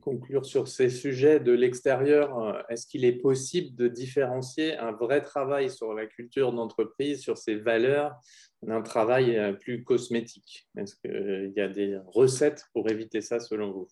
conclure 0.02 0.45
sur 0.45 0.68
ces 0.68 0.89
sujets 0.89 1.39
de 1.39 1.52
l'extérieur, 1.52 2.38
euh, 2.39 2.62
est-ce 2.70 2.88
qu'il 2.88 3.06
est 3.06 3.18
possible 3.18 3.76
de 3.76 3.88
différencier 3.88 4.78
un 4.78 4.91
vrai 4.91 5.22
travail 5.22 5.70
sur 5.70 5.93
la 5.93 6.06
culture 6.06 6.54
d'entreprise, 6.54 7.22
sur 7.22 7.38
ses 7.38 7.56
valeurs, 7.56 8.16
d'un 8.62 8.82
travail 8.82 9.38
euh, 9.38 9.54
plus 9.54 9.84
cosmétique? 9.84 10.68
Est-ce 10.78 10.95
qu'il 10.95 11.54
y 11.56 11.62
a 11.62 11.68
des 11.68 11.98
recettes 12.08 12.66
pour 12.74 12.89
éviter 12.89 13.22
ça 13.22 13.39
selon 13.39 13.72
vous? 13.72 13.88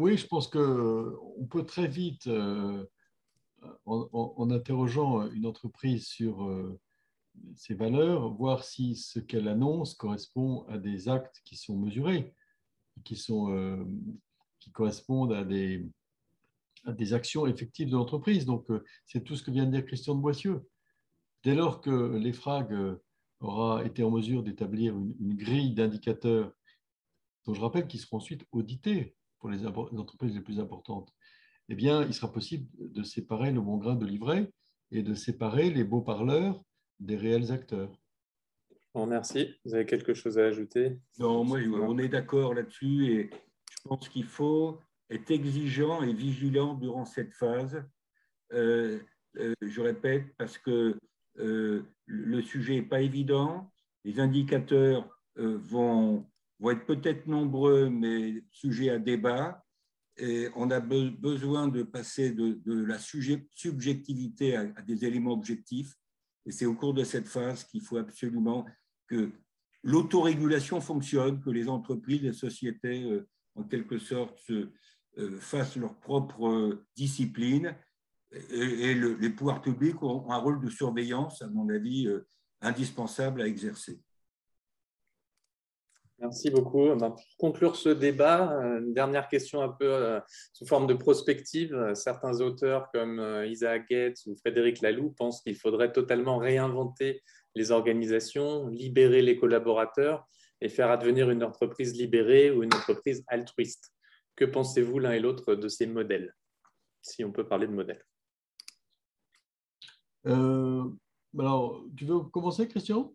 Oui, 0.00 0.16
je 0.16 0.26
pense 0.26 0.48
qu'on 0.48 1.46
peut 1.48 1.64
très 1.64 1.86
vite, 1.86 2.26
euh, 2.26 2.84
en, 3.86 4.50
interrogeant 4.50 5.30
une 5.30 5.46
entreprise 5.46 6.06
sur 6.06 6.44
ses 7.54 7.74
valeurs, 7.74 8.32
voir 8.34 8.64
si 8.64 8.96
ce 8.96 9.18
qu'elle 9.18 9.48
annonce 9.48 9.94
correspond 9.94 10.64
à 10.68 10.78
des 10.78 11.08
actes 11.08 11.42
qui 11.44 11.56
sont 11.56 11.76
mesurés, 11.76 12.34
qui, 13.04 13.16
sont, 13.16 13.52
euh, 13.52 13.84
qui 14.58 14.70
correspondent 14.70 15.32
à 15.32 15.44
des, 15.44 15.86
à 16.84 16.92
des 16.92 17.14
actions 17.14 17.46
effectives 17.46 17.88
de 17.88 17.96
l'entreprise. 17.96 18.46
Donc, 18.46 18.70
euh, 18.70 18.84
c'est 19.06 19.24
tout 19.24 19.36
ce 19.36 19.42
que 19.42 19.50
vient 19.50 19.66
de 19.66 19.72
dire 19.72 19.86
Christian 19.86 20.14
de 20.14 20.20
Boissieu. 20.20 20.68
Dès 21.42 21.54
lors 21.54 21.80
que 21.80 22.16
l'EFRAG 22.16 22.72
euh, 22.72 23.02
aura 23.40 23.84
été 23.84 24.02
en 24.02 24.10
mesure 24.10 24.42
d'établir 24.42 24.96
une, 24.96 25.34
grille 25.34 25.74
d'indicateurs, 25.74 26.52
dont 27.46 27.54
je 27.54 27.60
rappelle 27.60 27.86
qu'ils 27.86 28.00
seront 28.00 28.18
ensuite 28.18 28.44
audités 28.52 29.16
pour 29.38 29.48
les, 29.48 29.66
entreprises 29.66 30.34
les 30.34 30.42
plus 30.42 30.60
importantes, 30.60 31.12
eh 31.68 31.74
bien, 31.74 32.04
il 32.04 32.12
sera 32.12 32.30
possible 32.30 32.68
de 32.78 33.02
séparer 33.02 33.52
le 33.52 33.60
bon 33.60 33.78
grain 33.78 33.94
de 33.94 34.04
l'ivraie 34.04 34.52
et 34.90 35.02
de 35.02 35.14
séparer 35.14 35.70
les 35.70 35.84
beaux 35.84 36.02
parleurs 36.02 36.62
des 37.00 37.16
réels 37.16 37.50
acteurs. 37.50 37.90
Bon, 38.94 39.06
merci. 39.06 39.54
Vous 39.64 39.74
avez 39.74 39.86
quelque 39.86 40.14
chose 40.14 40.38
à 40.38 40.46
ajouter? 40.46 40.98
Non, 41.18 41.44
moi, 41.44 41.58
on 41.58 41.98
est 41.98 42.08
d'accord 42.08 42.54
là-dessus 42.54 43.12
et 43.12 43.30
je 43.70 43.88
pense 43.88 44.08
qu'il 44.08 44.24
faut 44.24 44.78
être 45.10 45.30
exigeant 45.30 46.02
et 46.02 46.12
vigilant 46.12 46.74
durant 46.74 47.04
cette 47.04 47.32
phase. 47.34 47.82
Euh, 48.52 49.00
euh, 49.38 49.54
je 49.60 49.80
répète, 49.80 50.34
parce 50.36 50.58
que 50.58 50.98
euh, 51.38 51.82
le 52.06 52.42
sujet 52.42 52.74
n'est 52.74 52.82
pas 52.82 53.00
évident. 53.00 53.70
Les 54.04 54.18
indicateurs 54.18 55.08
vont, 55.36 56.26
vont 56.58 56.70
être 56.70 56.84
peut-être 56.84 57.26
nombreux, 57.26 57.88
mais 57.88 58.42
sujet 58.50 58.90
à 58.90 58.98
débat. 58.98 59.64
Et 60.16 60.48
on 60.54 60.70
a 60.70 60.80
besoin 60.80 61.68
de 61.68 61.82
passer 61.82 62.32
de, 62.32 62.60
la 62.66 62.98
subjectivité 62.98 64.56
à, 64.56 64.64
des 64.82 65.04
éléments 65.04 65.32
objectifs. 65.32 65.94
Et 66.50 66.52
c'est 66.52 66.66
au 66.66 66.74
cours 66.74 66.94
de 66.94 67.04
cette 67.04 67.28
phase 67.28 67.62
qu'il 67.62 67.80
faut 67.80 67.98
absolument 67.98 68.66
que 69.06 69.30
l'autorégulation 69.84 70.80
fonctionne, 70.80 71.40
que 71.40 71.48
les 71.48 71.68
entreprises, 71.68 72.22
les 72.22 72.32
sociétés, 72.32 73.04
euh, 73.04 73.28
en 73.54 73.62
quelque 73.62 74.00
sorte, 74.00 74.50
euh, 74.50 75.38
fassent 75.38 75.76
leur 75.76 76.00
propre 76.00 76.48
euh, 76.48 76.84
discipline. 76.96 77.76
Et, 78.50 78.94
les 78.94 79.30
pouvoirs 79.30 79.62
publics 79.62 80.02
ont 80.02 80.28
un 80.28 80.38
rôle 80.38 80.60
de 80.60 80.68
surveillance, 80.68 81.40
à 81.40 81.46
mon 81.46 81.68
avis, 81.68 82.08
indispensable 82.60 83.42
à 83.42 83.46
exercer. 83.46 84.00
Merci 86.20 86.50
beaucoup. 86.50 86.94
Pour 86.96 87.16
conclure 87.38 87.76
ce 87.76 87.88
débat, 87.88 88.50
une 88.78 88.92
dernière 88.92 89.28
question 89.28 89.62
un 89.62 89.70
peu 89.70 90.20
sous 90.52 90.66
forme 90.66 90.86
de 90.86 90.92
prospective. 90.92 91.94
Certains 91.94 92.40
auteurs 92.40 92.90
comme 92.92 93.44
Isaac 93.46 93.88
Gates 93.88 94.18
ou 94.26 94.36
Frédéric 94.36 94.82
Laloux 94.82 95.14
pensent 95.16 95.40
qu'il 95.40 95.56
faudrait 95.56 95.92
totalement 95.92 96.36
réinventer 96.36 97.22
les 97.54 97.72
organisations, 97.72 98.66
libérer 98.68 99.22
les 99.22 99.38
collaborateurs 99.38 100.26
et 100.60 100.68
faire 100.68 100.90
advenir 100.90 101.30
une 101.30 101.42
entreprise 101.42 101.94
libérée 101.94 102.50
ou 102.50 102.62
une 102.62 102.74
entreprise 102.74 103.24
altruiste. 103.28 103.92
Que 104.36 104.44
pensez-vous 104.44 104.98
l'un 104.98 105.12
et 105.12 105.20
l'autre 105.20 105.54
de 105.54 105.68
ces 105.68 105.86
modèles 105.86 106.34
Si 107.02 107.24
on 107.24 107.32
peut 107.32 107.46
parler 107.46 107.66
de 107.66 107.72
modèles? 107.72 108.04
Euh, 110.26 110.84
alors, 111.38 111.82
tu 111.96 112.04
veux 112.04 112.20
commencer, 112.20 112.68
Christian? 112.68 113.14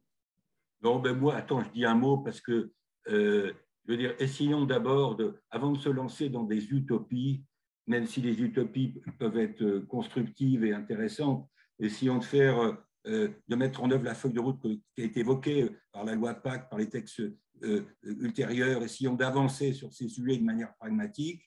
Non, 0.82 1.00
ben 1.00 1.16
moi, 1.16 1.36
attends, 1.36 1.64
je 1.64 1.70
dis 1.70 1.86
un 1.86 1.96
mot 1.96 2.18
parce 2.18 2.42
que 2.42 2.72
euh, 3.10 3.54
je 3.86 3.92
veux 3.92 3.98
dire, 3.98 4.16
essayons 4.20 4.66
d'abord, 4.66 5.18
avant 5.52 5.72
de 5.72 5.78
se 5.78 5.90
lancer 5.90 6.30
dans 6.30 6.44
des 6.44 6.66
utopies, 6.72 7.44
même 7.88 8.08
si 8.08 8.22
les 8.22 8.42
utopies 8.42 9.00
peuvent 9.20 9.38
être 9.38 9.80
constructives 9.88 10.64
et 10.64 10.74
intéressantes, 10.74 11.48
essayons 11.80 12.18
de 12.18 12.24
faire, 12.24 12.78
euh, 13.06 13.30
de 13.48 13.56
mettre 13.56 13.84
en 13.84 13.92
œuvre 13.92 14.04
la 14.04 14.16
feuille 14.16 14.34
de 14.34 14.40
route 14.40 14.60
qui 14.62 15.02
a 15.02 15.06
été 15.06 15.20
évoquée 15.20 15.70
par 15.92 16.04
la 16.04 16.16
loi 16.16 16.34
PAC, 16.34 16.70
par 16.70 16.80
les 16.80 16.90
textes 16.90 17.22
euh, 17.64 17.84
ultérieurs, 18.04 18.82
essayons 18.82 19.14
d'avancer 19.14 19.72
sur 19.74 19.94
ces 19.94 20.10
sujets 20.10 20.38
de 20.38 20.44
manière 20.44 20.74
pragmatique. 20.78 21.44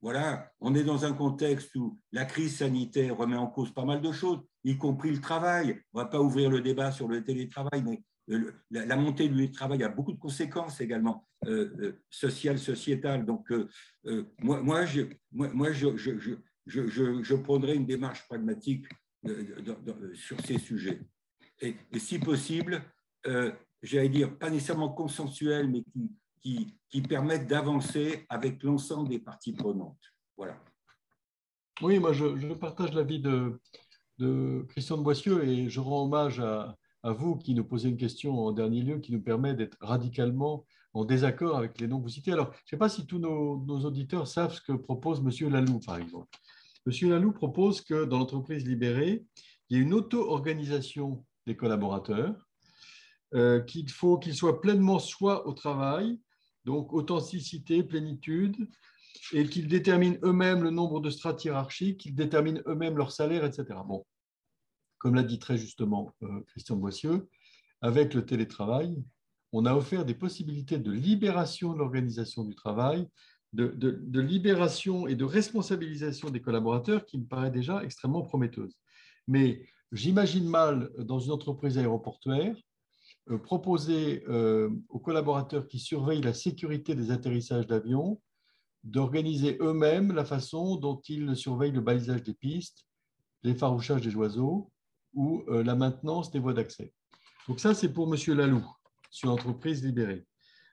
voilà, 0.00 0.50
on 0.60 0.74
est 0.76 0.84
dans 0.84 1.04
un 1.04 1.12
contexte 1.12 1.74
où 1.74 1.98
la 2.12 2.24
crise 2.24 2.58
sanitaire 2.58 3.16
remet 3.16 3.36
en 3.36 3.48
cause 3.48 3.74
pas 3.74 3.84
mal 3.84 4.00
de 4.00 4.12
choses, 4.12 4.40
y 4.62 4.78
compris 4.78 5.10
le 5.10 5.20
travail. 5.20 5.82
On 5.92 5.98
ne 5.98 6.04
va 6.04 6.08
pas 6.08 6.20
ouvrir 6.20 6.50
le 6.50 6.60
débat 6.60 6.92
sur 6.92 7.08
le 7.08 7.24
télétravail, 7.24 7.82
mais 7.82 8.02
la, 8.70 8.96
montée 8.96 9.28
du 9.28 9.50
travail 9.50 9.82
a 9.82 9.88
beaucoup 9.88 10.12
de 10.12 10.18
conséquences 10.18 10.80
également 10.80 11.28
euh, 11.46 11.70
euh, 11.80 12.02
sociales, 12.10 12.58
sociétales. 12.58 13.24
Donc, 13.24 13.50
euh, 13.52 13.68
moi, 14.38 14.60
moi, 14.60 14.86
je, 14.86 15.02
moi, 15.32 15.72
je, 15.72 15.96
je, 15.96 16.36
je, 16.66 17.22
je, 17.22 17.34
prendrai 17.34 17.74
une 17.74 17.86
démarche 17.86 18.26
pragmatique 18.28 18.86
sur 20.14 20.40
ces 20.42 20.58
sujets. 20.58 21.00
Et, 21.60 21.76
si 21.98 22.18
possible, 22.18 22.82
j'allais 23.82 24.08
dire, 24.08 24.38
pas 24.38 24.50
nécessairement 24.50 24.90
consensuel, 24.90 25.68
mais 25.68 25.82
qui, 25.82 26.12
qui, 26.40 26.78
qui 26.88 27.02
permettent 27.02 27.46
d'avancer 27.46 28.26
avec 28.28 28.62
l'ensemble 28.62 29.08
des 29.08 29.18
parties 29.18 29.52
prenantes. 29.52 30.00
Voilà. 30.36 30.62
Oui, 31.82 31.98
moi, 31.98 32.12
je, 32.12 32.52
partage 32.54 32.92
l'avis 32.92 33.20
de, 33.20 33.58
de 34.18 34.66
Christian 34.68 34.98
de 34.98 35.02
Boissieu 35.02 35.42
et 35.44 35.68
je 35.70 35.80
rends 35.80 36.04
hommage 36.04 36.40
à, 36.40 36.76
à 37.02 37.12
vous 37.12 37.36
qui 37.36 37.54
nous 37.54 37.64
posez 37.64 37.88
une 37.88 37.96
question 37.96 38.38
en 38.38 38.52
dernier 38.52 38.82
lieu 38.82 38.98
qui 38.98 39.12
nous 39.12 39.22
permet 39.22 39.54
d'être 39.54 39.76
radicalement 39.80 40.64
en 40.92 41.04
désaccord 41.04 41.56
avec 41.56 41.80
les 41.80 41.86
noms 41.86 41.98
que 41.98 42.04
vous 42.04 42.08
citez. 42.08 42.32
Alors, 42.32 42.52
je 42.52 42.58
ne 42.58 42.68
sais 42.70 42.76
pas 42.76 42.88
si 42.88 43.06
tous 43.06 43.18
nos, 43.18 43.64
auditeurs 43.84 44.26
savent 44.26 44.52
ce 44.52 44.60
que 44.60 44.72
propose 44.72 45.20
M. 45.20 45.50
Lalou, 45.50 45.80
par 45.80 45.98
exemple. 45.98 46.28
M. 46.86 47.10
Lalou 47.10 47.32
propose 47.32 47.80
que 47.80 48.04
dans 48.04 48.18
l'entreprise 48.18 48.66
libérée, 48.66 49.24
il 49.68 49.76
y 49.76 49.80
ait 49.80 49.82
une 49.82 49.94
auto-organisation 49.94 51.24
des 51.46 51.56
collaborateurs, 51.56 52.48
euh, 53.34 53.60
qu'il 53.60 53.88
faut 53.88 54.18
qu'ils 54.18 54.34
soient 54.34 54.60
pleinement 54.60 54.98
soi 54.98 55.46
au 55.46 55.52
travail, 55.52 56.18
donc 56.64 56.92
authenticité, 56.92 57.82
plénitude, 57.84 58.68
et 59.32 59.46
qu'ils 59.46 59.68
déterminent 59.68 60.18
eux-mêmes 60.24 60.62
le 60.62 60.70
nombre 60.70 61.00
de 61.00 61.10
strates 61.10 61.44
hiérarchiques, 61.44 61.98
qu'ils 61.98 62.14
déterminent 62.14 62.60
eux-mêmes 62.66 62.96
leur 62.96 63.12
salaire, 63.12 63.44
etc. 63.44 63.78
Bon, 63.86 64.04
comme 65.00 65.16
l'a 65.16 65.24
dit 65.24 65.40
très 65.40 65.58
justement 65.58 66.14
euh, 66.22 66.40
Christian 66.48 66.76
Boissieu, 66.76 67.28
avec 67.80 68.14
le 68.14 68.24
télétravail, 68.24 69.02
on 69.52 69.66
a 69.66 69.74
offert 69.74 70.04
des 70.04 70.14
possibilités 70.14 70.78
de 70.78 70.92
libération 70.92 71.72
de 71.72 71.78
l'organisation 71.78 72.44
du 72.44 72.54
travail, 72.54 73.08
de, 73.52 74.20
libération 74.20 75.08
et 75.08 75.16
de 75.16 75.24
responsabilisation 75.24 76.30
des 76.30 76.40
collaborateurs 76.40 77.04
qui 77.04 77.18
me 77.18 77.24
paraît 77.24 77.50
déjà 77.50 77.82
extrêmement 77.82 78.22
prometteuse. 78.22 78.76
Mais 79.26 79.66
j'imagine 79.90 80.48
mal, 80.48 80.90
dans 80.98 81.18
une 81.18 81.32
entreprise 81.32 81.76
aéroportuaire, 81.78 82.54
euh, 83.30 83.38
proposer 83.38 84.22
euh, 84.28 84.70
aux 84.88 85.00
collaborateurs 85.00 85.66
qui 85.66 85.80
surveillent 85.80 86.22
la 86.22 86.34
sécurité 86.34 86.94
des 86.94 87.10
atterrissages 87.10 87.66
d'avions 87.66 88.20
d'organiser 88.84 89.58
eux-mêmes 89.60 90.12
la 90.12 90.24
façon 90.24 90.76
dont 90.76 91.00
ils 91.08 91.36
surveillent 91.36 91.72
le 91.72 91.80
balisage 91.80 92.22
des 92.22 92.34
pistes, 92.34 92.86
l'effarouchage 93.42 94.02
des 94.02 94.14
oiseaux, 94.14 94.70
ou 95.14 95.42
euh, 95.48 95.62
la 95.62 95.74
maintenance 95.74 96.30
des 96.30 96.38
voies 96.38 96.54
d'accès. 96.54 96.92
Donc 97.48 97.60
ça, 97.60 97.74
c'est 97.74 97.92
pour 97.92 98.12
M. 98.12 98.36
Lalou, 98.36 98.64
sur 99.10 99.28
l'entreprise 99.28 99.84
libérée. 99.84 100.26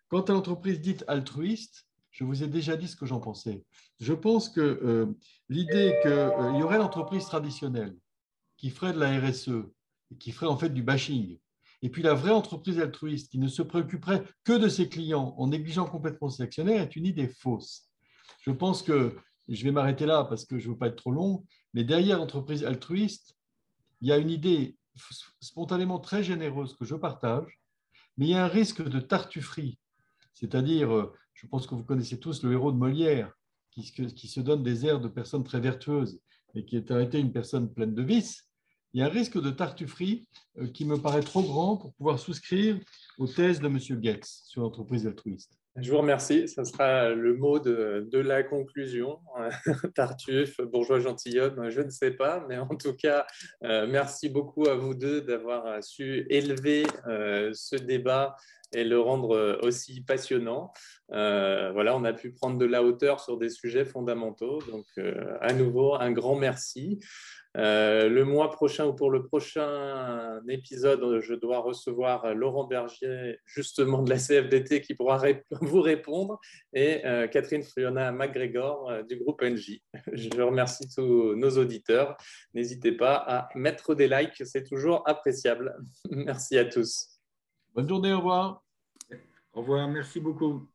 Quant 0.09 0.21
à 0.21 0.33
l'entreprise 0.33 0.79
dite 0.79 1.03
altruiste, 1.07 1.85
je 2.11 2.23
vous 2.23 2.43
ai 2.43 2.47
déjà 2.47 2.75
dit 2.75 2.87
ce 2.87 2.95
que 2.95 3.05
j'en 3.05 3.19
pensais. 3.19 3.63
Je 3.99 4.13
pense 4.13 4.49
que 4.49 4.61
euh, 4.61 5.05
l'idée 5.49 5.95
qu'il 6.01 6.11
euh, 6.11 6.57
y 6.57 6.63
aurait 6.63 6.77
l'entreprise 6.77 7.25
traditionnelle 7.25 7.95
qui 8.57 8.69
ferait 8.69 8.93
de 8.93 8.99
la 8.99 9.19
RSE, 9.19 9.49
et 10.11 10.17
qui 10.17 10.31
ferait 10.31 10.47
en 10.47 10.57
fait 10.57 10.69
du 10.69 10.81
bashing, 10.81 11.37
et 11.81 11.89
puis 11.89 12.01
la 12.01 12.13
vraie 12.13 12.31
entreprise 12.31 12.79
altruiste 12.79 13.31
qui 13.31 13.37
ne 13.37 13.47
se 13.47 13.61
préoccuperait 13.61 14.23
que 14.43 14.53
de 14.53 14.67
ses 14.67 14.89
clients 14.89 15.35
en 15.37 15.47
négligeant 15.47 15.85
complètement 15.85 16.29
ses 16.29 16.43
actionnaires 16.43 16.81
est 16.81 16.95
une 16.95 17.05
idée 17.05 17.27
fausse. 17.27 17.89
Je 18.41 18.51
pense 18.51 18.81
que, 18.81 19.15
je 19.47 19.63
vais 19.63 19.71
m'arrêter 19.71 20.05
là 20.05 20.23
parce 20.25 20.45
que 20.45 20.57
je 20.57 20.67
ne 20.67 20.73
veux 20.73 20.77
pas 20.77 20.87
être 20.87 20.95
trop 20.95 21.11
long, 21.11 21.45
mais 21.73 21.83
derrière 21.83 22.17
l'entreprise 22.17 22.65
altruiste, 22.65 23.36
il 24.01 24.07
y 24.07 24.11
a 24.11 24.17
une 24.17 24.29
idée 24.29 24.77
spontanément 25.39 25.99
très 25.99 26.23
généreuse 26.23 26.75
que 26.75 26.85
je 26.85 26.95
partage, 26.95 27.59
mais 28.17 28.25
il 28.27 28.31
y 28.31 28.35
a 28.35 28.43
un 28.43 28.47
risque 28.47 28.83
de 28.83 28.99
tartufferie. 28.99 29.77
C'est-à-dire, 30.33 30.93
euh, 30.93 31.13
je 31.33 31.47
pense 31.47 31.67
que 31.67 31.75
vous 31.75 31.83
connaissez 31.83 32.19
tous 32.19 32.43
le 32.43 32.53
héros 32.53 32.71
de 32.71 32.77
Molière, 32.77 33.31
qui, 33.71 33.83
se 34.27 34.39
donne 34.39 34.63
des 34.63 34.87
airs 34.87 34.99
de 34.99 35.07
personne 35.07 35.43
très 35.43 35.59
vertueuse, 35.59 36.19
et 36.55 36.65
qui 36.65 36.77
est 36.77 36.89
arrêté 36.89 37.19
une 37.19 37.31
personne 37.31 37.71
pleine 37.71 37.93
de 37.93 38.01
vices. 38.01 38.49
il 38.93 39.01
y 39.01 39.03
a 39.03 39.05
un 39.05 39.09
risque 39.09 39.39
de 39.39 39.51
tartufferie 39.51 40.27
qui 40.73 40.85
me 40.85 40.99
paraît 40.99 41.21
trop 41.21 41.43
grand 41.43 41.77
pour 41.77 41.93
pouvoir 41.93 42.17
souscrire 42.17 42.79
aux 43.19 43.27
thèses 43.27 43.59
de 43.59 43.67
M. 43.67 43.79
Getz 43.79 44.43
sur 44.45 44.61
l'entreprise 44.61 45.05
altruiste. 45.05 45.59
Je 45.79 45.91
vous 45.91 45.97
remercie. 45.97 46.47
Ce 46.47 46.63
sera 46.63 47.09
le 47.09 47.35
mot 47.35 47.59
de, 47.59 48.17
la 48.17 48.41
conclusion. 48.41 49.19
Tartuffe, 49.95 50.59
bourgeois 50.61 50.99
gentilhomme, 50.99 51.69
je 51.69 51.81
ne 51.81 51.91
sais 51.91 52.11
pas, 52.11 52.43
mais 52.49 52.57
en 52.57 52.75
tout 52.75 52.95
cas, 52.95 53.27
euh, 53.63 53.85
merci 53.87 54.29
beaucoup 54.29 54.67
à 54.67 54.75
vous 54.75 54.95
deux 54.95 55.21
d'avoir 55.21 55.83
su 55.83 56.25
élever 56.29 56.87
euh, 57.07 57.51
ce 57.53 57.75
débat 57.75 58.35
et 58.73 58.83
le 58.83 58.99
rendre 58.99 59.59
aussi 59.63 60.01
passionnant. 60.01 60.71
Euh, 61.13 61.71
voilà, 61.71 61.95
on 61.95 62.03
a 62.03 62.13
pu 62.13 62.31
prendre 62.31 62.57
de 62.57 62.65
la 62.65 62.83
hauteur 62.83 63.19
sur 63.19 63.37
des 63.37 63.49
sujets 63.49 63.85
fondamentaux. 63.85 64.59
Donc, 64.71 64.85
à 65.41 65.53
nouveau, 65.53 65.95
un 65.95 66.11
grand 66.11 66.35
merci. 66.35 66.99
Euh, 67.57 68.07
le 68.07 68.23
mois 68.23 68.51
prochain 68.51 68.85
ou 68.85 68.93
pour 68.93 69.09
le 69.09 69.23
prochain 69.25 70.41
épisode, 70.47 71.21
je 71.21 71.33
dois 71.33 71.59
recevoir 71.59 72.35
Laurent 72.35 72.65
Bergier, 72.65 73.39
justement 73.45 74.03
de 74.03 74.09
la 74.09 74.17
CFDT, 74.17 74.81
qui 74.81 74.93
pourra 74.93 75.19
vous 75.61 75.81
répondre, 75.81 76.39
et 76.73 77.05
euh, 77.05 77.27
Catherine 77.27 77.63
Friona 77.63 78.11
McGregor 78.11 78.91
euh, 78.91 79.03
du 79.03 79.17
groupe 79.17 79.41
NJ. 79.41 79.81
Je 80.13 80.41
remercie 80.41 80.87
tous 80.93 81.35
nos 81.35 81.57
auditeurs. 81.57 82.15
N'hésitez 82.53 82.91
pas 82.91 83.15
à 83.15 83.49
mettre 83.55 83.95
des 83.95 84.07
likes, 84.07 84.43
c'est 84.45 84.63
toujours 84.63 85.07
appréciable. 85.07 85.75
Merci 86.11 86.57
à 86.57 86.65
tous. 86.65 87.16
Bonne 87.77 87.87
journée, 87.87 88.11
au 88.11 88.17
revoir. 88.17 88.63
Au 89.53 89.59
revoir, 89.59 89.89
merci 89.89 90.21
beaucoup. 90.21 90.69